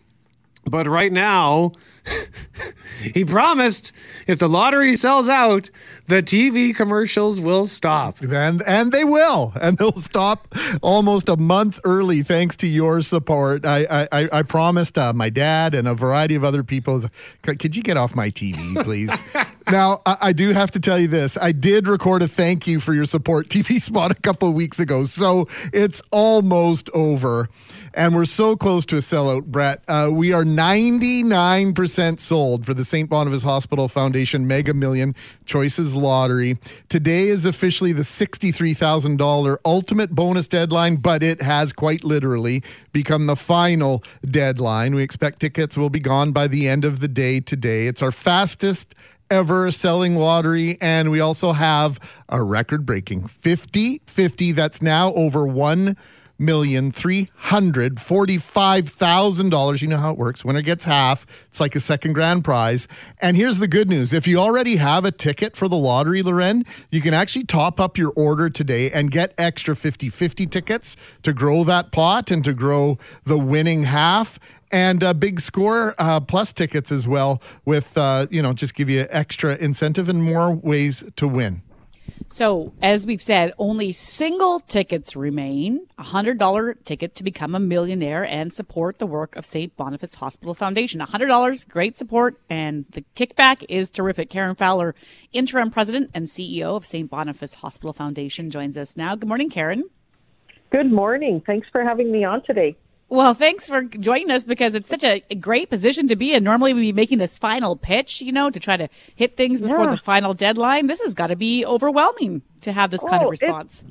But 0.64 0.87
right 0.87 1.12
now, 1.12 1.72
he 3.14 3.25
promised 3.25 3.92
if 4.27 4.38
the 4.38 4.48
lottery 4.48 4.96
sells 4.96 5.29
out, 5.29 5.70
the 6.07 6.22
TV 6.22 6.75
commercials 6.75 7.40
will 7.40 7.66
stop. 7.66 8.20
And 8.20 8.62
and 8.62 8.92
they 8.92 9.05
will, 9.05 9.53
and 9.61 9.77
they'll 9.79 9.92
stop 9.92 10.55
almost 10.83 11.29
a 11.29 11.37
month 11.37 11.81
early 11.85 12.22
thanks 12.22 12.57
to 12.59 12.66
your 12.66 13.03
support. 13.03 13.64
I 13.64 14.07
I, 14.12 14.29
I 14.33 14.42
promised 14.42 14.98
uh, 14.98 15.12
my 15.12 15.31
dad 15.31 15.75
and 15.75 15.88
a 15.88 15.94
variety 15.94 16.35
of 16.35 16.44
other 16.44 16.62
people. 16.62 17.03
Could 17.42 17.75
you 17.75 17.83
get 17.83 17.96
off 17.96 18.14
my 18.14 18.31
TV, 18.31 18.83
please? 18.85 19.22
now 19.70 20.01
I, 20.07 20.16
I 20.20 20.33
do 20.33 20.51
have 20.51 20.70
to 20.72 20.81
tell 20.81 20.98
you 20.98 21.09
this. 21.09 21.37
I 21.37 21.53
did 21.53 21.88
record 21.88 22.22
a 22.22 22.29
thank 22.29 22.66
you 22.66 22.79
for 22.79 22.94
your 22.94 23.05
support 23.05 23.48
TV 23.48 23.81
spot 23.81 24.11
a 24.11 24.14
couple 24.14 24.48
of 24.48 24.55
weeks 24.55 24.79
ago, 24.79 25.05
so 25.05 25.48
it's 25.72 26.03
almost 26.11 26.88
over. 26.94 27.48
And 27.94 28.14
we're 28.14 28.24
so 28.24 28.57
close 28.57 28.87
to 28.87 28.96
a 28.96 29.00
sellout, 29.00 29.44
Brett. 29.44 29.83
Uh, 29.87 30.09
we 30.11 30.33
are 30.33 30.44
99% 30.44 32.20
sold 32.20 32.64
for 32.64 32.72
the 32.72 32.87
St. 32.87 33.11
Boniface 33.11 33.42
Hospital 33.42 33.87
Foundation 33.87 34.46
Mega 34.46 34.72
Million 34.72 35.14
Choices 35.44 35.94
Lottery. 35.94 36.57
Today 36.88 37.28
is 37.28 37.44
officially 37.44 37.92
the 37.92 38.02
$63,000 38.02 39.57
ultimate 39.66 40.11
bonus 40.11 40.48
deadline, 40.48 40.96
but 40.96 41.22
it 41.22 41.42
has 41.42 41.74
quite 41.74 42.02
literally 42.02 42.62
become 42.92 43.26
the 43.26 43.37
final 43.37 44.02
deadline. 44.24 44.94
We 44.94 45.02
expect 45.02 45.40
tickets 45.40 45.76
will 45.76 45.90
be 45.90 46.00
gone 46.00 46.33
by 46.33 46.46
the 46.46 46.68
end 46.68 46.87
of 46.87 47.00
the 47.00 47.09
day 47.09 47.40
today. 47.40 47.88
It's 47.88 48.00
our 48.00 48.12
fastest 48.12 48.94
ever 49.31 49.70
selling 49.70 50.14
lottery. 50.14 50.78
And 50.81 51.11
we 51.11 51.20
also 51.20 51.52
have 51.52 51.98
a 52.28 52.42
record 52.42 52.87
breaking 52.87 53.26
50 53.26 54.02
50 54.07 54.52
that's 54.52 54.83
now 54.83 55.12
over 55.14 55.46
one 55.46 55.96
million 56.42 56.90
three 56.90 57.28
hundred 57.37 58.00
forty-five 58.00 58.88
thousand 58.88 59.50
dollars. 59.50 59.81
You 59.81 59.88
know 59.88 59.98
how 59.98 60.11
it 60.11 60.18
works. 60.18 60.44
Winner 60.44 60.62
gets 60.62 60.85
half. 60.85 61.24
It's 61.46 61.61
like 61.61 61.74
a 61.74 61.81
second 61.81 62.12
grand 62.12 62.44
prize. 62.44 62.88
And 63.20 63.37
here's 63.37 63.59
the 63.59 63.68
good 63.68 63.88
news: 63.88 64.12
if 64.12 64.26
you 64.26 64.38
already 64.38 64.76
have 64.76 65.05
a 65.05 65.12
ticket 65.12 65.57
for 65.57 65.68
the 65.68 65.76
lottery, 65.76 66.22
Lauren, 66.22 66.64
you 66.90 67.00
can 67.00 67.14
actually 67.14 67.44
top 67.44 67.81
up 67.81 67.96
your 67.96 68.12
order 68.16 68.50
today 68.50 68.90
and 68.90 69.11
get 69.11 69.33
extra 69.38 69.74
50-50 69.74 70.50
tickets 70.50 70.96
to 71.22 71.33
grow 71.33 71.64
that 71.64 71.92
pot 71.92 72.31
and 72.31 72.44
to 72.44 72.52
grow 72.52 72.98
the 73.24 73.38
winning 73.38 73.85
half. 73.85 74.38
And 74.70 75.05
uh, 75.05 75.12
big 75.12 75.38
score 75.40 75.94
uh, 75.98 76.20
plus 76.20 76.52
tickets 76.52 76.90
as 76.90 77.07
well, 77.07 77.42
with 77.64 77.96
uh, 77.96 78.26
you 78.31 78.42
know 78.42 78.52
just 78.52 78.74
give 78.74 78.88
you 78.88 79.07
extra 79.11 79.55
incentive 79.57 80.09
and 80.09 80.22
more 80.22 80.52
ways 80.52 81.05
to 81.16 81.28
win. 81.28 81.62
So, 82.29 82.73
as 82.81 83.07
we've 83.07 83.21
said, 83.21 83.53
only 83.59 83.93
single 83.93 84.61
tickets 84.61 85.15
remain. 85.15 85.87
A 85.99 86.03
$100 86.03 86.85
ticket 86.85 87.15
to 87.17 87.25
become 87.25 87.55
a 87.55 87.61
millionaire 87.61 88.25
and 88.25 88.53
support 88.53 88.99
the 88.99 89.07
work 89.07 89.37
of 89.37 89.45
St. 89.45 89.77
Boniface 89.77 90.15
Hospital 90.15 90.55
Foundation. 90.55 91.01
$100, 91.01 91.69
great 91.69 91.97
support, 91.97 92.41
and 92.49 92.87
the 92.91 93.05
kickback 93.17 93.65
is 93.69 93.91
terrific. 93.91 94.31
Karen 94.31 94.55
Fowler, 94.55 94.95
interim 95.33 95.71
president 95.71 96.11
and 96.15 96.27
CEO 96.27 96.75
of 96.75 96.87
St. 96.87 97.11
Boniface 97.11 97.55
Hospital 97.55 97.93
Foundation, 97.93 98.51
joins 98.51 98.79
us 98.79 98.97
now. 98.97 99.15
Good 99.15 99.29
morning, 99.29 99.51
Karen. 99.51 99.85
Good 100.71 100.91
morning. 100.91 101.43
Thanks 101.45 101.69
for 101.71 101.83
having 101.83 102.11
me 102.11 102.25
on 102.25 102.43
today. 102.45 102.77
Well, 103.12 103.35
thanks 103.35 103.68
for 103.68 103.83
joining 103.83 104.31
us 104.31 104.42
because 104.42 104.75
it's 104.75 104.88
such 104.88 105.05
a 105.05 105.20
great 105.35 105.68
position 105.68 106.09
to 106.09 106.16
be 106.16 106.33
in. 106.33 106.42
Normally, 106.42 106.72
we'd 106.72 106.81
be 106.81 106.92
making 106.94 107.18
this 107.18 107.37
final 107.37 107.77
pitch, 107.77 108.22
you 108.22 108.33
know, 108.33 108.48
to 108.48 108.59
try 108.59 108.79
to 108.79 108.88
hit 109.14 109.37
things 109.37 109.61
before 109.61 109.85
Yeah. 109.85 109.90
the 109.90 109.96
final 109.98 110.33
deadline. 110.33 110.87
This 110.87 110.98
has 111.03 111.12
got 111.12 111.27
to 111.27 111.37
be 111.37 111.62
overwhelming 111.66 112.40
to 112.62 112.72
have 112.72 112.90
this 112.90 113.05
kind 113.05 113.22
Oh, 113.22 113.27
of 113.27 113.35
it- 113.35 113.42
response. 113.42 113.85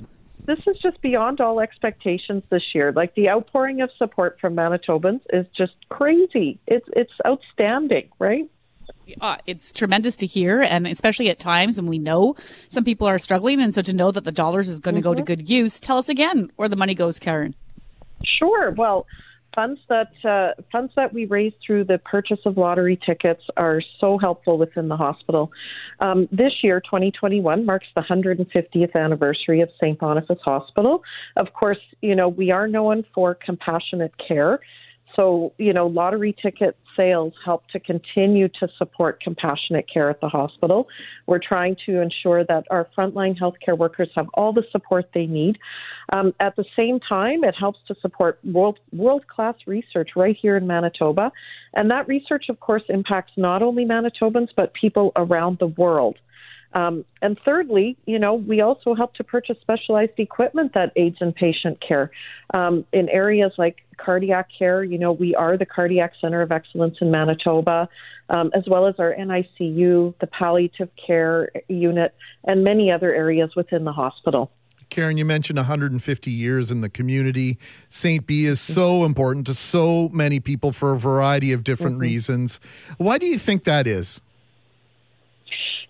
This 0.44 0.58
is 0.66 0.76
just 0.82 1.00
beyond 1.02 1.40
all 1.40 1.60
expectations 1.60 2.42
this 2.50 2.64
year. 2.74 2.90
Like 2.90 3.14
the 3.14 3.28
outpouring 3.30 3.80
of 3.80 3.90
support 3.96 4.40
from 4.40 4.56
Manitobans 4.56 5.20
is 5.32 5.46
just 5.56 5.74
crazy. 5.88 6.58
It's 6.66 6.88
it's 6.96 7.12
outstanding, 7.24 8.08
right? 8.18 8.50
uh, 9.20 9.36
it's 9.46 9.72
tremendous 9.72 10.16
to 10.16 10.26
hear, 10.26 10.60
and 10.62 10.84
especially 10.88 11.30
at 11.30 11.38
times 11.38 11.80
when 11.80 11.86
we 11.88 12.00
know 12.00 12.34
some 12.68 12.82
people 12.82 13.06
are 13.06 13.18
struggling, 13.20 13.60
and 13.62 13.72
so 13.72 13.82
to 13.82 13.92
know 13.92 14.10
that 14.10 14.24
the 14.24 14.32
dollars 14.32 14.68
is 14.68 14.80
going 14.80 14.96
to 14.96 15.00
go 15.00 15.14
to 15.14 15.22
good 15.22 15.48
use. 15.48 15.78
Tell 15.78 15.98
us 15.98 16.08
again 16.08 16.50
where 16.56 16.68
the 16.68 16.74
money 16.74 16.94
goes, 16.96 17.20
Karen. 17.20 17.54
Sure. 18.24 18.70
Well, 18.72 19.06
funds 19.54 19.80
that 19.88 20.12
uh, 20.24 20.60
funds 20.70 20.92
that 20.96 21.12
we 21.12 21.26
raise 21.26 21.52
through 21.64 21.84
the 21.84 21.98
purchase 21.98 22.40
of 22.44 22.56
lottery 22.56 22.98
tickets 23.04 23.42
are 23.56 23.80
so 24.00 24.18
helpful 24.18 24.58
within 24.58 24.88
the 24.88 24.96
hospital. 24.96 25.50
Um, 26.00 26.28
this 26.32 26.52
year, 26.62 26.80
2021, 26.80 27.64
marks 27.64 27.86
the 27.94 28.02
150th 28.02 28.94
anniversary 28.94 29.60
of 29.60 29.68
St. 29.80 29.98
Boniface 29.98 30.38
Hospital. 30.44 31.02
Of 31.36 31.52
course, 31.52 31.78
you 32.00 32.14
know 32.14 32.28
we 32.28 32.50
are 32.50 32.66
known 32.66 33.04
for 33.14 33.34
compassionate 33.34 34.12
care. 34.26 34.60
So, 35.16 35.52
you 35.58 35.72
know, 35.72 35.86
lottery 35.86 36.34
ticket 36.40 36.76
sales 36.96 37.32
help 37.44 37.66
to 37.68 37.80
continue 37.80 38.48
to 38.60 38.68
support 38.78 39.20
compassionate 39.22 39.86
care 39.92 40.10
at 40.10 40.20
the 40.20 40.28
hospital. 40.28 40.88
We're 41.26 41.40
trying 41.40 41.76
to 41.86 42.00
ensure 42.00 42.44
that 42.44 42.64
our 42.70 42.88
frontline 42.96 43.38
healthcare 43.38 43.76
workers 43.76 44.08
have 44.14 44.26
all 44.34 44.52
the 44.52 44.64
support 44.70 45.10
they 45.14 45.26
need. 45.26 45.58
Um, 46.12 46.34
at 46.40 46.56
the 46.56 46.64
same 46.76 47.00
time, 47.00 47.44
it 47.44 47.54
helps 47.58 47.78
to 47.88 47.94
support 48.00 48.38
world 48.44 48.78
world 48.92 49.26
class 49.26 49.54
research 49.66 50.10
right 50.16 50.36
here 50.40 50.56
in 50.56 50.66
Manitoba, 50.66 51.32
and 51.74 51.90
that 51.90 52.08
research, 52.08 52.46
of 52.48 52.60
course, 52.60 52.82
impacts 52.88 53.32
not 53.36 53.62
only 53.62 53.84
Manitobans 53.84 54.48
but 54.56 54.74
people 54.74 55.12
around 55.16 55.58
the 55.58 55.68
world. 55.68 56.16
Um, 56.74 57.04
and 57.20 57.38
thirdly, 57.44 57.96
you 58.06 58.18
know, 58.18 58.34
we 58.34 58.60
also 58.60 58.94
help 58.94 59.14
to 59.14 59.24
purchase 59.24 59.56
specialized 59.60 60.18
equipment 60.18 60.72
that 60.74 60.92
aids 60.96 61.18
in 61.20 61.32
patient 61.32 61.82
care. 61.86 62.10
Um, 62.54 62.84
in 62.92 63.08
areas 63.08 63.52
like 63.58 63.82
cardiac 63.98 64.48
care, 64.58 64.82
you 64.82 64.98
know, 64.98 65.12
we 65.12 65.34
are 65.34 65.56
the 65.56 65.66
Cardiac 65.66 66.12
Center 66.20 66.40
of 66.40 66.50
Excellence 66.50 66.96
in 67.00 67.10
Manitoba, 67.10 67.88
um, 68.30 68.50
as 68.54 68.64
well 68.66 68.86
as 68.86 68.94
our 68.98 69.14
NICU, 69.14 70.14
the 70.20 70.26
palliative 70.26 70.88
care 71.06 71.50
unit, 71.68 72.14
and 72.44 72.64
many 72.64 72.90
other 72.90 73.14
areas 73.14 73.50
within 73.54 73.84
the 73.84 73.92
hospital. 73.92 74.50
Karen, 74.88 75.16
you 75.16 75.24
mentioned 75.24 75.56
150 75.56 76.30
years 76.30 76.70
in 76.70 76.82
the 76.82 76.88
community. 76.90 77.58
St. 77.88 78.26
B 78.26 78.44
is 78.44 78.60
so 78.60 79.04
important 79.04 79.46
to 79.46 79.54
so 79.54 80.10
many 80.10 80.38
people 80.38 80.70
for 80.70 80.92
a 80.92 80.98
variety 80.98 81.52
of 81.52 81.64
different 81.64 81.94
Mm-hmm. 81.94 82.02
reasons. 82.02 82.60
Why 82.98 83.16
do 83.16 83.26
you 83.26 83.38
think 83.38 83.64
that 83.64 83.86
is? 83.86 84.20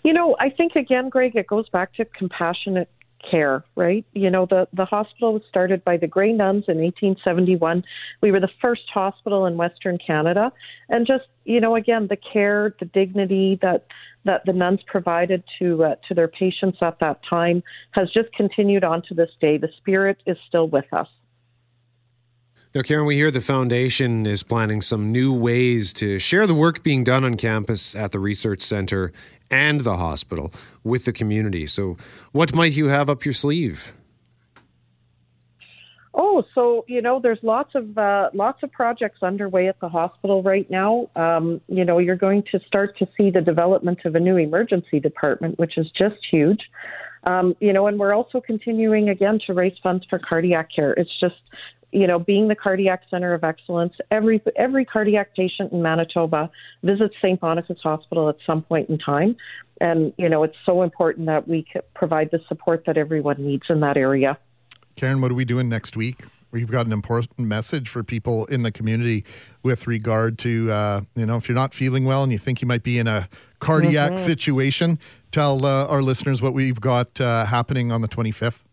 You 0.02 0.12
know, 0.12 0.36
I 0.40 0.50
think 0.50 0.74
again, 0.74 1.08
Greg, 1.08 1.36
it 1.36 1.46
goes 1.46 1.68
back 1.68 1.94
to 1.94 2.04
compassionate 2.04 2.90
care, 3.30 3.64
right? 3.76 4.04
You 4.14 4.30
know, 4.30 4.46
the, 4.46 4.66
the 4.72 4.84
hospital 4.84 5.34
was 5.34 5.42
started 5.48 5.84
by 5.84 5.96
the 5.96 6.06
Grey 6.06 6.32
Nuns 6.32 6.64
in 6.68 6.78
1871. 6.78 7.84
We 8.20 8.32
were 8.32 8.40
the 8.40 8.48
first 8.60 8.82
hospital 8.92 9.46
in 9.46 9.56
Western 9.56 9.98
Canada. 10.04 10.52
And 10.88 11.06
just, 11.06 11.24
you 11.44 11.60
know, 11.60 11.76
again, 11.76 12.08
the 12.08 12.16
care, 12.16 12.74
the 12.78 12.86
dignity 12.86 13.58
that 13.62 13.86
that 14.24 14.42
the 14.46 14.52
nuns 14.52 14.78
provided 14.86 15.42
to 15.58 15.82
uh, 15.84 15.94
to 16.08 16.14
their 16.14 16.28
patients 16.28 16.78
at 16.80 16.98
that 17.00 17.20
time 17.28 17.62
has 17.92 18.08
just 18.12 18.32
continued 18.32 18.84
on 18.84 19.02
to 19.08 19.14
this 19.14 19.30
day. 19.40 19.58
The 19.58 19.68
spirit 19.78 20.18
is 20.26 20.36
still 20.48 20.68
with 20.68 20.92
us. 20.92 21.08
Now, 22.74 22.80
Karen, 22.80 23.04
we 23.04 23.16
hear 23.16 23.30
the 23.30 23.42
foundation 23.42 24.24
is 24.24 24.42
planning 24.42 24.80
some 24.80 25.12
new 25.12 25.30
ways 25.30 25.92
to 25.94 26.18
share 26.18 26.46
the 26.46 26.54
work 26.54 26.82
being 26.82 27.04
done 27.04 27.22
on 27.22 27.36
campus 27.36 27.94
at 27.94 28.12
the 28.12 28.18
research 28.18 28.62
center 28.62 29.12
and 29.50 29.82
the 29.82 29.98
hospital 29.98 30.50
with 30.82 31.04
the 31.04 31.12
community. 31.12 31.66
So, 31.66 31.98
what 32.32 32.54
might 32.54 32.72
you 32.72 32.86
have 32.88 33.10
up 33.10 33.26
your 33.26 33.34
sleeve? 33.34 33.92
Oh, 36.14 36.44
so 36.54 36.86
you 36.88 37.02
know, 37.02 37.20
there's 37.20 37.40
lots 37.42 37.74
of 37.74 37.98
uh, 37.98 38.30
lots 38.32 38.62
of 38.62 38.72
projects 38.72 39.22
underway 39.22 39.68
at 39.68 39.78
the 39.80 39.90
hospital 39.90 40.42
right 40.42 40.70
now. 40.70 41.10
Um, 41.14 41.60
you 41.68 41.84
know, 41.84 41.98
you're 41.98 42.16
going 42.16 42.42
to 42.52 42.60
start 42.66 42.96
to 43.00 43.08
see 43.18 43.30
the 43.30 43.42
development 43.42 43.98
of 44.06 44.14
a 44.14 44.20
new 44.20 44.38
emergency 44.38 44.98
department, 44.98 45.58
which 45.58 45.76
is 45.76 45.90
just 45.90 46.16
huge. 46.30 46.60
Um, 47.24 47.54
you 47.60 47.72
know, 47.72 47.86
and 47.86 47.98
we're 47.98 48.14
also 48.14 48.40
continuing 48.40 49.08
again 49.08 49.38
to 49.46 49.52
raise 49.52 49.76
funds 49.82 50.04
for 50.08 50.18
cardiac 50.18 50.70
care. 50.74 50.92
It's 50.94 51.10
just, 51.20 51.36
you 51.92 52.06
know, 52.06 52.18
being 52.18 52.48
the 52.48 52.54
cardiac 52.54 53.02
center 53.10 53.34
of 53.34 53.44
excellence. 53.44 53.94
Every 54.10 54.42
every 54.56 54.84
cardiac 54.84 55.34
patient 55.36 55.72
in 55.72 55.82
Manitoba 55.82 56.50
visits 56.82 57.14
St. 57.22 57.38
Boniface 57.38 57.78
Hospital 57.82 58.28
at 58.28 58.36
some 58.46 58.62
point 58.62 58.88
in 58.88 58.98
time, 58.98 59.36
and 59.80 60.12
you 60.16 60.28
know, 60.28 60.42
it's 60.42 60.56
so 60.64 60.82
important 60.82 61.26
that 61.26 61.46
we 61.46 61.66
provide 61.94 62.30
the 62.30 62.40
support 62.48 62.84
that 62.86 62.96
everyone 62.96 63.44
needs 63.44 63.64
in 63.68 63.80
that 63.80 63.96
area. 63.96 64.38
Karen, 64.96 65.20
what 65.20 65.30
are 65.30 65.34
we 65.34 65.44
doing 65.44 65.68
next 65.68 65.96
week? 65.96 66.24
We've 66.50 66.70
got 66.70 66.84
an 66.84 66.92
important 66.92 67.38
message 67.38 67.88
for 67.88 68.02
people 68.02 68.44
in 68.46 68.62
the 68.62 68.70
community 68.70 69.24
with 69.62 69.86
regard 69.86 70.38
to, 70.40 70.70
uh, 70.70 71.00
you 71.14 71.24
know, 71.24 71.38
if 71.38 71.48
you're 71.48 71.56
not 71.56 71.72
feeling 71.72 72.04
well 72.04 72.22
and 72.22 72.30
you 72.30 72.36
think 72.36 72.60
you 72.60 72.68
might 72.68 72.82
be 72.82 72.98
in 72.98 73.06
a 73.06 73.26
cardiac 73.58 74.18
situation, 74.18 74.98
tell 75.30 75.64
uh, 75.64 75.86
our 75.86 76.02
listeners 76.02 76.42
what 76.42 76.52
we've 76.52 76.78
got 76.78 77.18
uh, 77.22 77.46
happening 77.46 77.90
on 77.90 78.02
the 78.02 78.08
25th. 78.08 78.64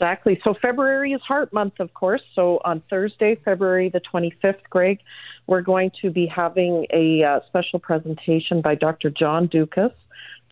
Exactly. 0.00 0.40
So 0.44 0.54
February 0.62 1.12
is 1.12 1.20
Heart 1.20 1.52
Month, 1.52 1.74
of 1.78 1.92
course. 1.92 2.22
So 2.34 2.58
on 2.64 2.82
Thursday, 2.88 3.38
February 3.44 3.90
the 3.90 4.00
25th, 4.00 4.62
Greg, 4.70 4.98
we're 5.46 5.60
going 5.60 5.90
to 6.00 6.10
be 6.10 6.26
having 6.26 6.86
a 6.90 7.22
uh, 7.22 7.40
special 7.48 7.78
presentation 7.78 8.62
by 8.62 8.76
Dr. 8.76 9.10
John 9.10 9.46
Ducas 9.46 9.92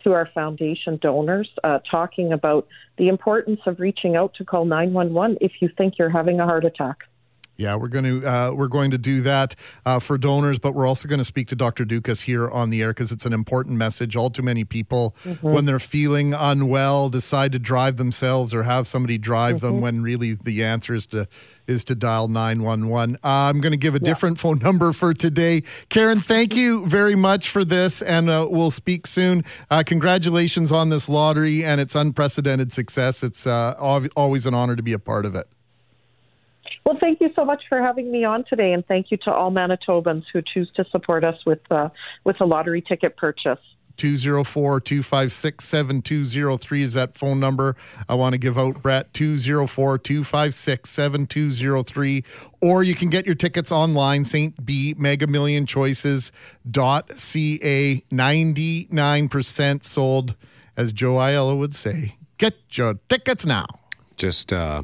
to 0.04 0.12
our 0.12 0.28
foundation 0.34 0.98
donors, 1.00 1.48
uh, 1.64 1.78
talking 1.90 2.30
about 2.30 2.68
the 2.98 3.08
importance 3.08 3.60
of 3.64 3.80
reaching 3.80 4.16
out 4.16 4.34
to 4.34 4.44
call 4.44 4.66
911 4.66 5.38
if 5.40 5.52
you 5.60 5.70
think 5.78 5.94
you're 5.98 6.10
having 6.10 6.40
a 6.40 6.44
heart 6.44 6.66
attack. 6.66 6.98
Yeah, 7.58 7.74
we're 7.74 7.88
going 7.88 8.04
to 8.04 8.24
uh, 8.24 8.52
we're 8.52 8.68
going 8.68 8.92
to 8.92 8.98
do 8.98 9.20
that 9.22 9.56
uh, 9.84 9.98
for 9.98 10.16
donors, 10.16 10.60
but 10.60 10.74
we're 10.74 10.86
also 10.86 11.08
going 11.08 11.18
to 11.18 11.24
speak 11.24 11.48
to 11.48 11.56
Dr. 11.56 11.84
Ducas 11.84 12.20
here 12.20 12.48
on 12.48 12.70
the 12.70 12.82
air 12.82 12.90
because 12.90 13.10
it's 13.10 13.26
an 13.26 13.32
important 13.32 13.76
message. 13.76 14.14
All 14.14 14.30
too 14.30 14.44
many 14.44 14.62
people, 14.62 15.16
when 15.40 15.64
they're 15.64 15.80
feeling 15.80 16.34
unwell, 16.34 17.08
decide 17.08 17.50
to 17.52 17.58
drive 17.58 17.96
themselves 17.96 18.54
or 18.54 18.62
have 18.62 18.86
somebody 18.86 19.18
drive 19.18 19.58
them. 19.58 19.80
When 19.80 20.02
really 20.02 20.34
the 20.34 20.62
answer 20.62 20.94
is 20.94 21.06
to 21.08 21.26
is 21.66 21.82
to 21.84 21.96
dial 21.96 22.28
nine 22.28 22.62
one 22.62 22.88
one. 22.88 23.18
I'm 23.24 23.60
going 23.60 23.72
to 23.72 23.76
give 23.76 23.96
a 23.96 23.98
different 23.98 24.38
phone 24.38 24.60
number 24.60 24.92
for 24.92 25.12
today. 25.12 25.64
Karen, 25.88 26.20
thank 26.20 26.54
you 26.54 26.86
very 26.86 27.16
much 27.16 27.48
for 27.48 27.64
this, 27.64 28.02
and 28.02 28.30
uh, 28.30 28.46
we'll 28.48 28.70
speak 28.70 29.04
soon. 29.04 29.44
Uh, 29.68 29.82
congratulations 29.84 30.70
on 30.70 30.90
this 30.90 31.08
lottery 31.08 31.64
and 31.64 31.80
its 31.80 31.96
unprecedented 31.96 32.72
success. 32.72 33.24
It's 33.24 33.48
uh, 33.48 33.74
always 34.16 34.46
an 34.46 34.54
honor 34.54 34.76
to 34.76 34.82
be 34.82 34.92
a 34.92 35.00
part 35.00 35.26
of 35.26 35.34
it. 35.34 35.48
Well, 36.84 36.96
thank 37.00 37.20
you 37.20 37.30
so 37.34 37.44
much 37.44 37.62
for 37.68 37.80
having 37.80 38.10
me 38.10 38.24
on 38.24 38.44
today, 38.48 38.72
and 38.72 38.86
thank 38.86 39.10
you 39.10 39.16
to 39.18 39.32
all 39.32 39.50
Manitobans 39.50 40.24
who 40.32 40.42
choose 40.42 40.70
to 40.76 40.84
support 40.90 41.24
us 41.24 41.36
with 41.46 41.60
uh, 41.70 41.88
with 42.24 42.40
a 42.40 42.44
lottery 42.44 42.82
ticket 42.82 43.16
purchase. 43.16 43.58
204 43.98 44.80
256 44.80 45.64
7203 45.64 46.82
is 46.82 46.94
that 46.94 47.14
phone 47.14 47.38
number. 47.38 47.76
I 48.08 48.14
want 48.14 48.32
to 48.32 48.38
give 48.38 48.56
out 48.56 48.80
Brett 48.80 49.12
204 49.12 49.98
256 49.98 50.88
7203. 50.88 52.24
Or 52.62 52.82
you 52.82 52.94
can 52.94 53.10
get 53.10 53.26
your 53.26 53.34
tickets 53.34 53.70
online, 53.70 54.24
St. 54.24 54.64
B 54.64 54.94
Mega 54.96 55.26
Million 55.26 55.66
Choices 55.66 56.32
dot 56.68 57.10
ca 57.10 58.02
99% 58.10 59.84
sold, 59.84 60.36
as 60.76 60.92
Joe 60.92 61.14
Aiello 61.14 61.58
would 61.58 61.74
say. 61.74 62.16
Get 62.38 62.54
your 62.78 62.94
tickets 63.08 63.44
now. 63.44 63.66
Just 64.16 64.52
uh, 64.52 64.82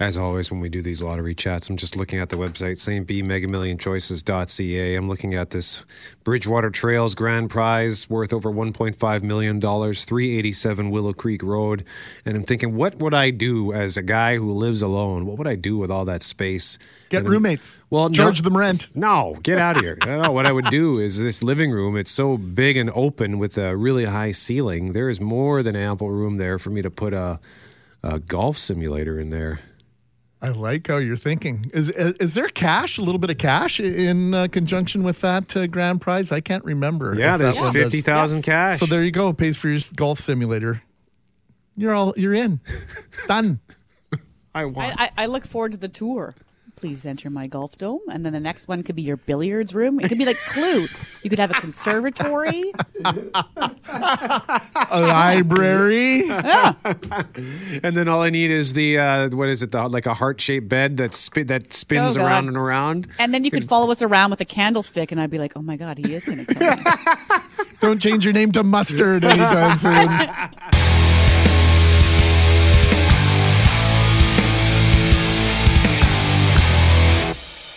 as 0.00 0.18
always, 0.18 0.50
when 0.50 0.58
we 0.58 0.68
do 0.68 0.82
these 0.82 1.00
lottery 1.00 1.36
chats, 1.36 1.70
I'm 1.70 1.76
just 1.76 1.94
looking 1.94 2.18
at 2.18 2.28
the 2.28 2.36
website, 2.36 2.78
St. 2.78 3.06
B 3.06 3.22
megamillionchoices.ca. 3.22 4.94
I'm 4.96 5.08
looking 5.08 5.34
at 5.34 5.50
this 5.50 5.84
Bridgewater 6.24 6.70
Trails 6.70 7.14
Grand 7.14 7.48
Prize 7.48 8.10
worth 8.10 8.32
over 8.32 8.50
$1.5 8.50 9.22
million, 9.22 9.60
387 9.60 10.90
Willow 10.90 11.12
Creek 11.12 11.44
Road. 11.44 11.84
And 12.24 12.36
I'm 12.36 12.42
thinking, 12.42 12.74
what 12.74 12.96
would 12.96 13.14
I 13.14 13.30
do 13.30 13.72
as 13.72 13.96
a 13.96 14.02
guy 14.02 14.36
who 14.36 14.52
lives 14.52 14.82
alone? 14.82 15.26
What 15.26 15.38
would 15.38 15.46
I 15.46 15.54
do 15.54 15.78
with 15.78 15.90
all 15.90 16.04
that 16.06 16.24
space? 16.24 16.76
Get 17.08 17.22
then- 17.22 17.30
roommates. 17.30 17.80
Well, 17.88 18.08
no- 18.08 18.14
charge 18.14 18.42
them 18.42 18.56
rent. 18.56 18.88
No, 18.96 19.36
get 19.44 19.58
out 19.58 19.76
of 19.76 19.82
here. 19.84 19.96
I 20.02 20.06
don't 20.06 20.22
know 20.22 20.32
what 20.32 20.46
I 20.46 20.52
would 20.52 20.70
do 20.70 20.98
is 20.98 21.20
this 21.20 21.40
living 21.40 21.70
room. 21.70 21.96
It's 21.96 22.10
so 22.10 22.36
big 22.36 22.76
and 22.76 22.90
open 22.96 23.38
with 23.38 23.56
a 23.56 23.76
really 23.76 24.06
high 24.06 24.32
ceiling. 24.32 24.92
There 24.92 25.08
is 25.08 25.20
more 25.20 25.62
than 25.62 25.76
ample 25.76 26.10
room 26.10 26.36
there 26.38 26.58
for 26.58 26.70
me 26.70 26.82
to 26.82 26.90
put 26.90 27.14
a, 27.14 27.38
a 28.02 28.18
golf 28.18 28.58
simulator 28.58 29.20
in 29.20 29.30
there. 29.30 29.60
I 30.42 30.48
like 30.48 30.86
how 30.88 30.98
you're 30.98 31.16
thinking. 31.16 31.70
Is, 31.72 31.88
is 31.88 32.12
is 32.14 32.34
there 32.34 32.48
cash, 32.48 32.98
a 32.98 33.02
little 33.02 33.18
bit 33.18 33.30
of 33.30 33.38
cash 33.38 33.80
in 33.80 34.34
uh, 34.34 34.48
conjunction 34.48 35.02
with 35.02 35.20
that 35.22 35.56
uh, 35.56 35.66
grand 35.66 36.02
prize? 36.02 36.30
I 36.32 36.40
can't 36.40 36.64
remember. 36.64 37.14
Yeah, 37.14 37.34
if 37.34 37.38
that 37.38 37.44
there's 37.44 37.56
one 37.56 37.72
does. 37.72 37.82
fifty 37.84 38.00
thousand 38.02 38.42
cash. 38.42 38.78
So 38.78 38.86
there 38.86 39.02
you 39.02 39.10
go. 39.10 39.32
Pays 39.32 39.56
for 39.56 39.68
your 39.68 39.80
golf 39.96 40.18
simulator. 40.18 40.82
You're 41.76 41.94
all 41.94 42.12
you're 42.16 42.34
in. 42.34 42.60
Done. 43.26 43.60
I 44.54 44.66
want. 44.66 45.00
I, 45.00 45.04
I, 45.04 45.10
I 45.24 45.26
look 45.26 45.46
forward 45.46 45.72
to 45.72 45.78
the 45.78 45.88
tour. 45.88 46.34
Please 46.76 47.06
enter 47.06 47.30
my 47.30 47.46
golf 47.46 47.78
dome, 47.78 48.00
and 48.10 48.26
then 48.26 48.32
the 48.32 48.40
next 48.40 48.68
one 48.68 48.82
could 48.82 48.94
be 48.96 49.02
your 49.02 49.16
billiards 49.16 49.74
room. 49.74 50.00
It 50.00 50.08
could 50.08 50.18
be 50.18 50.24
like 50.26 50.36
Clue. 50.36 50.86
You 51.22 51.30
could 51.30 51.38
have 51.38 51.50
a 51.50 51.54
conservatory. 51.54 52.72
A 53.04 55.00
library. 55.00 56.28
and 56.28 57.96
then 57.96 58.08
all 58.08 58.22
I 58.22 58.30
need 58.30 58.50
is 58.50 58.72
the 58.74 58.98
uh, 58.98 59.28
what 59.30 59.48
is 59.48 59.62
it? 59.62 59.70
The 59.72 59.88
like 59.88 60.06
a 60.06 60.14
heart 60.14 60.40
shaped 60.40 60.68
bed 60.68 60.96
that 60.98 61.14
spin 61.14 61.46
that 61.46 61.72
spins 61.72 62.16
Oh, 62.16 62.20
God. 62.20 62.26
around 62.26 62.48
and 62.48 62.56
around. 62.56 63.06
And 63.18 63.32
then 63.32 63.44
you 63.44 63.50
could 63.50 63.64
follow 63.66 63.90
us 63.90 64.02
around 64.02 64.30
with 64.30 64.40
a 64.40 64.44
candlestick, 64.44 65.10
and 65.12 65.20
I'd 65.20 65.30
be 65.30 65.38
like, 65.38 65.52
oh 65.56 65.62
my 65.62 65.76
God, 65.76 65.98
he 65.98 66.12
is 66.14 66.26
going 66.26 66.44
to 66.44 66.54
kill 66.54 66.76
me. 66.76 66.82
Don't 67.80 68.00
change 68.00 68.24
your 68.24 68.34
name 68.34 68.52
to 68.52 68.64
mustard 68.64 69.24
anytime 69.24 69.78
soon. 69.78 70.30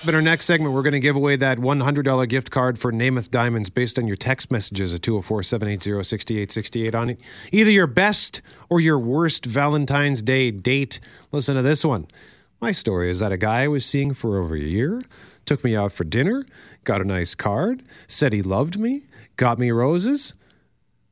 But 0.07 0.15
our 0.15 0.21
next 0.21 0.45
segment, 0.45 0.73
we're 0.73 0.83
going 0.83 0.93
to 0.93 1.01
give 1.01 1.17
away 1.17 1.35
that 1.35 1.57
$100 1.57 2.29
gift 2.29 2.49
card 2.49 2.79
for 2.79 2.93
Namath 2.93 3.29
Diamonds 3.29 3.69
based 3.69 3.99
on 3.99 4.07
your 4.07 4.15
text 4.15 4.49
messages 4.49 4.93
at 4.93 5.01
204 5.01 5.43
780 5.43 6.01
6868 6.01 6.95
on 6.95 7.17
either 7.51 7.71
your 7.71 7.87
best 7.87 8.41
or 8.69 8.79
your 8.79 8.97
worst 8.97 9.45
Valentine's 9.45 10.21
Day 10.21 10.49
date. 10.49 11.01
Listen 11.33 11.57
to 11.57 11.61
this 11.61 11.83
one. 11.83 12.07
My 12.61 12.71
story 12.71 13.11
is 13.11 13.19
that 13.19 13.33
a 13.33 13.37
guy 13.37 13.63
I 13.63 13.67
was 13.67 13.85
seeing 13.85 14.13
for 14.13 14.37
over 14.41 14.55
a 14.55 14.59
year 14.61 15.03
took 15.45 15.61
me 15.61 15.75
out 15.75 15.91
for 15.91 16.05
dinner, 16.05 16.45
got 16.85 17.01
a 17.01 17.05
nice 17.05 17.35
card, 17.35 17.83
said 18.07 18.31
he 18.31 18.41
loved 18.41 18.79
me, 18.79 19.07
got 19.35 19.59
me 19.59 19.71
roses, 19.71 20.35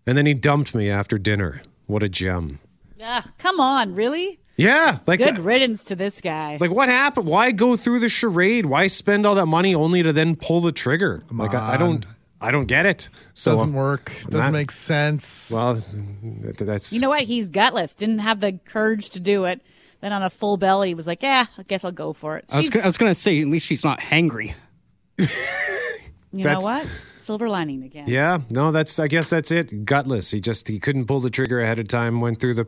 and 0.08 0.18
then 0.18 0.26
he 0.26 0.34
dumped 0.34 0.74
me 0.74 0.90
after 0.90 1.18
dinner. 1.18 1.64
What 1.86 2.02
a 2.02 2.08
gem. 2.08 2.60
Ugh, 3.04 3.26
come 3.40 3.60
on, 3.60 3.94
really? 3.94 4.40
Yeah, 4.58 5.00
like 5.06 5.20
Good 5.20 5.40
riddance 5.40 5.84
to 5.86 5.96
this 5.96 6.22
guy. 6.22 6.58
like 6.62 6.72
what 6.72 6.88
happened? 6.90 7.28
Why 7.28 7.52
go 7.52 7.76
through 7.76 8.00
the 8.00 8.10
charade? 8.10 8.66
Why 8.66 8.88
spend 8.88 9.26
all 9.26 9.36
that 9.36 9.48
money 9.48 9.76
only 9.76 10.02
to 10.02 10.14
then 10.14 10.36
pull 10.36 10.62
the 10.62 10.72
trigger? 10.72 11.22
like 11.32 11.54
I, 11.54 11.74
I 11.74 11.78
don't 11.78 12.06
I 12.40 12.52
don't 12.52 12.66
get 12.66 12.86
it. 12.86 13.10
So 13.34 13.52
Doesn't 13.52 13.74
work. 13.74 14.12
Doesn't 14.30 14.40
not- 14.40 14.52
make 14.54 14.72
sense. 14.72 15.52
Well, 15.54 15.76
that- 15.76 16.58
that's 16.58 16.94
you 16.94 17.02
know 17.02 17.10
what? 17.10 17.24
He's 17.24 17.50
gutless. 17.50 17.96
Didn't 17.96 18.20
have 18.20 18.40
the 18.40 18.54
courage 18.66 19.10
to 19.12 19.20
do 19.20 19.46
it. 19.46 19.62
Then 20.02 20.14
on 20.14 20.22
a 20.24 20.30
full 20.30 20.58
belly, 20.58 20.94
was 20.94 21.08
like, 21.08 21.24
"Yeah, 21.24 21.46
I 21.58 21.64
guess 21.64 21.84
I'll 21.84 21.92
go 21.92 22.14
for 22.14 22.38
it." 22.38 22.46
I 22.54 22.58
was, 22.58 22.76
I 22.76 22.86
was 22.86 22.98
gonna 22.98 23.16
say 23.16 23.42
at 23.42 23.48
least 23.48 23.66
she's 23.66 23.84
not 23.84 24.00
hangry. 24.00 24.54
you 25.18 26.44
know 26.44 26.60
what? 26.60 26.86
Silver 27.26 27.50
lining 27.50 27.84
again. 27.84 28.06
Yeah, 28.08 28.42
no, 28.52 28.72
that's 28.72 29.00
I 29.00 29.08
guess 29.08 29.32
that's 29.32 29.50
it. 29.50 29.84
Gutless. 29.84 30.30
He 30.30 30.40
just 30.40 30.68
he 30.68 30.80
couldn't 30.80 31.06
pull 31.06 31.20
the 31.20 31.32
trigger 31.32 31.60
ahead 31.60 31.80
of 31.80 31.88
time. 31.88 32.22
Went 32.22 32.40
through 32.40 32.54
the. 32.54 32.68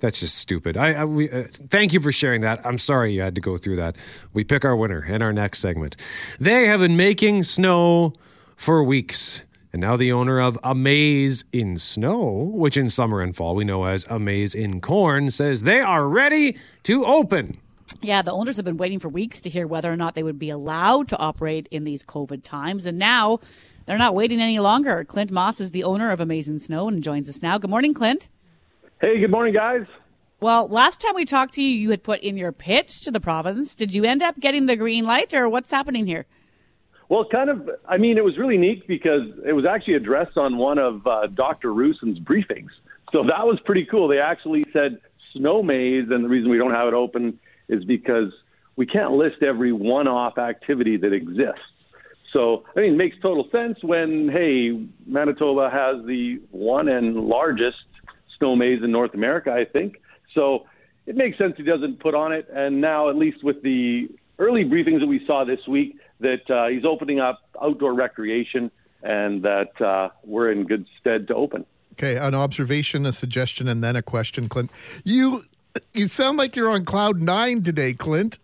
That's 0.00 0.20
just 0.20 0.36
stupid. 0.36 0.76
I, 0.76 0.92
I 0.92 1.04
we, 1.06 1.30
uh, 1.30 1.44
thank 1.70 1.94
you 1.94 2.00
for 2.00 2.12
sharing 2.12 2.42
that. 2.42 2.60
I'm 2.66 2.78
sorry 2.78 3.14
you 3.14 3.22
had 3.22 3.34
to 3.36 3.40
go 3.40 3.56
through 3.56 3.76
that. 3.76 3.96
We 4.34 4.44
pick 4.44 4.62
our 4.64 4.76
winner 4.76 5.02
in 5.02 5.22
our 5.22 5.32
next 5.32 5.60
segment. 5.60 5.96
They 6.38 6.66
have 6.66 6.80
been 6.80 6.98
making 6.98 7.44
snow 7.44 8.12
for 8.56 8.84
weeks. 8.84 9.42
And 9.72 9.80
now 9.80 9.96
the 9.96 10.12
owner 10.12 10.40
of 10.40 10.58
A 10.62 10.74
Maze 10.74 11.44
In 11.50 11.78
Snow, 11.78 12.28
which 12.54 12.76
in 12.76 12.88
summer 12.88 13.20
and 13.20 13.34
fall 13.34 13.56
we 13.56 13.64
know 13.64 13.86
as 13.86 14.06
A 14.08 14.20
Maze 14.20 14.54
In 14.54 14.80
Corn, 14.80 15.30
says 15.32 15.62
they 15.62 15.80
are 15.80 16.06
ready 16.06 16.56
to 16.84 17.04
open. 17.04 17.58
Yeah, 18.00 18.22
the 18.22 18.32
owners 18.32 18.56
have 18.56 18.64
been 18.64 18.76
waiting 18.76 18.98
for 18.98 19.08
weeks 19.08 19.40
to 19.40 19.50
hear 19.50 19.66
whether 19.66 19.92
or 19.92 19.96
not 19.96 20.14
they 20.14 20.22
would 20.22 20.38
be 20.38 20.50
allowed 20.50 21.08
to 21.08 21.18
operate 21.18 21.68
in 21.70 21.84
these 21.84 22.04
COVID 22.04 22.42
times, 22.42 22.86
and 22.86 22.98
now 22.98 23.40
they're 23.86 23.98
not 23.98 24.14
waiting 24.14 24.40
any 24.40 24.58
longer. 24.58 25.04
Clint 25.04 25.30
Masse 25.30 25.60
is 25.60 25.70
the 25.70 25.84
owner 25.84 26.10
of 26.10 26.20
A 26.20 26.26
Maze 26.26 26.48
In 26.48 26.58
Snow 26.58 26.88
and 26.88 27.02
joins 27.02 27.28
us 27.28 27.42
now. 27.42 27.58
Good 27.58 27.70
morning, 27.70 27.94
Clint. 27.94 28.28
Hey, 29.00 29.18
good 29.20 29.30
morning, 29.30 29.52
guys. 29.52 29.86
Well, 30.40 30.68
last 30.68 31.00
time 31.00 31.14
we 31.14 31.24
talked 31.24 31.54
to 31.54 31.62
you, 31.62 31.68
you 31.68 31.90
had 31.90 32.02
put 32.02 32.20
in 32.20 32.36
your 32.36 32.52
pitch 32.52 33.02
to 33.02 33.10
the 33.10 33.20
province. 33.20 33.74
Did 33.74 33.94
you 33.94 34.04
end 34.04 34.22
up 34.22 34.38
getting 34.38 34.66
the 34.66 34.76
green 34.76 35.04
light, 35.04 35.32
or 35.34 35.48
what's 35.48 35.70
happening 35.70 36.06
here? 36.06 36.26
Well, 37.08 37.26
kind 37.30 37.50
of. 37.50 37.70
I 37.88 37.98
mean, 37.98 38.18
it 38.18 38.24
was 38.24 38.38
really 38.38 38.56
neat 38.56 38.86
because 38.86 39.22
it 39.46 39.52
was 39.52 39.64
actually 39.64 39.94
addressed 39.94 40.36
on 40.36 40.56
one 40.56 40.78
of 40.78 41.06
uh, 41.06 41.26
Dr. 41.28 41.72
Roussin's 41.72 42.18
briefings. 42.18 42.70
So 43.12 43.22
that 43.24 43.46
was 43.46 43.58
pretty 43.64 43.86
cool. 43.90 44.08
They 44.08 44.18
actually 44.18 44.64
said 44.72 44.98
snow 45.32 45.62
maze, 45.62 46.06
and 46.10 46.24
the 46.24 46.28
reason 46.28 46.50
we 46.50 46.58
don't 46.58 46.72
have 46.72 46.88
it 46.88 46.94
open 46.94 47.38
is 47.68 47.84
because 47.84 48.32
we 48.76 48.86
can't 48.86 49.12
list 49.12 49.42
every 49.42 49.72
one-off 49.72 50.38
activity 50.38 50.96
that 50.96 51.12
exists. 51.12 51.60
So 52.34 52.64
I 52.76 52.80
mean, 52.80 52.94
it 52.94 52.96
makes 52.96 53.16
total 53.22 53.48
sense 53.50 53.78
when 53.82 54.28
hey, 54.28 54.86
Manitoba 55.06 55.70
has 55.70 56.04
the 56.04 56.42
one 56.50 56.88
and 56.88 57.16
largest 57.16 57.78
snow 58.36 58.56
maze 58.56 58.82
in 58.82 58.90
North 58.90 59.14
America, 59.14 59.52
I 59.52 59.64
think. 59.64 59.96
So 60.34 60.66
it 61.06 61.16
makes 61.16 61.38
sense 61.38 61.54
he 61.56 61.62
doesn't 61.62 62.00
put 62.00 62.14
on 62.14 62.32
it. 62.32 62.48
And 62.52 62.80
now, 62.80 63.08
at 63.08 63.16
least 63.16 63.44
with 63.44 63.62
the 63.62 64.08
early 64.38 64.64
briefings 64.64 65.00
that 65.00 65.06
we 65.06 65.24
saw 65.26 65.44
this 65.44 65.60
week, 65.68 65.96
that 66.20 66.50
uh, 66.50 66.68
he's 66.68 66.84
opening 66.84 67.20
up 67.20 67.40
outdoor 67.62 67.94
recreation 67.94 68.70
and 69.02 69.42
that 69.42 69.80
uh, 69.80 70.08
we're 70.24 70.50
in 70.50 70.64
good 70.64 70.86
stead 71.00 71.28
to 71.28 71.34
open. 71.34 71.64
Okay, 71.92 72.16
an 72.16 72.34
observation, 72.34 73.06
a 73.06 73.12
suggestion, 73.12 73.68
and 73.68 73.80
then 73.80 73.94
a 73.94 74.02
question, 74.02 74.48
Clint. 74.48 74.70
You 75.04 75.42
you 75.92 76.08
sound 76.08 76.38
like 76.38 76.56
you're 76.56 76.70
on 76.70 76.84
cloud 76.84 77.22
nine 77.22 77.62
today, 77.62 77.92
Clint. 77.92 78.38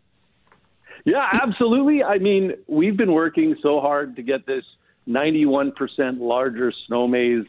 Yeah, 1.05 1.29
absolutely. 1.33 2.03
I 2.03 2.19
mean, 2.19 2.53
we've 2.67 2.97
been 2.97 3.13
working 3.13 3.57
so 3.63 3.81
hard 3.81 4.17
to 4.17 4.23
get 4.23 4.47
this 4.47 4.65
91% 5.09 5.73
larger 6.21 6.73
snow 6.87 7.09
maze 7.09 7.47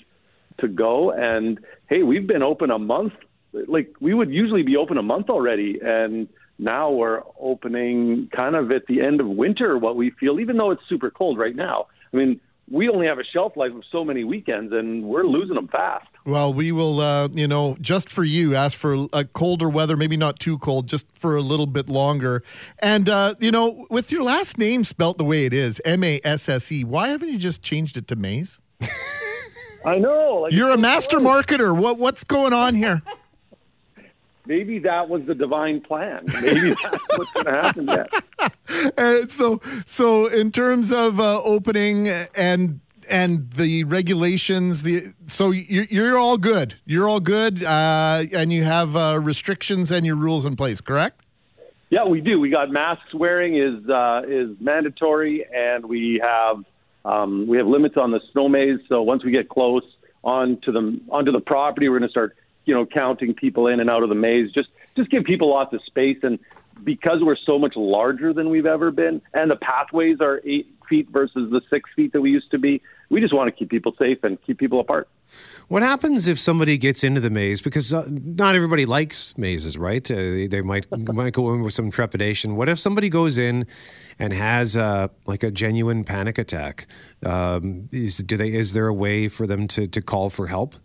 to 0.59 0.67
go. 0.67 1.11
And 1.11 1.59
hey, 1.89 2.03
we've 2.03 2.27
been 2.27 2.43
open 2.43 2.71
a 2.71 2.79
month. 2.79 3.13
Like, 3.53 3.93
we 3.99 4.13
would 4.13 4.31
usually 4.31 4.63
be 4.63 4.77
open 4.77 4.97
a 4.97 5.03
month 5.03 5.29
already. 5.29 5.79
And 5.83 6.29
now 6.57 6.91
we're 6.91 7.21
opening 7.39 8.29
kind 8.35 8.55
of 8.55 8.71
at 8.71 8.85
the 8.87 9.01
end 9.01 9.19
of 9.19 9.27
winter, 9.27 9.77
what 9.77 9.95
we 9.95 10.11
feel, 10.11 10.39
even 10.39 10.57
though 10.57 10.71
it's 10.71 10.83
super 10.87 11.09
cold 11.11 11.37
right 11.37 11.55
now. 11.55 11.87
I 12.13 12.17
mean, 12.17 12.39
we 12.71 12.87
only 12.89 13.05
have 13.05 13.19
a 13.19 13.23
shelf 13.23 13.57
life 13.57 13.73
of 13.73 13.83
so 13.91 14.05
many 14.05 14.23
weekends, 14.23 14.71
and 14.71 15.03
we're 15.03 15.25
losing 15.25 15.55
them 15.55 15.67
fast. 15.67 16.07
Well, 16.25 16.53
we 16.53 16.71
will, 16.71 17.01
uh, 17.01 17.27
you 17.33 17.47
know, 17.47 17.75
just 17.81 18.07
for 18.07 18.23
you, 18.23 18.55
ask 18.55 18.77
for 18.77 19.07
a 19.11 19.25
colder 19.25 19.67
weather, 19.67 19.97
maybe 19.97 20.15
not 20.15 20.39
too 20.39 20.57
cold, 20.57 20.87
just 20.87 21.05
for 21.13 21.35
a 21.35 21.41
little 21.41 21.67
bit 21.67 21.89
longer. 21.89 22.43
And, 22.79 23.09
uh, 23.09 23.35
you 23.39 23.51
know, 23.51 23.85
with 23.89 24.11
your 24.11 24.23
last 24.23 24.57
name 24.57 24.83
spelt 24.83 25.17
the 25.17 25.25
way 25.25 25.45
it 25.45 25.53
is, 25.53 25.81
M 25.83 26.03
A 26.03 26.21
S 26.23 26.47
S 26.47 26.71
E, 26.71 26.83
why 26.83 27.09
haven't 27.09 27.29
you 27.29 27.37
just 27.37 27.61
changed 27.61 27.97
it 27.97 28.07
to 28.07 28.15
Maze? 28.15 28.61
I 29.85 29.97
know. 29.97 30.41
Like, 30.43 30.53
You're 30.53 30.71
a 30.71 30.77
master 30.77 31.19
marketer. 31.19 31.77
What 31.77 31.97
What's 31.97 32.23
going 32.23 32.53
on 32.53 32.75
here? 32.75 33.01
Maybe 34.45 34.79
that 34.79 35.07
was 35.07 35.23
the 35.25 35.35
divine 35.35 35.81
plan. 35.81 36.23
Maybe 36.41 36.69
that's 36.83 37.17
what's 37.17 37.31
going 37.33 37.45
to 37.45 37.51
happen 37.51 37.87
yet. 37.87 38.09
Uh, 38.97 39.27
so, 39.27 39.61
so 39.85 40.27
in 40.27 40.51
terms 40.51 40.91
of 40.91 41.19
uh, 41.19 41.41
opening 41.43 42.07
and 42.07 42.79
and 43.09 43.51
the 43.51 43.83
regulations, 43.83 44.83
the 44.83 45.13
so 45.27 45.51
you're, 45.51 45.85
you're 45.85 46.17
all 46.17 46.37
good. 46.37 46.75
You're 46.85 47.07
all 47.07 47.19
good, 47.19 47.63
uh, 47.63 48.23
and 48.31 48.51
you 48.51 48.63
have 48.63 48.95
uh, 48.95 49.19
restrictions 49.21 49.91
and 49.91 50.05
your 50.05 50.15
rules 50.15 50.45
in 50.45 50.55
place, 50.55 50.81
correct? 50.81 51.21
Yeah, 51.89 52.05
we 52.05 52.21
do. 52.21 52.39
We 52.39 52.49
got 52.49 52.71
masks 52.71 53.13
wearing 53.13 53.57
is 53.57 53.87
uh, 53.89 54.21
is 54.25 54.55
mandatory, 54.61 55.45
and 55.53 55.85
we 55.85 56.21
have 56.23 56.63
um, 57.03 57.47
we 57.47 57.57
have 57.57 57.67
limits 57.67 57.97
on 57.97 58.11
the 58.11 58.21
snow 58.31 58.47
maze. 58.47 58.79
So 58.87 59.01
once 59.01 59.25
we 59.25 59.31
get 59.31 59.49
close 59.49 59.83
onto 60.23 60.71
the 60.71 60.99
onto 61.09 61.31
the 61.33 61.41
property, 61.41 61.89
we're 61.89 61.99
going 61.99 62.07
to 62.07 62.11
start 62.11 62.35
you 62.65 62.73
know 62.73 62.85
counting 62.85 63.33
people 63.33 63.67
in 63.67 63.81
and 63.81 63.89
out 63.89 64.03
of 64.03 64.09
the 64.09 64.15
maze. 64.15 64.51
Just 64.53 64.69
just 64.95 65.11
give 65.11 65.25
people 65.25 65.49
lots 65.49 65.73
of 65.73 65.81
space, 65.85 66.17
and 66.23 66.39
because 66.83 67.19
we're 67.21 67.37
so 67.45 67.59
much 67.59 67.75
larger 67.75 68.33
than 68.33 68.49
we've 68.49 68.65
ever 68.65 68.91
been, 68.91 69.21
and 69.33 69.51
the 69.51 69.55
pathways 69.55 70.17
are 70.21 70.41
eight 70.45 70.73
feet 70.89 71.09
versus 71.09 71.49
the 71.51 71.61
six 71.69 71.89
feet 71.95 72.13
that 72.13 72.21
we 72.21 72.29
used 72.29 72.51
to 72.51 72.59
be, 72.59 72.81
we 73.09 73.21
just 73.21 73.33
want 73.33 73.47
to 73.47 73.51
keep 73.51 73.69
people 73.69 73.93
safe 73.97 74.19
and 74.23 74.37
keep 74.45 74.57
people 74.57 74.79
apart. 74.79 75.07
What 75.69 75.83
happens 75.83 76.27
if 76.27 76.39
somebody 76.39 76.77
gets 76.77 77.03
into 77.03 77.21
the 77.21 77.29
maze? 77.29 77.61
Because 77.61 77.93
uh, 77.93 78.05
not 78.09 78.55
everybody 78.55 78.85
likes 78.85 79.37
mazes, 79.37 79.77
right? 79.77 80.09
Uh, 80.11 80.15
they, 80.15 80.47
they 80.47 80.61
might 80.61 80.85
might 81.13 81.33
go 81.33 81.53
in 81.53 81.61
with 81.61 81.73
some 81.73 81.89
trepidation. 81.89 82.55
What 82.55 82.67
if 82.67 82.79
somebody 82.79 83.09
goes 83.09 83.37
in 83.37 83.65
and 84.19 84.33
has 84.33 84.75
uh, 84.75 85.07
like 85.25 85.43
a 85.43 85.51
genuine 85.51 86.03
panic 86.03 86.37
attack? 86.37 86.87
Um, 87.25 87.87
is 87.91 88.17
do 88.17 88.35
they 88.35 88.51
is 88.51 88.73
there 88.73 88.87
a 88.87 88.93
way 88.93 89.29
for 89.29 89.47
them 89.47 89.67
to 89.69 89.87
to 89.87 90.01
call 90.01 90.29
for 90.29 90.47
help? 90.47 90.75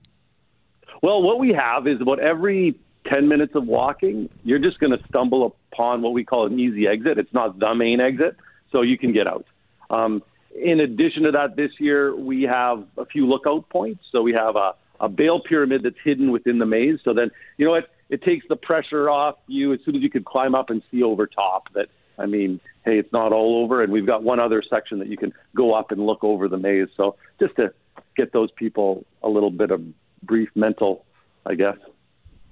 Well, 1.02 1.22
what 1.22 1.38
we 1.38 1.52
have 1.52 1.86
is 1.86 2.00
about 2.00 2.20
every 2.20 2.78
10 3.10 3.28
minutes 3.28 3.54
of 3.54 3.66
walking, 3.66 4.28
you're 4.44 4.58
just 4.58 4.78
going 4.78 4.92
to 4.92 5.04
stumble 5.08 5.54
upon 5.72 6.02
what 6.02 6.12
we 6.12 6.24
call 6.24 6.46
an 6.46 6.58
easy 6.58 6.86
exit. 6.86 7.18
It's 7.18 7.32
not 7.32 7.58
the 7.58 7.74
main 7.74 8.00
exit, 8.00 8.36
so 8.72 8.82
you 8.82 8.98
can 8.98 9.12
get 9.12 9.26
out. 9.26 9.46
Um, 9.90 10.22
in 10.54 10.80
addition 10.80 11.24
to 11.24 11.32
that, 11.32 11.56
this 11.56 11.72
year 11.78 12.14
we 12.16 12.42
have 12.42 12.84
a 12.96 13.04
few 13.06 13.26
lookout 13.26 13.68
points. 13.68 14.04
So 14.10 14.22
we 14.22 14.32
have 14.32 14.56
a, 14.56 14.74
a 15.00 15.08
bale 15.08 15.40
pyramid 15.40 15.82
that's 15.82 15.96
hidden 16.02 16.30
within 16.30 16.58
the 16.58 16.66
maze. 16.66 16.98
So 17.04 17.12
then, 17.12 17.30
you 17.58 17.66
know 17.66 17.72
what? 17.72 17.90
It 18.08 18.22
takes 18.22 18.46
the 18.48 18.56
pressure 18.56 19.10
off 19.10 19.36
you 19.48 19.72
as 19.72 19.80
soon 19.84 19.96
as 19.96 20.02
you 20.02 20.10
could 20.10 20.24
climb 20.24 20.54
up 20.54 20.70
and 20.70 20.82
see 20.90 21.02
over 21.02 21.26
top 21.26 21.72
that, 21.74 21.88
I 22.18 22.26
mean, 22.26 22.60
hey, 22.84 22.98
it's 22.98 23.12
not 23.12 23.32
all 23.32 23.62
over. 23.62 23.82
And 23.82 23.92
we've 23.92 24.06
got 24.06 24.22
one 24.22 24.40
other 24.40 24.62
section 24.68 25.00
that 25.00 25.08
you 25.08 25.16
can 25.16 25.32
go 25.54 25.74
up 25.74 25.90
and 25.90 26.06
look 26.06 26.22
over 26.22 26.48
the 26.48 26.56
maze. 26.56 26.88
So 26.96 27.16
just 27.40 27.56
to 27.56 27.72
get 28.16 28.32
those 28.32 28.50
people 28.52 29.04
a 29.22 29.28
little 29.28 29.50
bit 29.50 29.70
of 29.70 29.82
brief 30.22 30.48
mental, 30.54 31.04
I 31.44 31.54
guess. 31.54 31.76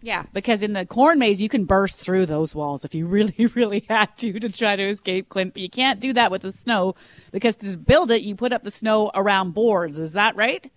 Yeah, 0.05 0.25
because 0.35 0.61
in 0.61 0.75
the 0.75 0.85
corn 0.85 1.19
maze, 1.19 1.41
you 1.41 1.49
can 1.49 1.65
burst 1.65 1.99
through 1.99 2.27
those 2.27 2.55
walls 2.55 2.85
if 2.85 2.95
you 2.95 3.07
really, 3.07 3.47
really 3.55 3.87
had 3.89 4.15
to 4.19 4.39
to 4.39 4.53
try 4.53 4.77
to 4.77 4.87
escape 4.87 5.31
Clint. 5.31 5.55
But 5.55 5.63
you 5.63 5.71
can't 5.71 5.99
do 5.99 6.13
that 6.13 6.31
with 6.31 6.43
the 6.43 6.53
snow 6.53 6.95
because 7.33 7.57
to 7.57 7.79
build 7.79 8.11
it, 8.11 8.21
you 8.21 8.37
put 8.37 8.53
up 8.53 8.63
the 8.65 8.71
snow 8.71 9.11
around 9.15 9.55
boards. 9.55 9.99
Is 9.99 10.13
that 10.13 10.37
right? 10.37 10.71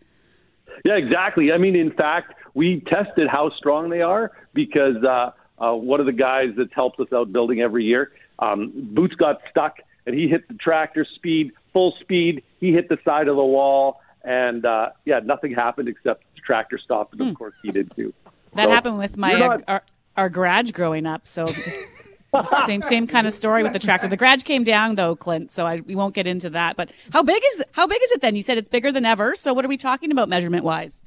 Yeah, 0.86 0.96
exactly. 0.96 1.52
I 1.52 1.58
mean, 1.58 1.76
in 1.76 1.92
fact, 1.92 2.36
we 2.54 2.80
tested 2.88 3.28
how 3.28 3.52
strong 3.58 3.90
they 3.90 4.02
are 4.02 4.32
because 4.54 5.04
uh, 5.04 5.32
uh, 5.60 5.74
one 5.74 6.00
of 6.00 6.06
the 6.06 6.14
guys 6.14 6.52
that's 6.56 6.74
helped 6.74 7.02
us 7.02 7.12
out 7.12 7.34
building 7.34 7.60
every 7.60 7.84
year, 7.84 8.14
um, 8.40 8.72
Boots 8.94 9.16
got 9.16 9.42
stuck 9.50 9.80
and 10.06 10.16
he 10.16 10.30
hit 10.30 10.48
the 10.48 10.54
tractor 10.54 11.06
speed, 11.16 11.52
full 11.74 11.94
speed. 12.00 12.44
He 12.62 12.72
hit 12.72 12.88
the 12.88 12.98
side 13.04 13.28
of 13.28 13.36
the 13.36 13.44
wall, 13.44 14.00
and 14.24 14.66
uh, 14.66 14.92
yeah, 15.04 15.20
nothing 15.20 15.54
happened 15.54 15.90
except 15.90 16.24
the 16.34 16.40
tractor 16.46 16.78
stopped, 16.78 17.12
and 17.12 17.30
of 17.30 17.36
course 17.36 17.56
he 17.62 17.72
did 17.72 17.94
too. 17.94 18.14
That 18.56 18.66
So, 18.66 18.72
happened 18.72 18.98
with 18.98 19.18
my 19.18 19.34
not- 19.34 19.64
our, 19.68 19.84
our 20.16 20.30
garage 20.30 20.72
growing 20.72 21.06
up. 21.06 21.28
So 21.28 21.46
just 21.46 21.80
same 22.66 22.82
same 22.82 23.08
kind 23.08 23.28
of 23.28 23.34
story 23.34 23.64
with 23.64 23.74
the 23.74 23.80
tractor. 23.80 24.08
The 24.08 24.18
garage 24.18 24.44
came 24.44 24.64
down 24.64 24.96
though, 24.96 25.16
Clint. 25.16 25.52
So 25.52 25.66
I, 25.66 25.78
we 25.82 25.96
won't 25.96 26.14
get 26.14 26.28
into 26.28 26.50
that. 26.52 26.76
But 26.76 26.92
how 27.12 27.24
big 27.24 27.42
is 27.54 27.64
how 27.72 27.88
big 27.88 28.02
is 28.04 28.12
it 28.12 28.22
then? 28.22 28.36
You 28.36 28.42
said 28.42 28.58
it's 28.58 28.70
bigger 28.70 28.92
than 28.92 29.06
ever. 29.06 29.36
So 29.36 29.54
what 29.54 29.64
are 29.66 29.70
we 29.70 29.78
talking 29.78 30.12
about 30.12 30.30
measurement 30.30 30.64
wise? 30.64 31.02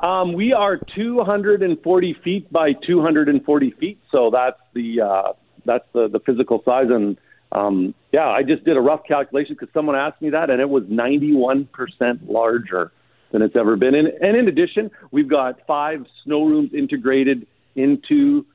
Um, 0.00 0.32
we 0.32 0.52
are 0.52 0.78
240 0.96 2.16
feet 2.24 2.52
by 2.52 2.72
240 2.72 3.70
feet, 3.78 4.00
so 4.10 4.30
that's 4.30 4.58
the 4.74 5.00
uh, 5.00 5.32
that's 5.64 5.86
the, 5.92 6.08
the 6.08 6.18
physical 6.18 6.60
size, 6.64 6.88
and 6.90 7.16
um, 7.52 7.94
yeah, 8.10 8.26
I 8.28 8.42
just 8.42 8.64
did 8.64 8.76
a 8.76 8.80
rough 8.80 9.02
calculation 9.06 9.54
because 9.54 9.72
someone 9.72 9.94
asked 9.94 10.20
me 10.20 10.30
that, 10.30 10.50
and 10.50 10.60
it 10.60 10.68
was 10.68 10.82
91% 10.84 11.68
larger 12.28 12.90
than 13.32 13.42
it's 13.42 13.56
ever 13.56 13.76
been. 13.76 13.94
And, 13.94 14.08
and 14.08 14.36
in 14.36 14.46
addition, 14.46 14.90
we've 15.10 15.28
got 15.28 15.66
five 15.66 16.06
snow 16.24 16.44
rooms 16.44 16.72
integrated 16.72 17.46
into 17.74 18.46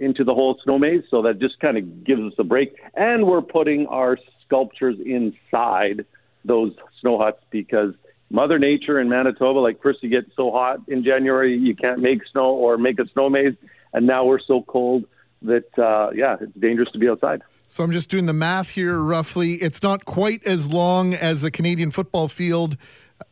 into 0.00 0.22
the 0.22 0.32
whole 0.32 0.56
snow 0.62 0.78
maze, 0.78 1.02
so 1.10 1.22
that 1.22 1.40
just 1.40 1.58
kind 1.58 1.76
of 1.76 2.04
gives 2.04 2.22
us 2.22 2.32
a 2.38 2.44
break. 2.44 2.76
And 2.94 3.26
we're 3.26 3.42
putting 3.42 3.88
our 3.88 4.16
sculptures 4.46 4.96
inside 5.04 6.06
those 6.44 6.72
snow 7.00 7.18
huts 7.18 7.42
because 7.50 7.94
Mother 8.30 8.60
Nature 8.60 9.00
in 9.00 9.08
Manitoba, 9.08 9.58
like 9.58 9.82
first 9.82 10.00
you 10.02 10.08
get 10.08 10.30
so 10.36 10.52
hot 10.52 10.80
in 10.86 11.02
January 11.02 11.56
you 11.56 11.74
can't 11.74 12.00
make 12.00 12.20
snow 12.30 12.50
or 12.50 12.78
make 12.78 13.00
a 13.00 13.08
snow 13.08 13.28
maze, 13.28 13.54
and 13.92 14.06
now 14.06 14.24
we're 14.24 14.38
so 14.38 14.62
cold 14.62 15.04
that 15.42 15.66
uh, 15.78 16.10
yeah, 16.14 16.36
it's 16.40 16.52
dangerous 16.58 16.90
to 16.92 16.98
be 16.98 17.08
outside. 17.08 17.42
So 17.66 17.84
I'm 17.84 17.92
just 17.92 18.08
doing 18.08 18.26
the 18.26 18.32
math 18.32 18.70
here 18.70 18.98
roughly. 18.98 19.54
It's 19.54 19.82
not 19.82 20.06
quite 20.06 20.42
as 20.46 20.72
long 20.72 21.12
as 21.12 21.44
a 21.44 21.50
Canadian 21.50 21.90
football 21.90 22.28
field, 22.28 22.78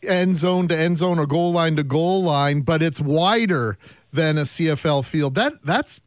end 0.03 0.37
zone 0.37 0.69
to 0.69 0.77
end 0.77 0.99
zone 0.99 1.19
or 1.19 1.27
goal 1.27 1.53
line 1.53 1.77
to 1.77 1.83
goal 1.83 2.23
line, 2.23 2.61
but 2.61 2.83
it's 2.83 3.01
wider 3.01 3.79
than 4.13 4.39
a 4.39 4.43
CFL 4.43 5.05
field. 5.05 5.35
That 5.35 5.65
that's 5.65 6.01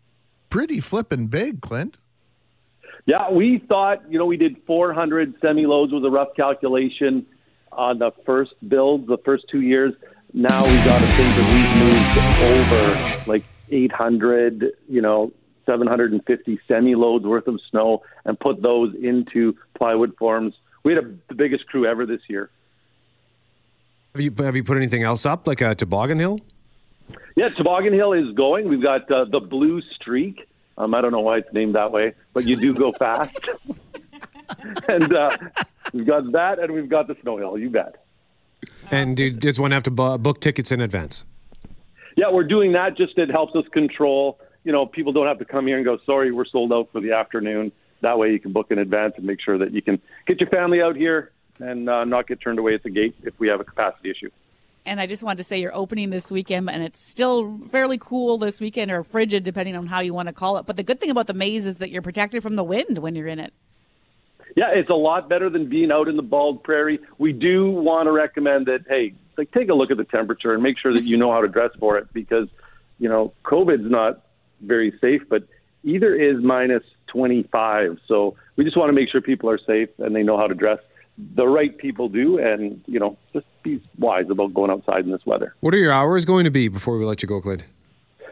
pretty 0.50 0.80
flippin' 0.80 1.28
big, 1.28 1.62
Clint. 1.62 1.98
Yeah, 3.06 3.32
we 3.32 3.64
thought, 3.68 4.04
you 4.12 4.20
know, 4.20 4.26
we 4.26 4.38
did 4.38 4.58
400 4.68 5.34
semi 5.42 5.66
loads 5.66 5.92
was 5.92 6.04
a 6.04 6.12
rough 6.12 6.36
calculation 6.36 7.26
on 7.72 8.00
the 8.00 8.12
first 8.26 8.54
build, 8.68 9.08
the 9.08 9.18
first 9.26 9.46
two 9.50 9.62
years. 9.62 9.94
Now 10.34 10.64
we 10.64 10.78
got 10.84 11.00
to 11.00 11.08
think 11.08 11.34
that 11.36 11.48
we've 11.54 12.54
moved 12.54 13.26
over 13.26 13.32
like 13.32 13.44
800, 13.72 14.74
you 14.88 15.02
know, 15.02 15.32
750 15.66 16.60
semi 16.68 16.96
loads 16.96 17.26
worth 17.26 17.48
of 17.48 17.60
snow 17.70 18.04
and 18.26 18.40
put 18.40 18.62
those 18.62 18.94
into 18.96 19.56
plywood 19.76 20.16
forms. 20.18 20.54
We 20.84 20.94
had 20.94 21.04
a, 21.04 21.08
the 21.30 21.36
biggest 21.36 21.66
crew 21.68 21.86
ever 21.86 22.06
this 22.06 22.22
year. 22.28 22.50
Have 24.14 24.22
you 24.22 24.34
have 24.40 24.56
you 24.56 24.64
put 24.64 24.78
anything 24.78 25.04
else 25.04 25.26
up 25.26 25.48
like 25.48 25.62
a 25.62 25.76
toboggan 25.76 26.20
hill? 26.20 26.40
Yeah, 27.36 27.50
Toboggan 27.56 27.94
Hill 27.94 28.14
is 28.14 28.36
going. 28.36 28.68
We've 28.68 28.82
got 28.82 29.10
uh, 29.10 29.24
the 29.24 29.40
Blue 29.40 29.82
Streak. 29.96 30.50
Um, 30.78 30.94
I 30.94 31.00
don't 31.00 31.14
know 31.14 31.22
why 31.22 31.38
it's 31.38 31.54
named 31.54 31.76
that 31.76 31.90
way, 31.90 32.14
but 32.34 32.46
you 32.46 32.58
do 32.58 32.74
go 32.74 32.92
fast. 33.00 33.40
and 34.90 35.14
uh, 35.14 35.38
we've 35.94 36.06
got 36.06 36.32
that, 36.34 36.60
and 36.60 36.74
we've 36.74 36.90
got 36.90 37.08
the 37.08 37.16
Snow 37.22 37.38
Hill. 37.38 37.58
You 37.58 37.70
bet. 37.70 38.04
And 38.92 39.16
do, 39.16 39.30
does 39.30 39.60
one 39.60 39.72
have 39.72 39.84
to 39.84 39.92
bu- 39.92 40.18
book 40.18 40.42
tickets 40.42 40.72
in 40.72 40.82
advance? 40.82 41.24
Yeah, 42.18 42.30
we're 42.30 42.44
doing 42.44 42.74
that. 42.74 42.98
Just 42.98 43.18
it 43.18 43.30
helps 43.30 43.56
us 43.56 43.66
control. 43.72 44.40
You 44.66 44.74
know, 44.74 44.86
people 44.86 45.14
don't 45.14 45.28
have 45.28 45.40
to 45.40 45.46
come 45.46 45.68
here 45.68 45.78
and 45.78 45.86
go. 45.86 45.98
Sorry, 46.06 46.32
we're 46.32 46.46
sold 46.46 46.74
out 46.74 46.90
for 46.92 47.00
the 47.00 47.14
afternoon. 47.14 47.72
That 48.02 48.18
way, 48.18 48.32
you 48.32 48.40
can 48.42 48.52
book 48.52 48.68
in 48.70 48.80
advance 48.80 49.14
and 49.16 49.26
make 49.26 49.40
sure 49.40 49.58
that 49.58 49.72
you 49.72 49.82
can 49.82 50.02
get 50.28 50.42
your 50.42 50.50
family 50.50 50.82
out 50.82 50.98
here 50.98 51.32
and 51.60 51.90
uh, 51.90 52.04
not 52.06 52.28
get 52.28 52.42
turned 52.42 52.60
away 52.60 52.74
at 52.74 52.84
the 52.84 52.90
gate 52.90 53.16
if 53.24 53.38
we 53.40 53.48
have 53.48 53.60
a 53.60 53.64
capacity 53.64 54.10
issue. 54.10 54.30
And 54.86 55.00
I 55.00 55.06
just 55.06 55.24
wanted 55.24 55.38
to 55.38 55.44
say 55.44 55.60
you're 55.60 55.76
opening 55.76 56.10
this 56.10 56.32
weekend, 56.32 56.70
and 56.70 56.82
it's 56.82 57.00
still 57.00 57.60
fairly 57.60 57.98
cool 57.98 58.38
this 58.38 58.60
weekend, 58.60 58.92
or 58.92 59.04
frigid, 59.04 59.44
depending 59.44 59.76
on 59.76 59.86
how 59.86 60.00
you 60.00 60.14
want 60.14 60.28
to 60.28 60.34
call 60.34 60.58
it. 60.58 60.66
But 60.66 60.78
the 60.78 60.84
good 60.84 61.00
thing 61.00 61.12
about 61.12 61.28
the 61.28 61.34
maze 61.34 61.66
is 61.66 61.78
that 61.78 61.92
you're 61.92 62.02
protected 62.02 62.42
from 62.42 62.56
the 62.56 62.64
wind 62.64 62.98
when 62.98 63.16
you're 63.16 63.28
in 63.28 63.40
it. 63.40 63.54
Yeah, 64.56 64.72
it's 64.74 64.90
a 64.90 64.96
lot 64.96 65.30
better 65.30 65.50
than 65.50 65.70
being 65.70 65.92
out 65.92 66.08
in 66.08 66.16
the 66.16 66.24
bald 66.24 66.64
prairie. 66.64 67.00
We 67.18 67.34
do 67.34 67.70
want 67.70 68.08
to 68.08 68.12
recommend 68.12 68.66
that, 68.66 68.86
hey, 68.88 69.14
like 69.38 69.52
take 69.52 69.70
a 69.70 69.74
look 69.74 69.92
at 69.92 69.98
the 69.98 70.06
temperature 70.06 70.54
and 70.54 70.64
make 70.64 70.78
sure 70.80 70.92
that 70.92 71.04
you 71.04 71.18
know 71.18 71.32
how 71.32 71.42
to 71.42 71.48
dress 71.48 71.72
for 71.80 71.98
it 71.98 72.12
because, 72.14 72.48
you 72.98 73.10
know, 73.10 73.32
COVID's 73.46 73.90
not 73.90 74.24
very 74.62 74.98
safe, 75.00 75.22
but 75.30 75.44
either 75.84 76.16
is 76.16 76.44
minus 76.44 76.84
25. 77.08 78.00
So 78.08 78.36
we 78.56 78.64
just 78.64 78.76
want 78.76 78.90
to 78.90 78.94
make 78.94 79.10
sure 79.10 79.22
people 79.22 79.50
are 79.50 79.60
safe 79.60 79.90
and 80.00 80.16
they 80.16 80.24
know 80.24 80.38
how 80.38 80.48
to 80.48 80.56
dress. 80.56 80.80
The 81.36 81.48
right 81.48 81.78
people 81.78 82.08
do, 82.08 82.38
and 82.38 82.82
you 82.86 83.00
know, 83.00 83.18
just 83.34 83.46
be 83.64 83.82
wise 83.98 84.30
about 84.30 84.54
going 84.54 84.72
outside 84.72 85.06
in 85.06 85.12
this 85.12 85.26
weather. 85.26 85.54
What 85.60 85.74
are 85.74 85.78
your 85.78 85.92
hours 85.92 86.26
going 86.26 86.46
to 86.46 86.52
be 86.52 86.68
before 86.68 86.98
we 86.98 87.06
let 87.06 87.22
you 87.22 87.28
go, 87.28 87.42
Clint? 87.42 87.66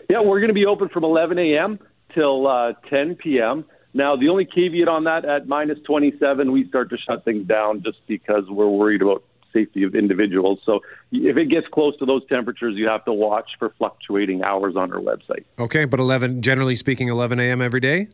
Yeah, 0.10 0.22
we're 0.22 0.40
going 0.40 0.50
to 0.50 0.54
be 0.54 0.66
open 0.66 0.88
from 0.90 1.04
11 1.04 1.38
a.m. 1.38 1.80
till 2.14 2.48
uh, 2.48 2.74
10 2.90 3.16
p.m. 3.16 3.66
Now, 3.94 4.16
the 4.16 4.30
only 4.30 4.46
caveat 4.46 4.88
on 4.88 5.04
that, 5.06 5.26
at 5.26 5.48
minus 5.48 5.80
27, 5.86 6.52
we 6.52 6.68
start 6.70 6.90
to 6.92 6.98
shut 6.98 7.26
things 7.26 7.48
down 7.48 7.84
just 7.84 7.98
because 8.08 8.44
we're 8.48 8.70
worried 8.70 9.02
about 9.02 9.24
safety 9.52 9.84
of 9.84 9.96
individuals. 9.96 10.60
So 10.66 10.82
if 11.12 11.36
it 11.36 11.50
gets 11.50 11.68
close 11.68 11.98
to 11.98 12.06
those 12.06 12.22
temperatures, 12.28 12.76
you 12.76 12.88
have 12.88 13.04
to 13.06 13.14
watch 13.14 13.50
for 13.58 13.74
fluctuating 13.78 14.44
hours 14.44 14.76
on 14.76 14.94
our 14.94 15.00
website. 15.00 15.46
Okay, 15.58 15.86
but 15.86 16.00
11, 16.00 16.42
generally 16.42 16.76
speaking, 16.76 17.10
11 17.10 17.40
a.m. 17.40 17.62
every 17.62 17.80
day? 17.80 18.08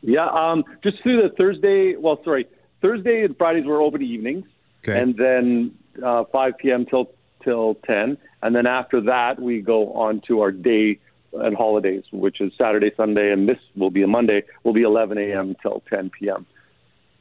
Yeah, 0.00 0.26
um, 0.28 0.64
just 0.82 1.02
through 1.02 1.22
the 1.22 1.34
Thursday, 1.36 1.96
well, 1.96 2.20
sorry, 2.24 2.46
Thursday 2.80 3.24
and 3.24 3.36
Fridays 3.36 3.64
we're 3.66 3.82
open 3.82 4.02
evenings, 4.02 4.46
Okay. 4.84 5.00
and 5.00 5.16
then 5.16 5.74
uh, 6.04 6.24
5 6.32 6.58
p.m. 6.58 6.86
till 6.86 7.10
till 7.44 7.76
10, 7.86 8.16
and 8.42 8.54
then 8.54 8.66
after 8.66 9.00
that 9.02 9.40
we 9.40 9.60
go 9.60 9.92
on 9.94 10.20
to 10.28 10.40
our 10.40 10.50
day 10.52 10.98
and 11.32 11.56
holidays, 11.56 12.04
which 12.12 12.40
is 12.40 12.52
Saturday, 12.56 12.90
Sunday, 12.96 13.32
and 13.32 13.48
this 13.48 13.58
will 13.76 13.90
be 13.90 14.02
a 14.02 14.06
Monday. 14.06 14.42
Will 14.64 14.72
be 14.72 14.82
11 14.82 15.18
a.m. 15.18 15.54
till 15.62 15.82
10 15.90 16.10
p.m. 16.10 16.46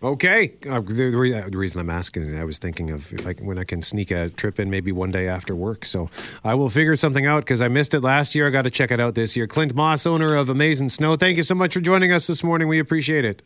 Okay. 0.02 0.54
Uh, 0.70 0.80
the, 0.80 1.10
the 1.10 1.18
re- 1.18 1.50
the 1.50 1.58
reason 1.58 1.82
I'm 1.82 1.90
asking 1.90 2.24
is 2.24 2.34
I 2.40 2.44
was 2.44 2.60
thinking 2.60 2.92
of 2.92 3.12
if 3.14 3.26
I 3.26 3.34
can- 3.34 3.46
when 3.48 3.58
I 3.58 3.64
can 3.64 3.82
sneak 3.82 4.12
a 4.12 4.30
trip 4.30 4.60
in 4.60 4.70
maybe 4.70 4.92
one 4.92 5.10
day 5.12 5.28
after 5.28 5.56
work. 5.56 5.86
So 5.86 6.10
I 6.44 6.54
will 6.54 6.70
figure 6.70 6.96
something 6.96 7.26
out 7.26 7.40
because 7.44 7.62
I 7.64 7.68
missed 7.68 7.94
it 7.96 8.02
last 8.02 8.36
year. 8.36 8.48
I 8.48 8.52
got 8.52 8.62
to 8.62 8.70
check 8.70 8.92
it 8.92 9.00
out 9.00 9.16
this 9.16 9.36
year. 9.36 9.48
Clint 9.48 9.74
Masse, 9.76 10.06
owner 10.06 10.36
of 10.36 10.50
A 10.50 10.54
Maze 10.56 10.82
In 10.82 10.90
Snow. 10.90 11.16
Thank 11.16 11.38
you 11.38 11.44
so 11.44 11.56
much 11.56 11.74
for 11.74 11.80
joining 11.82 12.12
us 12.12 12.28
this 12.28 12.44
morning. 12.44 12.68
We 12.68 12.78
appreciate 12.80 13.26
it. 13.26 13.42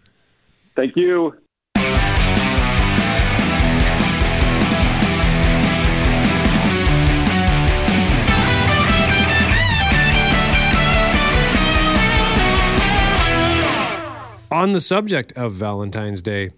Thank 0.76 0.96
you. 0.98 1.34
On 14.62 14.74
the 14.74 14.82
subject 14.82 15.34
of 15.34 15.54
Valentine's 15.54 16.22
Day, 16.22 16.52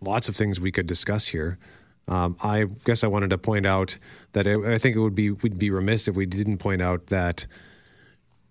lots 0.00 0.26
of 0.26 0.34
things 0.34 0.58
we 0.58 0.72
could 0.72 0.86
discuss 0.86 1.26
here. 1.26 1.58
Um, 2.08 2.34
I 2.42 2.64
guess 2.86 3.04
I 3.04 3.08
wanted 3.08 3.28
to 3.30 3.36
point 3.36 3.66
out 3.66 3.98
that 4.32 4.46
I 4.46 4.78
think 4.78 4.96
it 4.96 5.00
would 5.00 5.14
be 5.14 5.32
we'd 5.32 5.58
be 5.58 5.70
remiss 5.70 6.08
if 6.08 6.16
we 6.16 6.24
didn't 6.24 6.56
point 6.56 6.80
out 6.80 7.08
that 7.08 7.46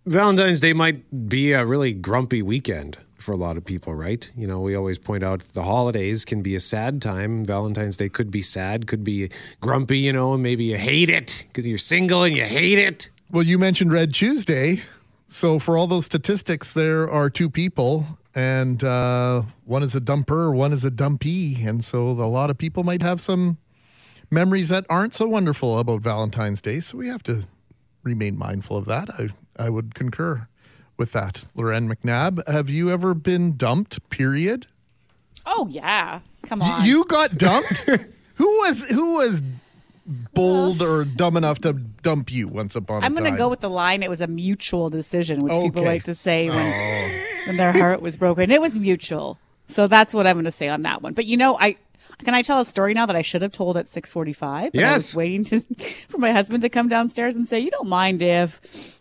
Valentine's 0.05 0.59
Day 0.59 0.71
might 0.71 1.29
be 1.29 1.53
a 1.53 1.65
really 1.65 1.93
grumpy 1.93 2.43
weekend 2.43 2.99
for 3.19 3.31
a 3.33 3.37
lot 3.37 3.57
of 3.57 3.65
people, 3.65 3.93
right? 3.93 4.29
You 4.35 4.47
know, 4.47 4.59
we 4.59 4.75
always 4.75 4.97
point 4.97 5.23
out 5.23 5.41
the 5.53 5.63
holidays 5.63 6.25
can 6.25 6.41
be 6.41 6.55
a 6.55 6.59
sad 6.59 7.01
time. 7.01 7.43
Valentine's 7.43 7.97
Day 7.97 8.09
could 8.09 8.31
be 8.31 8.41
sad, 8.41 8.87
could 8.87 9.03
be 9.03 9.29
grumpy, 9.61 9.99
you 9.99 10.13
know, 10.13 10.33
and 10.33 10.43
maybe 10.43 10.63
you 10.63 10.77
hate 10.77 11.09
it 11.09 11.45
because 11.47 11.67
you're 11.67 11.77
single 11.77 12.23
and 12.23 12.35
you 12.35 12.45
hate 12.45 12.79
it. 12.79 13.09
Well, 13.29 13.43
you 13.43 13.59
mentioned 13.59 13.91
Red 13.91 14.13
Tuesday. 14.13 14.83
So, 15.27 15.59
for 15.59 15.77
all 15.77 15.85
those 15.85 16.05
statistics, 16.05 16.73
there 16.73 17.07
are 17.07 17.29
two 17.29 17.51
people, 17.51 18.17
and 18.33 18.83
uh, 18.83 19.43
one 19.65 19.83
is 19.83 19.93
a 19.93 20.01
dumper, 20.01 20.51
one 20.51 20.73
is 20.73 20.83
a 20.83 20.89
dumpy. 20.89 21.63
And 21.63 21.85
so, 21.85 22.09
a 22.09 22.25
lot 22.25 22.49
of 22.49 22.57
people 22.57 22.83
might 22.83 23.03
have 23.03 23.21
some 23.21 23.59
memories 24.31 24.69
that 24.69 24.87
aren't 24.89 25.13
so 25.13 25.27
wonderful 25.27 25.77
about 25.77 26.01
Valentine's 26.01 26.61
Day. 26.61 26.79
So, 26.79 26.97
we 26.97 27.09
have 27.09 27.21
to 27.23 27.45
remain 28.01 28.39
mindful 28.39 28.77
of 28.77 28.85
that. 28.85 29.11
I, 29.11 29.29
I 29.63 29.69
would 29.69 29.93
concur 29.93 30.47
with 30.99 31.11
that. 31.13 31.45
Lauren 31.55 31.89
McNab, 31.93 32.47
have 32.47 32.69
you 32.69 32.91
ever 32.91 33.13
been 33.15 33.55
dumped, 33.57 34.07
period? 34.11 34.67
Oh 35.45 35.67
yeah, 35.71 36.19
come 36.43 36.59
Y- 36.59 36.69
on. 36.69 36.85
You 36.85 37.05
got 37.05 37.35
dumped? 37.37 37.79
who 38.35 38.45
was 38.45 38.87
who 38.89 39.13
was 39.15 39.41
bold 40.33 40.81
or 40.81 41.05
dumb 41.05 41.37
enough 41.37 41.59
to 41.59 41.73
dump 41.73 42.31
you 42.31 42.47
once 42.47 42.75
upon 42.75 42.97
a 42.97 43.01
time? 43.01 43.05
I'm 43.11 43.15
time? 43.15 43.23
going 43.23 43.33
to 43.33 43.37
go 43.37 43.47
with 43.47 43.59
the 43.61 43.69
line. 43.69 44.03
It 44.03 44.09
was 44.09 44.21
a 44.21 44.27
mutual 44.27 44.89
decision, 44.89 45.41
which 45.41 45.51
people 45.53 45.81
Okay. 45.81 45.85
like 45.89 46.03
to 46.05 46.15
say 46.15 46.49
when, 46.49 46.57
oh. 46.59 47.23
when 47.47 47.57
their 47.57 47.71
heart 47.71 48.01
was 48.01 48.17
broken. 48.17 48.51
It 48.51 48.59
was 48.61 48.77
mutual. 48.77 49.37
So 49.67 49.87
that's 49.87 50.13
what 50.13 50.25
I'm 50.27 50.35
going 50.35 50.45
to 50.45 50.51
say 50.51 50.67
on 50.67 50.81
that 50.83 51.01
one. 51.01 51.13
But 51.13 51.25
you 51.25 51.37
know, 51.37 51.57
I 51.59 51.77
can 52.23 52.33
I 52.33 52.41
tell 52.41 52.59
a 52.59 52.65
story 52.65 52.93
now 52.93 53.05
that 53.05 53.15
I 53.15 53.21
should 53.21 53.41
have 53.43 53.51
told 53.51 53.77
at 53.77 53.85
6:45. 53.85 54.71
but 54.73 54.79
I 54.79 54.81
Yes. 54.81 54.95
was 54.97 55.15
waiting 55.15 55.43
to 55.45 55.59
for 56.09 56.17
my 56.17 56.31
husband 56.31 56.61
to 56.63 56.69
come 56.69 56.89
downstairs 56.89 57.35
and 57.35 57.47
say, 57.47 57.59
"You 57.59 57.69
don't 57.71 57.87
mind 57.89 58.21
if." 58.21 58.98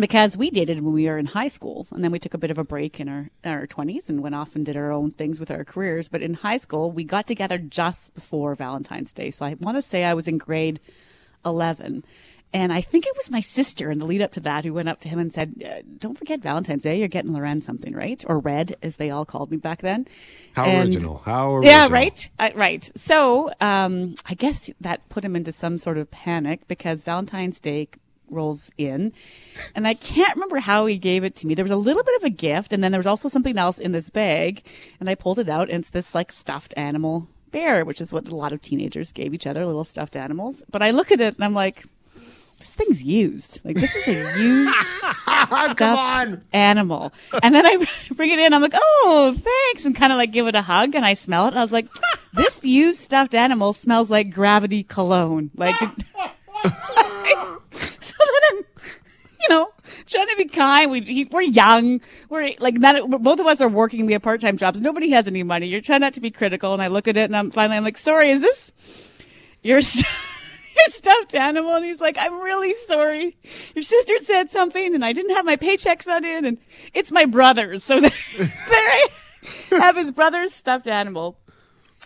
Because 0.00 0.36
we 0.36 0.50
dated 0.50 0.80
when 0.80 0.94
we 0.94 1.06
were 1.06 1.18
in 1.18 1.26
high 1.26 1.48
school, 1.48 1.86
and 1.92 2.02
then 2.02 2.10
we 2.10 2.18
took 2.18 2.34
a 2.34 2.38
bit 2.38 2.50
of 2.50 2.58
a 2.58 2.64
break 2.64 2.98
in 3.00 3.08
our 3.08 3.30
in 3.44 3.50
our 3.52 3.66
twenties 3.66 4.08
and 4.08 4.22
went 4.22 4.34
off 4.34 4.56
and 4.56 4.64
did 4.64 4.76
our 4.76 4.90
own 4.90 5.10
things 5.10 5.38
with 5.38 5.50
our 5.50 5.64
careers. 5.64 6.08
But 6.08 6.22
in 6.22 6.34
high 6.34 6.56
school, 6.56 6.90
we 6.90 7.04
got 7.04 7.26
together 7.26 7.58
just 7.58 8.14
before 8.14 8.54
Valentine's 8.54 9.12
Day. 9.12 9.30
So 9.30 9.44
I 9.44 9.54
want 9.60 9.76
to 9.76 9.82
say 9.82 10.04
I 10.04 10.14
was 10.14 10.26
in 10.26 10.38
grade 10.38 10.80
11. 11.44 12.04
And 12.52 12.72
I 12.72 12.80
think 12.80 13.06
it 13.06 13.16
was 13.16 13.30
my 13.30 13.40
sister 13.40 13.92
in 13.92 14.00
the 14.00 14.04
lead 14.04 14.20
up 14.20 14.32
to 14.32 14.40
that 14.40 14.64
who 14.64 14.74
went 14.74 14.88
up 14.88 14.98
to 15.02 15.08
him 15.08 15.20
and 15.20 15.32
said, 15.32 15.54
uh, 15.64 15.82
Don't 15.98 16.18
forget 16.18 16.40
Valentine's 16.40 16.82
Day. 16.82 16.98
You're 16.98 17.06
getting 17.06 17.32
Lauren 17.32 17.62
something, 17.62 17.94
right? 17.94 18.24
Or 18.26 18.40
Red, 18.40 18.74
as 18.82 18.96
they 18.96 19.08
all 19.08 19.24
called 19.24 19.52
me 19.52 19.56
back 19.56 19.82
then. 19.82 20.08
How 20.54 20.64
And- 20.64 20.88
original. 20.92 21.22
How 21.24 21.54
original. 21.54 21.72
Yeah, 21.72 21.88
right. 21.88 22.28
Uh, 22.40 22.50
right. 22.56 22.90
So 22.96 23.52
um, 23.60 24.16
I 24.26 24.34
guess 24.34 24.68
that 24.80 25.08
put 25.10 25.24
him 25.24 25.36
into 25.36 25.52
some 25.52 25.78
sort 25.78 25.96
of 25.96 26.10
panic 26.10 26.66
because 26.66 27.04
Valentine's 27.04 27.60
Day 27.60 27.88
rolls 28.30 28.70
in. 28.78 29.12
And 29.74 29.86
I 29.86 29.94
can't 29.94 30.34
remember 30.36 30.58
how 30.58 30.86
he 30.86 30.98
gave 30.98 31.24
it 31.24 31.34
to 31.36 31.46
me. 31.46 31.54
There 31.54 31.64
was 31.64 31.70
a 31.72 31.76
little 31.76 32.02
bit 32.02 32.16
of 32.16 32.24
a 32.24 32.30
gift, 32.30 32.72
and 32.72 32.82
then 32.82 32.92
there 32.92 32.98
was 32.98 33.06
also 33.06 33.28
something 33.28 33.58
else 33.58 33.78
in 33.78 33.92
this 33.92 34.10
bag. 34.10 34.64
And 34.98 35.08
I 35.10 35.14
pulled 35.14 35.38
it 35.38 35.48
out, 35.48 35.68
and 35.70 35.80
it's 35.80 35.90
this 35.90 36.14
like 36.14 36.32
stuffed 36.32 36.74
animal 36.76 37.28
bear, 37.50 37.84
which 37.84 38.00
is 38.00 38.12
what 38.12 38.28
a 38.28 38.34
lot 38.34 38.52
of 38.52 38.60
teenagers 38.60 39.12
gave 39.12 39.34
each 39.34 39.46
other, 39.46 39.66
little 39.66 39.84
stuffed 39.84 40.16
animals. 40.16 40.64
But 40.70 40.82
I 40.82 40.90
look 40.90 41.10
at 41.12 41.20
it 41.20 41.34
and 41.34 41.44
I'm 41.44 41.54
like, 41.54 41.84
this 42.58 42.74
thing's 42.74 43.02
used. 43.02 43.60
Like 43.64 43.76
this 43.76 43.94
is 43.96 44.06
a 44.08 44.38
used 44.38 44.74
stuffed 45.70 46.42
animal. 46.52 47.12
And 47.42 47.54
then 47.54 47.66
I 47.66 47.86
bring 48.14 48.30
it 48.30 48.38
in. 48.38 48.52
I'm 48.52 48.62
like, 48.62 48.74
oh, 48.74 49.34
thanks, 49.36 49.86
and 49.86 49.96
kind 49.96 50.12
of 50.12 50.18
like 50.18 50.30
give 50.30 50.46
it 50.46 50.54
a 50.54 50.62
hug. 50.62 50.94
And 50.94 51.04
I 51.04 51.14
smell 51.14 51.46
it. 51.46 51.50
And 51.50 51.58
I 51.58 51.62
was 51.62 51.72
like, 51.72 51.88
this 52.34 52.64
used 52.64 53.00
stuffed 53.00 53.34
animal 53.34 53.72
smells 53.72 54.10
like 54.10 54.32
gravity 54.32 54.82
cologne. 54.82 55.50
Like, 55.56 55.78
so 55.78 55.86
then 55.86 55.92
I'm, 56.64 57.09
you 59.48 59.48
know, 59.48 59.70
trying 60.06 60.28
to 60.28 60.36
be 60.36 60.44
kind. 60.46 60.90
We 60.90 61.00
he- 61.00 61.28
we're 61.30 61.42
young. 61.42 62.00
We're 62.28 62.50
like 62.58 62.74
not, 62.74 63.08
both 63.22 63.40
of 63.40 63.46
us 63.46 63.60
are 63.60 63.68
working. 63.68 64.06
We 64.06 64.12
have 64.12 64.22
part 64.22 64.40
time 64.40 64.56
jobs. 64.56 64.80
Nobody 64.80 65.10
has 65.10 65.26
any 65.26 65.42
money. 65.42 65.66
You're 65.66 65.80
trying 65.80 66.00
not 66.00 66.14
to 66.14 66.20
be 66.20 66.30
critical. 66.30 66.72
And 66.72 66.82
I 66.82 66.88
look 66.88 67.08
at 67.08 67.16
it 67.16 67.22
and 67.24 67.36
I'm 67.36 67.50
finally 67.50 67.76
I'm 67.76 67.84
like, 67.84 67.96
sorry, 67.98 68.30
is 68.30 68.40
this 68.40 68.72
your 69.62 69.76
your 70.76 70.86
stuffed 70.86 71.34
animal? 71.34 71.74
And 71.74 71.84
he's 71.84 72.00
like, 72.00 72.16
I'm 72.18 72.40
really 72.40 72.74
sorry. 72.74 73.36
Your 73.74 73.82
sister 73.82 74.18
said 74.20 74.50
something 74.50 74.94
and 74.94 75.04
I 75.04 75.12
didn't 75.12 75.36
have 75.36 75.44
my 75.44 75.56
paychecks 75.56 76.06
on 76.06 76.24
in 76.24 76.44
and 76.44 76.58
it's 76.94 77.12
my 77.12 77.24
brother's. 77.24 77.82
So 77.82 78.00
there, 78.00 78.10
there 78.10 78.50
I 78.70 79.08
have 79.72 79.96
his 79.96 80.10
brother's 80.10 80.52
stuffed 80.52 80.86
animal. 80.86 81.38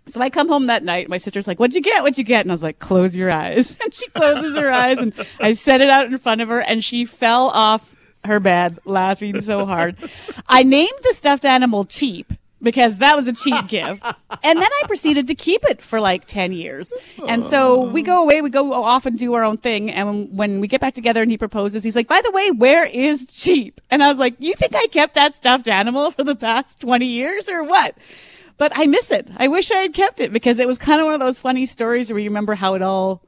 So 0.07 0.21
I 0.21 0.31
come 0.31 0.49
home 0.49 0.67
that 0.67 0.85
night. 0.85 1.09
My 1.09 1.19
sister's 1.19 1.47
like, 1.47 1.59
"What'd 1.59 1.75
you 1.75 1.81
get? 1.81 2.03
What'd 2.03 2.19
you 2.19 2.25
get?" 2.25 2.43
And 2.43 2.51
I 2.51 2.55
was 2.55 2.63
like, 2.63 2.79
"Close 2.79 3.17
your 3.17 3.31
eyes." 3.31 3.79
And 3.85 3.93
she 3.95 4.09
closes 4.11 4.57
her 4.57 4.71
eyes, 4.71 4.99
and 4.99 5.13
I 5.41 5.55
set 5.55 5.81
it 5.81 5.91
out 5.91 6.07
in 6.07 6.17
front 6.19 6.41
of 6.41 6.49
her, 6.49 6.61
and 6.61 6.85
she 6.85 7.05
fell 7.05 7.49
off 7.49 7.95
her 8.25 8.41
bed 8.41 8.79
laughing 8.85 9.41
so 9.43 9.67
hard. 9.67 9.97
I 10.47 10.63
named 10.63 10.99
the 11.03 11.13
stuffed 11.15 11.45
animal 11.45 11.85
Cheap 11.85 12.33
because 12.63 12.97
that 12.99 13.15
was 13.15 13.27
a 13.27 13.33
cheap 13.33 13.67
gift, 13.69 14.03
and 14.43 14.59
then 14.59 14.69
I 14.83 14.87
proceeded 14.87 15.27
to 15.29 15.35
keep 15.35 15.65
it 15.67 15.83
for 15.83 16.01
like 16.01 16.25
ten 16.25 16.53
years. 16.53 16.93
And 17.27 17.45
so 17.45 17.83
we 17.83 18.03
go 18.03 18.23
away, 18.23 18.41
we 18.41 18.51
go 18.51 18.73
off 18.73 19.07
and 19.07 19.19
do 19.19 19.35
our 19.35 19.45
own 19.45 19.59
thing. 19.59 19.91
And 19.91 20.37
when, 20.37 20.61
we 20.61 20.69
get 20.69 20.81
back 20.81 20.95
together, 20.95 21.23
and 21.23 21.31
he 21.31 21.39
proposes, 21.39 21.85
he's 21.85 21.97
like, 21.97 22.09
"By 22.09 22.23
the 22.25 22.31
way, 22.31 22.51
where 22.51 22.85
is 22.85 23.27
Cheap?" 23.27 23.81
And 23.91 24.03
I 24.03 24.09
was 24.09 24.19
like, 24.19 24.35
"You 24.39 24.55
think 24.55 24.75
I 24.75 24.87
kept 24.87 25.15
that 25.15 25.35
stuffed 25.35 25.69
animal 25.69 26.11
for 26.11 26.25
the 26.25 26.37
past 26.37 26.81
twenty 26.81 27.07
years, 27.07 27.49
or 27.49 27.63
what?" 27.63 27.95
But 28.57 28.73
I 28.75 28.87
miss 28.87 29.11
it. 29.11 29.29
I 29.37 29.49
wish 29.49 29.71
I 29.71 29.79
had 29.79 29.95
kept 29.95 30.21
it 30.21 30.33
because 30.33 30.59
it 30.59 30.67
was 30.67 30.79
kind 30.79 31.01
of 31.01 31.07
one 31.07 31.15
of 31.15 31.21
those 31.21 31.41
funny 31.41 31.67
stories 31.67 32.11
where 32.11 32.19
you 32.21 32.31
remember 32.31 32.55
how 32.55 32.75
it 32.75 32.83
all 32.83 33.23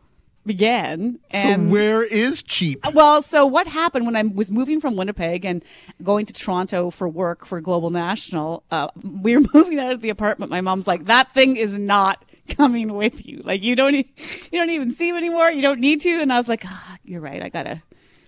began. 0.44 1.18
So 1.32 1.58
where 1.58 2.04
is 2.06 2.42
cheap? 2.42 2.78
Well, 2.94 3.20
so 3.22 3.44
what 3.44 3.66
happened 3.66 4.06
when 4.06 4.14
I 4.16 4.22
was 4.22 4.52
moving 4.52 4.80
from 4.80 4.96
Winnipeg 4.96 5.44
and 5.44 5.64
going 6.02 6.24
to 6.26 6.32
Toronto 6.32 6.90
for 6.90 7.08
work 7.08 7.44
for 7.44 7.60
Global 7.60 7.90
National? 7.90 8.62
Uh, 8.70 8.88
we 9.02 9.36
were 9.36 9.44
moving 9.54 9.78
out 9.80 9.92
of 9.92 10.00
the 10.02 10.10
apartment. 10.10 10.50
My 10.50 10.60
mom's 10.60 10.86
like, 10.86 11.06
"That 11.06 11.34
thing 11.34 11.56
is 11.56 11.76
not 11.78 12.24
coming 12.48 12.94
with 12.94 13.26
you. 13.26 13.42
Like 13.44 13.62
you 13.64 13.74
don't, 13.74 13.94
e- 13.96 14.14
you 14.52 14.58
don't 14.60 14.70
even 14.70 14.92
see 14.92 15.08
him 15.08 15.16
anymore. 15.16 15.50
You 15.50 15.62
don't 15.62 15.80
need 15.80 16.00
to." 16.02 16.20
And 16.22 16.32
I 16.32 16.36
was 16.38 16.48
like, 16.48 16.62
ah, 16.64 16.96
"You're 17.04 17.20
right. 17.20 17.42
I 17.42 17.48
gotta 17.48 17.82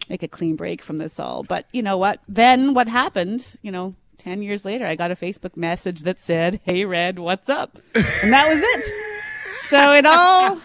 make 0.09 0.24
a 0.24 0.28
clean 0.28 0.57
break 0.57 0.82
from 0.82 0.96
this 0.96 1.20
all." 1.20 1.44
But 1.44 1.66
you 1.72 1.82
know 1.82 1.96
what? 1.96 2.20
Then 2.28 2.74
what 2.74 2.88
happened? 2.88 3.46
You 3.62 3.70
know. 3.70 3.94
10 4.19 4.43
years 4.43 4.64
later, 4.64 4.87
I 4.87 4.95
got 4.97 5.11
a 5.11 5.16
Facebook 5.16 5.57
message 5.57 6.03
that 6.03 6.21
said, 6.21 6.61
Hey, 6.64 6.85
Red, 6.85 7.19
what's 7.19 7.49
up? 7.49 7.79
And 7.95 8.33
that 8.33 8.49
was 8.49 8.61
it. 8.61 8.85
So 9.69 9.93
it 9.93 10.07
all, 10.07 10.59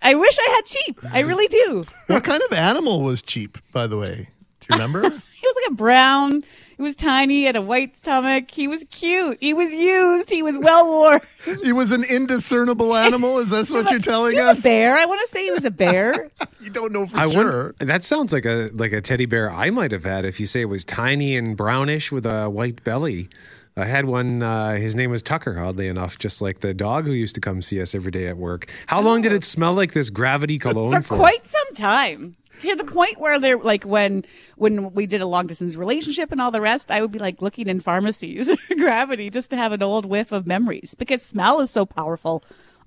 I 0.00 0.14
wish 0.14 0.38
I 0.40 0.52
had 0.56 0.64
cheap. 0.64 1.00
I 1.12 1.20
really 1.20 1.48
do. 1.48 1.84
What 2.06 2.24
kind 2.24 2.42
of 2.42 2.56
animal 2.56 3.02
was 3.02 3.20
cheap, 3.20 3.58
by 3.74 3.86
the 3.86 3.98
way? 3.98 4.30
Do 4.60 4.66
you 4.70 4.76
remember? 4.76 5.00
He 5.42 5.48
was 5.48 5.56
like 5.64 5.72
a 5.72 5.74
brown. 5.74 6.42
He 6.82 6.84
was 6.84 6.96
tiny, 6.96 7.44
had 7.44 7.54
a 7.54 7.62
white 7.62 7.96
stomach. 7.96 8.50
He 8.50 8.66
was 8.66 8.84
cute. 8.90 9.38
He 9.40 9.54
was 9.54 9.72
used. 9.72 10.28
He 10.28 10.42
was 10.42 10.58
well 10.58 10.84
worn. 10.84 11.20
he 11.62 11.72
was 11.72 11.92
an 11.92 12.02
indiscernible 12.02 12.96
animal. 12.96 13.38
Is 13.38 13.50
this 13.50 13.70
what 13.70 13.88
you're 13.92 14.00
telling 14.00 14.32
He 14.32 14.38
was 14.40 14.58
us? 14.58 14.60
a 14.60 14.62
bear. 14.64 14.96
I 14.96 15.06
want 15.06 15.20
to 15.20 15.28
say 15.28 15.44
he 15.44 15.52
was 15.52 15.64
a 15.64 15.70
bear. 15.70 16.28
You 16.60 16.70
don't 16.70 16.92
know 16.92 17.06
for 17.08 17.16
I 17.16 17.28
sure. 17.28 17.36
wonder, 17.44 17.74
that 17.80 18.02
sounds 18.04 18.32
like 18.32 18.44
a 18.44 18.70
like 18.72 18.92
a 18.92 19.00
teddy 19.00 19.26
bear 19.26 19.50
I 19.50 19.70
might 19.70 19.90
have 19.90 20.04
had 20.04 20.24
if 20.24 20.38
you 20.38 20.46
say 20.46 20.60
it 20.60 20.68
was 20.68 20.84
tiny 20.84 21.36
and 21.36 21.56
brownish 21.56 22.10
with 22.12 22.24
a 22.26 22.48
white 22.50 22.82
belly. 22.84 23.28
I 23.76 23.84
had 23.86 24.04
one. 24.06 24.42
Uh, 24.42 24.74
his 24.76 24.94
name 24.94 25.10
was 25.10 25.22
Tucker. 25.22 25.58
Oddly 25.58 25.88
enough, 25.88 26.18
just 26.18 26.40
like 26.42 26.60
the 26.60 26.72
dog 26.74 27.04
who 27.06 27.12
used 27.12 27.34
to 27.36 27.40
come 27.40 27.62
see 27.62 27.80
us 27.80 27.94
every 27.96 28.10
day 28.12 28.26
at 28.28 28.36
work. 28.36 28.68
How 28.86 29.00
long 29.00 29.22
did 29.22 29.32
it 29.32 29.44
smell 29.44 29.72
like 29.74 29.92
this 29.92 30.10
gravity 30.10 30.58
cologne 30.58 31.02
for 31.02 31.16
quite 31.16 31.44
some 31.46 31.74
time 31.74 32.36
to 32.62 32.74
the 32.76 32.84
point 32.84 33.18
where 33.20 33.38
they're 33.38 33.58
like 33.58 33.84
when 33.84 34.24
when 34.56 34.92
we 34.94 35.06
did 35.06 35.20
a 35.20 35.26
long 35.26 35.46
distance 35.46 35.76
relationship 35.76 36.32
and 36.32 36.40
all 36.40 36.50
the 36.50 36.60
rest 36.60 36.90
i 36.90 37.00
would 37.00 37.12
be 37.12 37.18
like 37.18 37.42
looking 37.42 37.68
in 37.68 37.80
pharmacies 37.80 38.50
gravity 38.78 39.30
just 39.30 39.50
to 39.50 39.56
have 39.56 39.72
an 39.72 39.82
old 39.82 40.06
whiff 40.06 40.32
of 40.32 40.46
memories 40.46 40.94
because 40.98 41.22
smell 41.22 41.60
is 41.60 41.70
so 41.70 41.84
powerful 41.84 42.42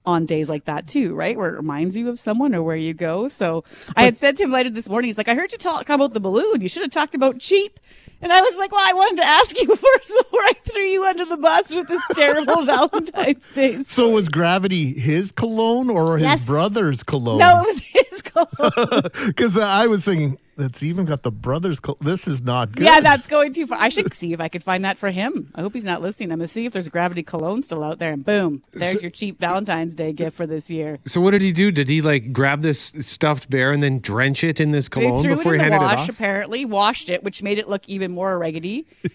on 0.05 0.25
days 0.25 0.49
like 0.49 0.65
that 0.65 0.87
too 0.87 1.15
right 1.15 1.35
where 1.37 1.53
it 1.53 1.57
reminds 1.57 1.97
you 1.97 2.09
of 2.09 2.19
someone 2.19 2.53
or 2.53 2.61
where 2.61 2.75
you 2.75 2.93
go 2.93 3.27
so 3.27 3.63
i 3.95 4.03
had 4.03 4.17
said 4.17 4.35
to 4.37 4.43
him 4.43 4.51
later 4.51 4.69
this 4.69 4.87
morning 4.87 5.07
he's 5.09 5.17
like 5.17 5.27
i 5.27 5.33
heard 5.35 5.51
you 5.51 5.57
talk 5.57 5.89
about 5.89 6.13
the 6.13 6.19
balloon 6.19 6.61
you 6.61 6.69
should 6.69 6.83
have 6.83 6.91
talked 6.91 7.15
about 7.15 7.39
cheap 7.39 7.79
and 8.21 8.31
I 8.31 8.39
was 8.41 8.57
like, 8.57 8.71
well, 8.71 8.81
I 8.83 8.93
wanted 8.93 9.17
to 9.21 9.27
ask 9.27 9.59
you 9.59 9.67
first 9.75 10.07
before 10.17 10.39
I 10.39 10.53
threw 10.63 10.81
you 10.83 11.03
under 11.03 11.25
the 11.25 11.35
bus 11.35 11.75
with 11.75 11.89
this 11.89 12.01
terrible 12.13 12.63
Valentine's 12.65 13.51
Day. 13.51 13.83
So 13.83 14.09
was 14.09 14.29
Gravity 14.29 14.93
his 14.93 15.33
cologne 15.33 15.89
or 15.89 16.17
his 16.17 16.23
Yes. 16.25 16.45
brother's 16.47 17.03
cologne? 17.03 17.39
No, 17.39 17.61
it 17.61 17.65
was 17.67 17.83
his 17.85 18.04
Because 19.27 19.57
uh, 19.57 19.63
I 19.63 19.87
was 19.87 20.05
thinking, 20.05 20.37
that's 20.57 20.83
even 20.83 21.05
got 21.05 21.23
the 21.23 21.31
brother's 21.31 21.79
cologne. 21.79 21.99
This 22.01 22.27
is 22.27 22.41
not 22.41 22.71
good. 22.71 22.85
Yeah, 22.85 23.01
that's 23.01 23.27
going 23.35 23.53
too 23.53 23.67
far. 23.67 23.77
I 23.79 23.89
should 23.89 24.13
see 24.13 24.33
if 24.33 24.39
I 24.39 24.47
could 24.47 24.63
find 24.63 24.85
that 24.85 24.97
for 24.97 25.11
him. 25.11 25.51
I 25.55 25.61
hope 25.61 25.73
he's 25.73 25.85
not 25.85 26.01
listening. 26.01 26.31
I'm 26.31 26.39
gonna 26.39 26.47
see 26.47 26.65
if 26.65 26.73
there's 26.73 26.89
gravity 26.89 27.23
cologne 27.23 27.63
still 27.63 27.83
out 27.83 27.99
there, 27.99 28.13
and 28.13 28.23
boom, 28.23 28.63
there's 28.73 29.01
your 29.01 29.11
cheap 29.11 29.39
Valentine's 29.39 29.95
Day 29.95 30.13
gift 30.13 30.35
for 30.35 30.47
this 30.47 30.71
year. 30.71 30.99
So 31.05 31.21
what 31.21 31.31
did 31.31 31.41
he 31.41 31.51
do? 31.51 31.71
Did 31.71 31.89
he 31.89 32.01
like 32.01 32.31
grab 32.31 32.61
this 32.61 32.93
stuffed 32.99 33.49
bear 33.49 33.71
and 33.71 33.81
then 33.83 33.99
drench 33.99 34.43
it 34.43 34.59
in 34.59 34.71
this 34.71 34.87
cologne 34.89 35.23
threw 35.23 35.35
before 35.35 35.55
it 35.55 35.61
he 35.61 35.65
the 35.65 35.71
handed 35.71 35.85
wash, 35.85 35.93
it 35.93 36.01
off? 36.01 36.09
apparently, 36.09 36.65
washed 36.65 37.09
it, 37.09 37.23
which 37.23 37.43
made 37.43 37.57
it 37.57 37.67
look 37.67 37.83
even 37.87 38.11
more 38.11 38.37
raggedy. 38.37 38.85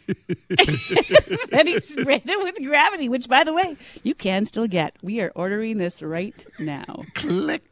and 1.52 1.68
he 1.68 1.80
sprayed 1.80 2.28
it 2.28 2.42
with 2.42 2.56
gravity, 2.64 3.08
which, 3.08 3.28
by 3.28 3.44
the 3.44 3.52
way, 3.52 3.76
you 4.02 4.14
can 4.14 4.46
still 4.46 4.66
get. 4.66 4.96
We 5.02 5.20
are 5.20 5.32
ordering 5.34 5.78
this 5.78 6.02
right 6.02 6.44
now. 6.58 7.04
Click. 7.14 7.62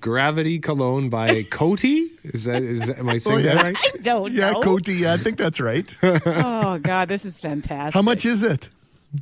Gravity 0.00 0.58
cologne 0.58 1.08
by 1.08 1.42
Coty. 1.44 2.08
Is 2.24 2.44
that 2.44 2.62
is 2.62 2.80
that, 2.80 2.98
am 2.98 3.08
I 3.14 3.18
saying 3.18 3.36
Oh, 3.38 3.40
yeah. 3.40 3.54
that 3.54 3.64
right? 3.64 3.76
I 3.94 3.96
don't 4.02 4.32
Yeah, 4.32 4.50
know. 4.52 4.60
Coty. 4.60 4.98
Yeah, 5.00 5.14
I 5.14 5.16
think 5.16 5.38
that's 5.38 5.60
right. 5.60 5.96
Oh 6.02 6.78
God, 6.78 7.08
this 7.08 7.24
is 7.24 7.38
fantastic. 7.40 7.94
How 7.94 8.02
much 8.02 8.24
is 8.24 8.42
it? 8.42 8.70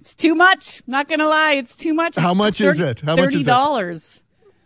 It's 0.01 0.15
too 0.15 0.35
much. 0.35 0.83
Not 0.87 1.09
gonna 1.09 1.29
lie, 1.29 1.53
it's 1.53 1.77
too 1.77 1.95
much. 1.95 2.17
How 2.17 2.31
It's 2.31 2.39
much 2.39 2.61
is 2.61 2.79
it? 2.81 3.01
How 3.01 3.15
much 3.17 3.19
is 3.21 3.25
it? 3.27 3.31
Thirty 3.39 3.45
dollars. 3.45 4.19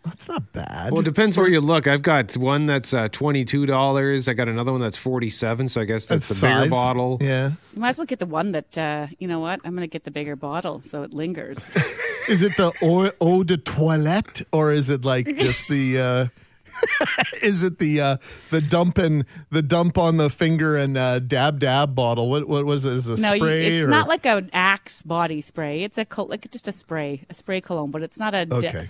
That's 0.05 0.29
not 0.29 0.53
bad. 0.53 0.93
Well, 0.93 1.01
it 1.01 1.05
depends 1.05 1.37
where 1.37 1.49
you 1.51 1.61
look. 1.61 1.89
I've 1.89 2.03
got 2.03 2.37
one 2.37 2.67
that's 2.67 2.95
uh, 2.95 3.09
twenty 3.09 3.45
two 3.45 3.67
dollars. 3.67 4.29
I 4.29 4.35
got 4.35 4.47
another 4.49 4.71
one 4.71 4.81
that's 4.81 4.97
forty 4.97 5.31
seven. 5.31 5.69
So 5.69 5.81
I 5.81 5.85
guess 5.85 6.07
that's, 6.07 6.29
That's 6.29 6.41
the 6.41 6.47
bigger 6.47 6.71
bottle. 6.71 7.19
Yeah. 7.21 7.53
You 7.75 7.81
might 7.81 7.89
as 7.89 7.99
well 7.99 8.07
get 8.07 8.21
the 8.21 8.27
one 8.27 8.53
that 8.53 8.79
uh, 8.79 9.09
you 9.19 9.27
know 9.27 9.41
what? 9.41 9.59
I'm 9.65 9.75
gonna 9.75 9.89
get 9.89 10.05
the 10.05 10.13
bigger 10.13 10.37
bottle 10.37 10.81
so 10.85 11.03
it 11.03 11.13
lingers. 11.13 11.75
Is 12.29 12.43
it 12.43 12.57
the 12.57 12.73
eau, 12.83 13.11
eau 13.21 13.43
de 13.43 13.57
toilette 13.57 14.43
or 14.53 14.73
is 14.73 14.91
it 14.91 15.05
like 15.05 15.27
just 15.39 15.67
the? 15.69 15.99
Uh, 15.99 16.27
is 17.43 17.63
it 17.63 17.79
the 17.79 18.01
uh, 18.01 18.17
the 18.51 18.61
dump 18.61 18.99
and 18.99 19.25
the 19.51 19.63
dump 19.63 19.99
on 19.99 20.17
the 20.17 20.31
finger 20.31 20.77
and 20.77 20.97
uh, 20.97 21.19
dab 21.19 21.59
dab 21.59 21.95
bottle? 21.95 22.29
What 22.29 22.49
what 22.49 22.65
was 22.65 22.85
it? 22.85 22.95
Is 22.95 23.09
it 23.09 23.19
a 23.19 23.23
no, 23.23 23.33
you, 23.33 23.41
spray? 23.41 23.77
it's 23.77 23.87
or- 23.87 23.91
not 23.91 24.09
like 24.09 24.27
an 24.27 24.51
Axe 24.53 25.03
body 25.03 25.41
spray. 25.41 25.83
It's 25.83 25.99
a 25.99 26.07
like 26.23 26.51
just 26.51 26.69
a 26.69 26.73
spray, 26.73 27.25
a 27.31 27.35
spray 27.35 27.61
cologne, 27.61 27.91
but 27.91 28.03
it's 28.03 28.19
not 28.19 28.35
a. 28.35 28.47
de- 28.47 28.57
Okay. 28.57 28.89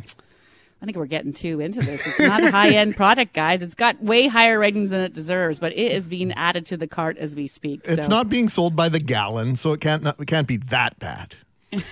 I 0.81 0.85
think 0.85 0.99
we're 0.99 1.07
getting 1.07 1.33
too 1.33 1.59
into 1.61 1.81
this. 1.81 2.07
It's 2.07 2.21
not 2.21 2.45
a 2.45 2.51
high 2.51 2.69
end 2.69 2.97
product, 2.99 3.33
guys. 3.33 3.63
It's 3.63 3.75
got 3.75 4.01
way 4.03 4.29
higher 4.29 4.59
ratings 4.59 4.91
than 4.91 5.01
it 5.01 5.15
deserves, 5.15 5.59
but 5.59 5.73
it 5.73 5.93
is 5.93 6.07
being 6.07 6.33
added 6.33 6.67
to 6.67 6.77
the 6.77 6.87
cart 6.87 7.17
as 7.17 7.35
we 7.35 7.47
speak. 7.47 7.81
It's 7.85 8.05
so. 8.05 8.11
not 8.11 8.29
being 8.29 8.47
sold 8.47 8.77
by 8.77 8.91
the 8.91 9.01
gallon, 9.01 9.57
so 9.57 9.73
it 9.73 9.81
can't 9.81 10.03
not, 10.03 10.21
it 10.21 10.27
can't 10.27 10.47
be 10.47 10.59
that 10.59 10.99
bad. 10.99 11.35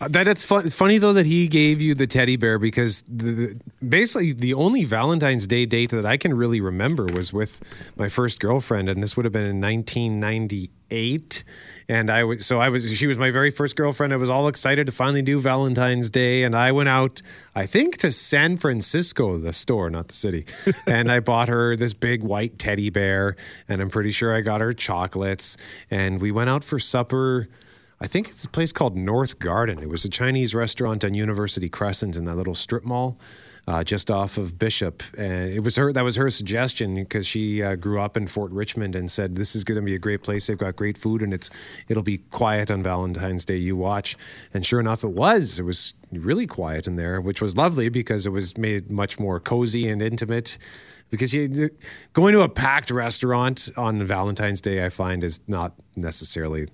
Uh, 0.00 0.08
That 0.08 0.28
it's 0.28 0.44
fun. 0.44 0.66
It's 0.66 0.74
funny 0.74 0.98
though 0.98 1.14
that 1.14 1.26
he 1.26 1.48
gave 1.48 1.80
you 1.80 1.94
the 1.94 2.06
teddy 2.06 2.36
bear 2.36 2.58
because 2.58 3.02
the, 3.08 3.32
the, 3.32 3.60
basically 3.86 4.32
the 4.32 4.54
only 4.54 4.84
Valentine's 4.84 5.46
Day 5.46 5.64
date 5.64 5.90
that 5.90 6.04
I 6.04 6.16
can 6.16 6.34
really 6.34 6.60
remember 6.60 7.06
was 7.06 7.32
with 7.32 7.62
my 7.96 8.08
first 8.08 8.38
girlfriend, 8.40 8.88
and 8.88 9.02
this 9.02 9.16
would 9.16 9.24
have 9.24 9.32
been 9.32 9.46
in 9.46 9.60
1998. 9.60 11.44
And 11.88 12.10
I 12.10 12.24
was 12.24 12.44
so 12.44 12.58
I 12.58 12.68
was 12.68 12.92
she 12.96 13.06
was 13.06 13.16
my 13.16 13.30
very 13.30 13.50
first 13.50 13.74
girlfriend. 13.74 14.12
I 14.12 14.16
was 14.16 14.28
all 14.28 14.48
excited 14.48 14.86
to 14.86 14.92
finally 14.92 15.22
do 15.22 15.38
Valentine's 15.38 16.10
Day, 16.10 16.42
and 16.42 16.54
I 16.54 16.72
went 16.72 16.90
out 16.90 17.22
I 17.54 17.64
think 17.64 17.96
to 17.98 18.12
San 18.12 18.58
Francisco, 18.58 19.38
the 19.38 19.52
store, 19.54 19.88
not 19.88 20.08
the 20.08 20.14
city, 20.14 20.44
and 20.86 21.10
I 21.10 21.20
bought 21.20 21.48
her 21.48 21.74
this 21.74 21.94
big 21.94 22.22
white 22.22 22.58
teddy 22.58 22.90
bear, 22.90 23.36
and 23.66 23.80
I'm 23.80 23.88
pretty 23.88 24.10
sure 24.10 24.34
I 24.34 24.42
got 24.42 24.60
her 24.60 24.74
chocolates, 24.74 25.56
and 25.90 26.20
we 26.20 26.32
went 26.32 26.50
out 26.50 26.64
for 26.64 26.78
supper. 26.78 27.48
I 27.98 28.06
think 28.06 28.28
it's 28.28 28.44
a 28.44 28.48
place 28.48 28.72
called 28.72 28.96
North 28.96 29.38
Garden. 29.38 29.78
It 29.82 29.88
was 29.88 30.04
a 30.04 30.10
Chinese 30.10 30.54
restaurant 30.54 31.04
on 31.04 31.14
University 31.14 31.68
Crescent 31.68 32.16
in 32.16 32.26
that 32.26 32.36
little 32.36 32.54
strip 32.54 32.84
mall. 32.84 33.18
uh, 33.68 33.82
just 33.82 34.10
off 34.10 34.38
of 34.38 34.58
Bishop, 34.58 35.02
and 35.18 35.50
it 35.50 35.60
was 35.60 35.74
her 35.76 35.92
that 35.92 36.04
was 36.04 36.16
her 36.16 36.30
suggestion 36.30 36.94
because 36.94 37.26
she 37.26 37.62
uh, 37.62 37.74
grew 37.74 38.00
up 38.00 38.16
in 38.16 38.26
Fort 38.28 38.52
Richmond 38.52 38.94
and 38.94 39.10
said 39.10 39.34
this 39.34 39.56
is 39.56 39.64
going 39.64 39.76
to 39.76 39.82
be 39.82 39.94
a 39.94 39.98
great 39.98 40.22
place. 40.22 40.46
They've 40.46 40.56
got 40.56 40.76
great 40.76 40.96
food 40.96 41.20
and 41.20 41.34
it's 41.34 41.50
it'll 41.88 42.04
be 42.04 42.18
quiet 42.18 42.70
on 42.70 42.82
Valentine's 42.82 43.44
Day. 43.44 43.56
You 43.56 43.76
watch, 43.76 44.16
and 44.54 44.64
sure 44.64 44.78
enough, 44.78 45.02
it 45.02 45.10
was. 45.10 45.58
It 45.58 45.64
was 45.64 45.94
really 46.12 46.46
quiet 46.46 46.86
in 46.86 46.94
there, 46.94 47.20
which 47.20 47.42
was 47.42 47.56
lovely 47.56 47.88
because 47.88 48.24
it 48.24 48.30
was 48.30 48.56
made 48.56 48.88
much 48.90 49.18
more 49.18 49.40
cozy 49.40 49.88
and 49.88 50.00
intimate. 50.00 50.58
Because 51.10 51.32
you, 51.32 51.70
going 52.14 52.34
to 52.34 52.42
a 52.42 52.48
packed 52.48 52.90
restaurant 52.90 53.68
on 53.76 54.02
Valentine's 54.04 54.60
Day, 54.60 54.84
I 54.84 54.88
find 54.90 55.22
is 55.22 55.40
not 55.46 55.74
necessarily 55.94 56.68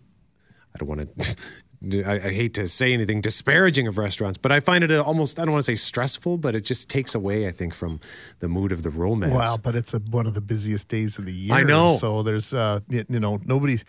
I 0.74 0.78
don't 0.78 0.88
want 0.88 1.18
to. 1.20 1.36
I, 2.06 2.14
I 2.14 2.32
hate 2.32 2.54
to 2.54 2.68
say 2.68 2.92
anything 2.92 3.20
disparaging 3.20 3.88
of 3.88 3.98
restaurants, 3.98 4.38
but 4.38 4.52
I 4.52 4.60
find 4.60 4.84
it 4.84 4.92
almost, 4.92 5.40
I 5.40 5.44
don't 5.44 5.50
want 5.50 5.64
to 5.64 5.70
say 5.72 5.74
stressful, 5.74 6.38
but 6.38 6.54
it 6.54 6.60
just 6.60 6.88
takes 6.88 7.12
away, 7.16 7.48
I 7.48 7.50
think, 7.50 7.74
from 7.74 7.98
the 8.38 8.46
mood 8.48 8.70
of 8.70 8.84
the 8.84 8.90
romance. 8.90 9.34
Wow, 9.34 9.56
but 9.60 9.74
it's 9.74 9.92
a, 9.92 9.98
one 9.98 10.28
of 10.28 10.34
the 10.34 10.40
busiest 10.40 10.86
days 10.86 11.18
of 11.18 11.24
the 11.24 11.32
year. 11.32 11.52
I 11.52 11.64
know. 11.64 11.96
So 11.96 12.22
there's, 12.22 12.54
uh, 12.54 12.78
y- 12.88 13.04
you 13.08 13.18
know, 13.18 13.40
nobody's. 13.44 13.84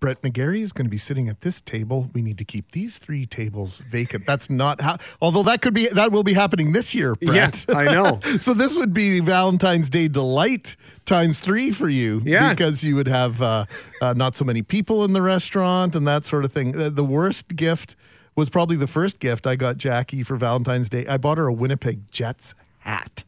Brett 0.00 0.22
McGarry 0.22 0.60
is 0.60 0.72
going 0.72 0.86
to 0.86 0.90
be 0.90 0.98
sitting 0.98 1.28
at 1.28 1.40
this 1.40 1.60
table. 1.60 2.10
We 2.12 2.22
need 2.22 2.38
to 2.38 2.44
keep 2.44 2.72
these 2.72 2.98
three 2.98 3.26
tables 3.26 3.80
vacant. 3.80 4.26
That's 4.26 4.50
not 4.50 4.80
how. 4.80 4.98
Although 5.20 5.42
that 5.44 5.62
could 5.62 5.74
be 5.74 5.88
that 5.88 6.12
will 6.12 6.22
be 6.22 6.34
happening 6.34 6.72
this 6.72 6.94
year, 6.94 7.14
Brett. 7.16 7.64
Yeah, 7.68 7.76
I 7.76 7.84
know. 7.84 8.20
so 8.40 8.54
this 8.54 8.76
would 8.76 8.92
be 8.92 9.20
Valentine's 9.20 9.90
Day 9.90 10.08
delight 10.08 10.76
times 11.04 11.40
three 11.40 11.70
for 11.70 11.88
you. 11.88 12.22
Yeah. 12.24 12.50
because 12.50 12.84
you 12.84 12.96
would 12.96 13.08
have 13.08 13.40
uh, 13.40 13.64
uh, 14.02 14.14
not 14.14 14.36
so 14.36 14.44
many 14.44 14.62
people 14.62 15.04
in 15.04 15.12
the 15.12 15.22
restaurant 15.22 15.96
and 15.96 16.06
that 16.06 16.24
sort 16.24 16.44
of 16.44 16.52
thing. 16.52 16.78
Uh, 16.78 16.90
the 16.90 17.04
worst 17.04 17.56
gift 17.56 17.96
was 18.36 18.48
probably 18.48 18.76
the 18.76 18.86
first 18.86 19.18
gift 19.18 19.46
I 19.46 19.56
got 19.56 19.78
Jackie 19.78 20.22
for 20.22 20.36
Valentine's 20.36 20.88
Day. 20.88 21.06
I 21.06 21.16
bought 21.16 21.38
her 21.38 21.48
a 21.48 21.52
Winnipeg 21.52 22.10
Jets 22.10 22.54
hat. 22.78 23.24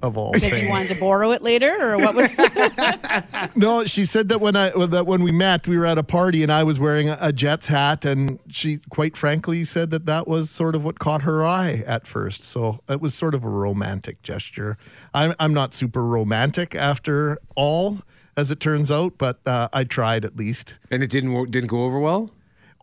Of 0.00 0.16
all 0.16 0.30
Because 0.32 0.50
things. 0.50 0.64
you 0.64 0.70
wanted 0.70 0.88
to 0.94 1.00
borrow 1.00 1.32
it 1.32 1.42
later, 1.42 1.76
or 1.80 1.98
what 1.98 2.14
was? 2.14 2.30
No, 3.56 3.84
she 3.84 4.04
said 4.04 4.28
that 4.28 4.40
when 4.40 4.54
I 4.56 4.70
that 4.86 5.06
when 5.06 5.22
we 5.22 5.32
met, 5.32 5.66
we 5.66 5.76
were 5.76 5.86
at 5.86 5.98
a 5.98 6.02
party 6.04 6.42
and 6.42 6.52
I 6.52 6.62
was 6.62 6.78
wearing 6.78 7.08
a 7.08 7.32
Jets 7.32 7.66
hat, 7.66 8.04
and 8.04 8.38
she 8.48 8.78
quite 8.90 9.16
frankly 9.16 9.64
said 9.64 9.90
that 9.90 10.06
that 10.06 10.28
was 10.28 10.50
sort 10.50 10.74
of 10.76 10.84
what 10.84 10.98
caught 11.00 11.22
her 11.22 11.44
eye 11.44 11.82
at 11.86 12.06
first. 12.06 12.44
So 12.44 12.80
it 12.88 13.00
was 13.00 13.14
sort 13.14 13.34
of 13.34 13.44
a 13.44 13.48
romantic 13.48 14.22
gesture. 14.22 14.76
I'm 15.14 15.34
I'm 15.40 15.52
not 15.52 15.74
super 15.74 16.04
romantic 16.04 16.74
after 16.76 17.38
all, 17.56 18.00
as 18.36 18.50
it 18.52 18.60
turns 18.60 18.90
out, 18.90 19.14
but 19.18 19.40
uh, 19.46 19.68
I 19.72 19.82
tried 19.84 20.24
at 20.24 20.36
least. 20.36 20.76
And 20.90 21.02
it 21.02 21.10
didn't 21.10 21.32
wo- 21.32 21.46
didn't 21.46 21.68
go 21.68 21.84
over 21.84 21.98
well. 21.98 22.30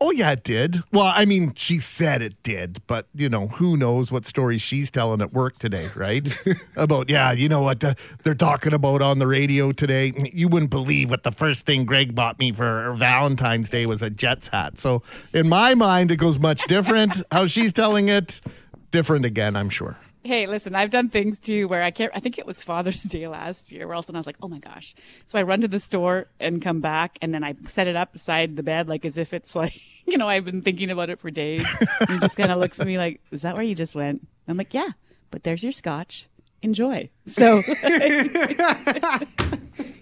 Oh 0.02 0.12
yeah, 0.12 0.32
it 0.32 0.44
did. 0.44 0.84
Well, 0.92 1.12
I 1.16 1.24
mean, 1.24 1.54
she 1.56 1.80
said 1.80 2.22
it 2.22 2.42
did, 2.44 2.80
but 2.86 3.08
you 3.16 3.30
know, 3.30 3.48
who 3.48 3.78
knows 3.78 4.12
what 4.12 4.26
story 4.26 4.58
she's 4.58 4.92
telling 4.92 5.22
at 5.22 5.32
work 5.32 5.58
today, 5.58 5.90
right? 5.96 6.38
about 6.76 7.10
yeah, 7.10 7.32
you 7.32 7.48
know 7.48 7.62
what 7.62 7.80
they're 8.24 8.36
talking 8.36 8.74
about 8.74 9.02
on 9.02 9.20
the 9.20 9.28
radio 9.28 9.72
today. 9.72 10.12
You 10.34 10.50
wouldn't 10.50 10.72
believe 10.72 11.10
what 11.10 11.24
the 11.24 11.32
first 11.32 11.66
thing 11.66 11.86
Greg 11.86 12.14
bought 12.14 12.40
me 12.40 12.52
for 12.52 12.94
Valentine's 12.98 13.70
Day 13.70 13.86
was 13.86 14.02
a 14.02 14.10
Jets 14.10 14.50
hat. 14.50 14.78
So 14.78 15.02
in 15.34 15.48
my 15.48 15.76
mind, 15.76 16.12
it 16.12 16.18
goes 16.18 16.40
much 16.40 16.64
different. 16.66 17.22
How 17.32 17.46
she's 17.46 17.72
telling 17.72 18.10
it, 18.10 18.42
different 18.92 19.24
again, 19.24 19.56
I'm 19.56 19.70
sure. 19.70 19.98
Hey, 20.26 20.48
listen, 20.48 20.76
I've 20.76 20.90
done 20.90 21.10
things 21.10 21.40
too 21.40 21.68
where 21.68 21.84
I 21.84 21.92
can't. 21.92 22.12
I 22.16 22.20
think 22.20 22.40
it 22.40 22.46
was 22.46 22.64
Father's 22.64 23.04
Day 23.10 23.28
last 23.28 23.72
year, 23.72 23.88
where 23.88 23.94
all 23.96 24.00
of 24.00 24.06
a 24.06 24.08
sudden 24.08 24.18
I 24.18 24.20
was 24.20 24.26
like, 24.26 24.38
oh 24.42 24.48
my 24.48 24.60
gosh. 24.60 24.96
So 25.26 25.38
I 25.38 25.44
run 25.44 25.62
to 25.62 25.68
the 25.68 25.80
store 25.80 26.28
and 26.40 26.62
come 26.62 26.82
back, 26.82 27.18
and 27.22 27.34
then 27.34 27.44
I 27.44 27.54
set 27.68 27.88
it 27.88 27.96
up 27.96 28.14
beside 28.14 28.56
the 28.56 28.64
bed, 28.64 28.90
like 28.90 29.06
as 29.06 29.18
if 29.18 29.34
it's 29.34 29.56
like, 29.56 29.74
you 30.08 30.18
know, 30.18 30.28
I've 30.28 30.46
been 30.46 30.62
thinking 30.62 30.90
about 30.90 31.10
it 31.10 31.20
for 31.20 31.30
days. 31.30 31.66
and 32.02 32.10
he 32.10 32.20
just 32.20 32.36
kind 32.36 32.52
of 32.52 32.58
looks 32.58 32.80
at 32.80 32.88
me 32.88 32.98
like, 32.98 33.22
is 33.32 33.44
that 33.44 33.56
where 33.56 33.64
you 33.64 33.76
just 33.76 33.96
went? 33.96 34.28
I'm 34.48 34.58
like, 34.58 34.74
yeah, 34.74 34.90
but 35.32 35.44
there's 35.44 35.64
your 35.64 35.72
scotch. 35.72 36.28
Enjoy. 36.62 37.10
So, 37.28 37.62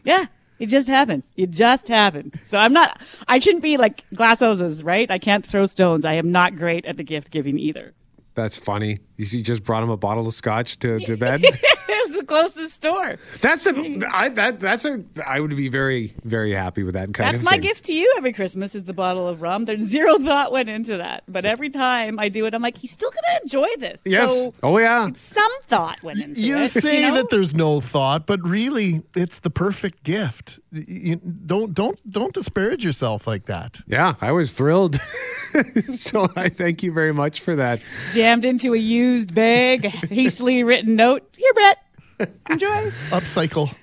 yeah. 0.03 0.25
It 0.59 0.67
just 0.67 0.87
happened. 0.87 1.23
It 1.35 1.49
just 1.49 1.89
happened. 1.89 2.39
So 2.43 2.57
I'm 2.57 2.71
not, 2.71 3.01
I 3.27 3.39
shouldn't 3.39 3.63
be 3.63 3.75
like 3.75 4.05
glass 4.13 4.39
houses, 4.39 4.81
right? 4.81 5.11
I 5.11 5.17
can't 5.17 5.45
throw 5.45 5.65
stones. 5.65 6.05
I 6.05 6.13
am 6.13 6.31
not 6.31 6.55
great 6.55 6.85
at 6.85 6.95
the 6.95 7.03
gift 7.03 7.31
giving 7.31 7.59
either. 7.59 7.93
That's 8.35 8.57
funny. 8.57 8.99
You 9.17 9.41
just 9.41 9.63
brought 9.63 9.83
him 9.83 9.89
a 9.89 9.97
bottle 9.97 10.27
of 10.27 10.33
scotch 10.33 10.79
to, 10.79 10.99
to 10.99 11.17
bed. 11.17 11.41
it 12.13 12.17
was 12.17 12.21
the 12.21 12.27
closest 12.27 12.75
store. 12.75 13.17
that's 13.41 13.63
the 13.63 14.07
I 14.11 14.29
that 14.29 14.59
that's 14.59 14.85
a 14.85 15.03
I 15.25 15.39
would 15.39 15.55
be 15.55 15.69
very 15.69 16.13
very 16.23 16.53
happy 16.53 16.83
with 16.83 16.93
that 16.93 17.13
kind 17.13 17.31
That's 17.33 17.41
of 17.41 17.45
my 17.45 17.51
thing. 17.51 17.61
gift 17.61 17.85
to 17.85 17.93
you 17.93 18.13
every 18.17 18.33
Christmas 18.33 18.75
is 18.75 18.83
the 18.83 18.93
bottle 18.93 19.27
of 19.27 19.41
rum. 19.41 19.65
There's 19.65 19.81
zero 19.81 20.17
thought 20.19 20.51
went 20.51 20.69
into 20.69 20.97
that. 20.97 21.23
But 21.27 21.45
every 21.45 21.69
time 21.69 22.19
I 22.19 22.29
do 22.29 22.45
it, 22.45 22.53
I'm 22.53 22.61
like, 22.61 22.77
he's 22.77 22.91
still 22.91 23.09
going 23.09 23.23
to 23.37 23.41
enjoy 23.43 23.67
this. 23.79 24.01
Yes. 24.05 24.31
So 24.31 24.53
oh 24.63 24.77
yeah. 24.77 25.09
some 25.17 25.51
thought 25.63 26.01
went 26.03 26.19
into 26.19 26.39
You 26.41 26.57
it. 26.57 26.69
say 26.69 27.03
you 27.05 27.09
know? 27.09 27.15
that 27.17 27.29
there's 27.29 27.53
no 27.55 27.81
thought, 27.81 28.25
but 28.27 28.41
really, 28.47 29.03
it's 29.15 29.39
the 29.39 29.49
perfect 29.49 30.03
gift. 30.03 30.59
You, 30.71 31.17
don't 31.17 31.73
don't 31.73 31.99
don't 32.11 32.33
disparage 32.33 32.83
yourself 32.85 33.27
like 33.27 33.45
that. 33.45 33.81
Yeah, 33.87 34.15
I 34.21 34.31
was 34.31 34.51
thrilled. 34.51 34.99
so 35.91 36.27
I 36.35 36.49
thank 36.49 36.83
you 36.83 36.91
very 36.91 37.13
much 37.13 37.41
for 37.41 37.55
that. 37.55 37.81
jammed 38.13 38.45
into 38.45 38.73
a 38.73 38.77
used 38.77 39.33
bag, 39.35 39.85
hastily 40.09 40.63
written 40.63 40.95
note. 40.95 41.23
Here, 41.37 41.53
Brett. 41.53 41.77
Enjoy. 42.49 42.89
Upcycle. 43.09 43.73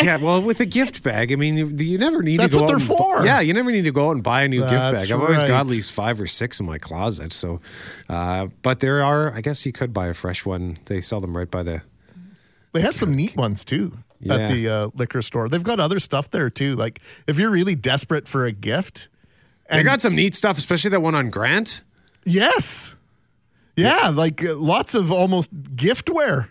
Yeah, 0.00 0.18
well, 0.22 0.40
with 0.40 0.60
a 0.60 0.66
gift 0.66 1.02
bag, 1.02 1.32
I 1.32 1.34
mean, 1.36 1.56
you, 1.56 1.66
you 1.66 1.98
never 1.98 2.22
need 2.22 2.38
That's 2.38 2.52
to 2.52 2.58
go 2.60 2.64
what 2.66 2.70
out 2.74 2.78
they're 2.78 2.86
and 2.88 2.98
for. 2.98 3.26
Yeah, 3.26 3.40
you 3.40 3.52
never 3.52 3.72
need 3.72 3.82
to 3.82 3.90
go 3.90 4.08
out 4.08 4.12
and 4.12 4.22
buy 4.22 4.42
a 4.42 4.48
new 4.48 4.60
gift 4.60 4.70
bag. 4.72 5.10
I've 5.10 5.20
always 5.20 5.42
got 5.42 5.60
at 5.62 5.66
least 5.66 5.90
five 5.90 6.20
or 6.20 6.28
six 6.28 6.60
in 6.60 6.66
my 6.66 6.78
closet. 6.78 7.32
So, 7.32 7.60
uh, 8.08 8.46
but 8.62 8.78
there 8.78 9.02
are, 9.02 9.32
I 9.34 9.40
guess 9.40 9.66
you 9.66 9.72
could 9.72 9.92
buy 9.92 10.06
a 10.06 10.14
fresh 10.14 10.46
one. 10.46 10.78
They 10.84 11.00
sell 11.00 11.18
them 11.20 11.36
right 11.36 11.50
by 11.50 11.64
the. 11.64 11.82
They 12.74 12.80
have 12.82 12.94
some 12.94 13.16
neat 13.16 13.34
ones 13.36 13.64
too 13.64 13.98
Yeah. 14.20 14.34
at 14.36 14.50
the 14.52 14.68
uh, 14.68 14.90
liquor 14.94 15.20
store. 15.20 15.48
They've 15.48 15.62
got 15.64 15.80
other 15.80 15.98
stuff 15.98 16.30
there 16.30 16.48
too. 16.48 16.76
Like 16.76 17.00
if 17.26 17.36
you're 17.38 17.50
really 17.50 17.74
desperate 17.74 18.28
for 18.28 18.46
a 18.46 18.52
gift, 18.52 19.08
They 19.68 19.78
and 19.78 19.84
got 19.84 20.00
some 20.00 20.14
neat 20.14 20.36
stuff, 20.36 20.58
especially 20.58 20.90
that 20.90 21.00
one 21.00 21.16
on 21.16 21.28
Grant. 21.30 21.82
yes, 22.24 22.94
yeah, 23.78 24.08
like 24.08 24.44
uh, 24.44 24.54
lots 24.56 24.94
of 24.94 25.10
almost 25.12 25.54
giftware 25.76 26.48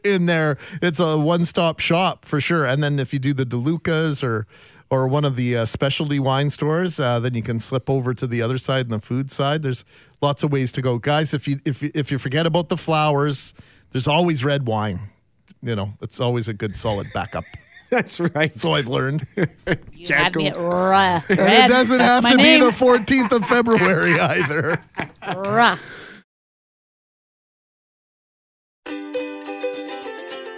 in 0.04 0.26
there. 0.26 0.58
It's 0.82 1.00
a 1.00 1.18
one-stop 1.18 1.80
shop 1.80 2.24
for 2.24 2.40
sure. 2.40 2.66
And 2.66 2.82
then 2.82 2.98
if 2.98 3.12
you 3.12 3.18
do 3.18 3.32
the 3.32 3.46
DeLucas 3.46 4.22
or 4.22 4.46
or 4.88 5.08
one 5.08 5.24
of 5.24 5.34
the 5.36 5.56
uh, 5.56 5.64
specialty 5.64 6.20
wine 6.20 6.48
stores, 6.48 7.00
uh, 7.00 7.18
then 7.18 7.34
you 7.34 7.42
can 7.42 7.58
slip 7.58 7.90
over 7.90 8.14
to 8.14 8.26
the 8.26 8.40
other 8.40 8.56
side 8.58 8.86
and 8.86 8.92
the 8.92 9.04
food 9.04 9.30
side. 9.30 9.62
There's 9.62 9.84
lots 10.22 10.42
of 10.42 10.52
ways 10.52 10.70
to 10.72 10.82
go, 10.82 10.98
guys. 10.98 11.34
If 11.34 11.48
you 11.48 11.60
if 11.64 11.82
you, 11.82 11.90
if 11.94 12.10
you 12.12 12.18
forget 12.18 12.46
about 12.46 12.68
the 12.68 12.76
flowers, 12.76 13.54
there's 13.92 14.06
always 14.06 14.44
red 14.44 14.66
wine. 14.66 15.00
You 15.62 15.74
know, 15.74 15.94
it's 16.00 16.20
always 16.20 16.48
a 16.48 16.52
good 16.54 16.76
solid 16.76 17.08
backup. 17.12 17.44
That's 17.90 18.18
right. 18.18 18.54
So 18.54 18.72
I've 18.72 18.88
learned. 18.88 19.26
You 19.92 20.14
had 20.14 20.36
me 20.36 20.48
at 20.48 20.56
raw. 20.56 21.20
And 21.28 21.38
it 21.38 21.68
doesn't 21.68 21.98
have 21.98 22.22
to 22.24 22.36
name. 22.36 22.60
be 22.60 22.64
the 22.64 22.70
14th 22.70 23.32
of 23.32 23.44
February 23.46 24.18
either. 24.20 24.80
Raw. 25.34 25.76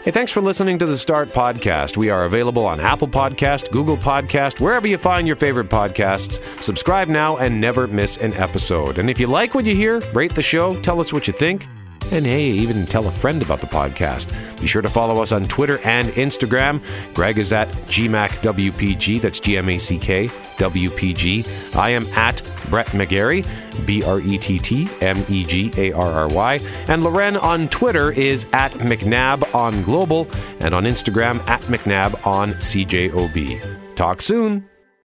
Hey, 0.05 0.12
thanks 0.12 0.30
for 0.32 0.40
listening 0.40 0.78
to 0.78 0.86
the 0.86 0.96
Start 0.96 1.30
Podcast. 1.30 1.96
We 1.96 2.09
are 2.09 2.24
available 2.24 2.64
on 2.64 2.78
Apple 2.80 3.09
Podcast, 3.09 3.70
Google 3.72 3.96
Podcast, 3.96 4.61
wherever 4.61 4.86
you 4.86 4.96
find 4.96 5.26
your 5.26 5.36
favorite 5.36 5.68
podcasts. 5.68 6.40
Subscribe 6.62 7.09
now 7.09 7.36
and 7.38 7.61
never 7.61 7.86
miss 7.88 8.16
an 8.16 8.32
episode. 8.34 8.99
And 8.99 9.11
if 9.11 9.18
you 9.18 9.26
like 9.26 9.55
what 9.55 9.64
you 9.66 9.74
hear, 9.74 9.99
rate 10.14 10.34
the 10.34 10.42
show, 10.42 10.80
tell 10.82 11.01
us 11.01 11.12
what 11.12 11.26
you 11.26 11.32
think. 11.32 11.66
And 12.11 12.24
hey, 12.24 12.44
even 12.46 12.86
tell 12.86 13.07
a 13.09 13.11
friend 13.11 13.42
about 13.42 13.61
the 13.61 13.66
podcast. 13.66 14.30
Be 14.61 14.66
sure 14.66 14.80
to 14.80 14.88
follow 14.88 15.20
us 15.20 15.32
on 15.32 15.44
Twitter 15.44 15.78
and 15.84 16.09
Instagram. 16.11 16.80
Greg 17.12 17.36
is 17.36 17.53
at 17.53 17.68
GMACWPG, 17.68 19.20
that's 19.20 19.40
G 19.40 19.59
M 19.59 19.68
A 19.68 19.78
C 19.78 19.99
K 19.99 20.26
WPG. 20.28 21.76
I 21.76 21.90
am 21.90 22.07
at 22.09 22.40
Brett 22.70 22.86
McGarry, 22.88 23.44
B 23.87 24.03
R 24.03 24.20
E 24.20 24.39
T 24.39 24.59
T 24.59 24.89
M 25.01 25.24
E 25.29 25.45
G 25.45 25.72
A 25.76 25.93
R 25.93 26.12
R 26.12 26.29
Y. 26.29 26.61
And 26.87 27.03
Lauren 27.03 27.37
on 27.37 27.68
Twitter 27.68 28.12
is 28.12 28.47
at 28.53 28.72
McNab 28.72 29.55
on 29.55 29.83
Global 29.83 30.29
and 30.61 30.74
on 30.74 30.85
Instagram 30.85 31.47
at 31.49 31.61
McNab 31.62 32.26
on 32.26 32.55
CJOB. 32.55 33.95
Talk 33.97 34.22
soon. 34.22 34.68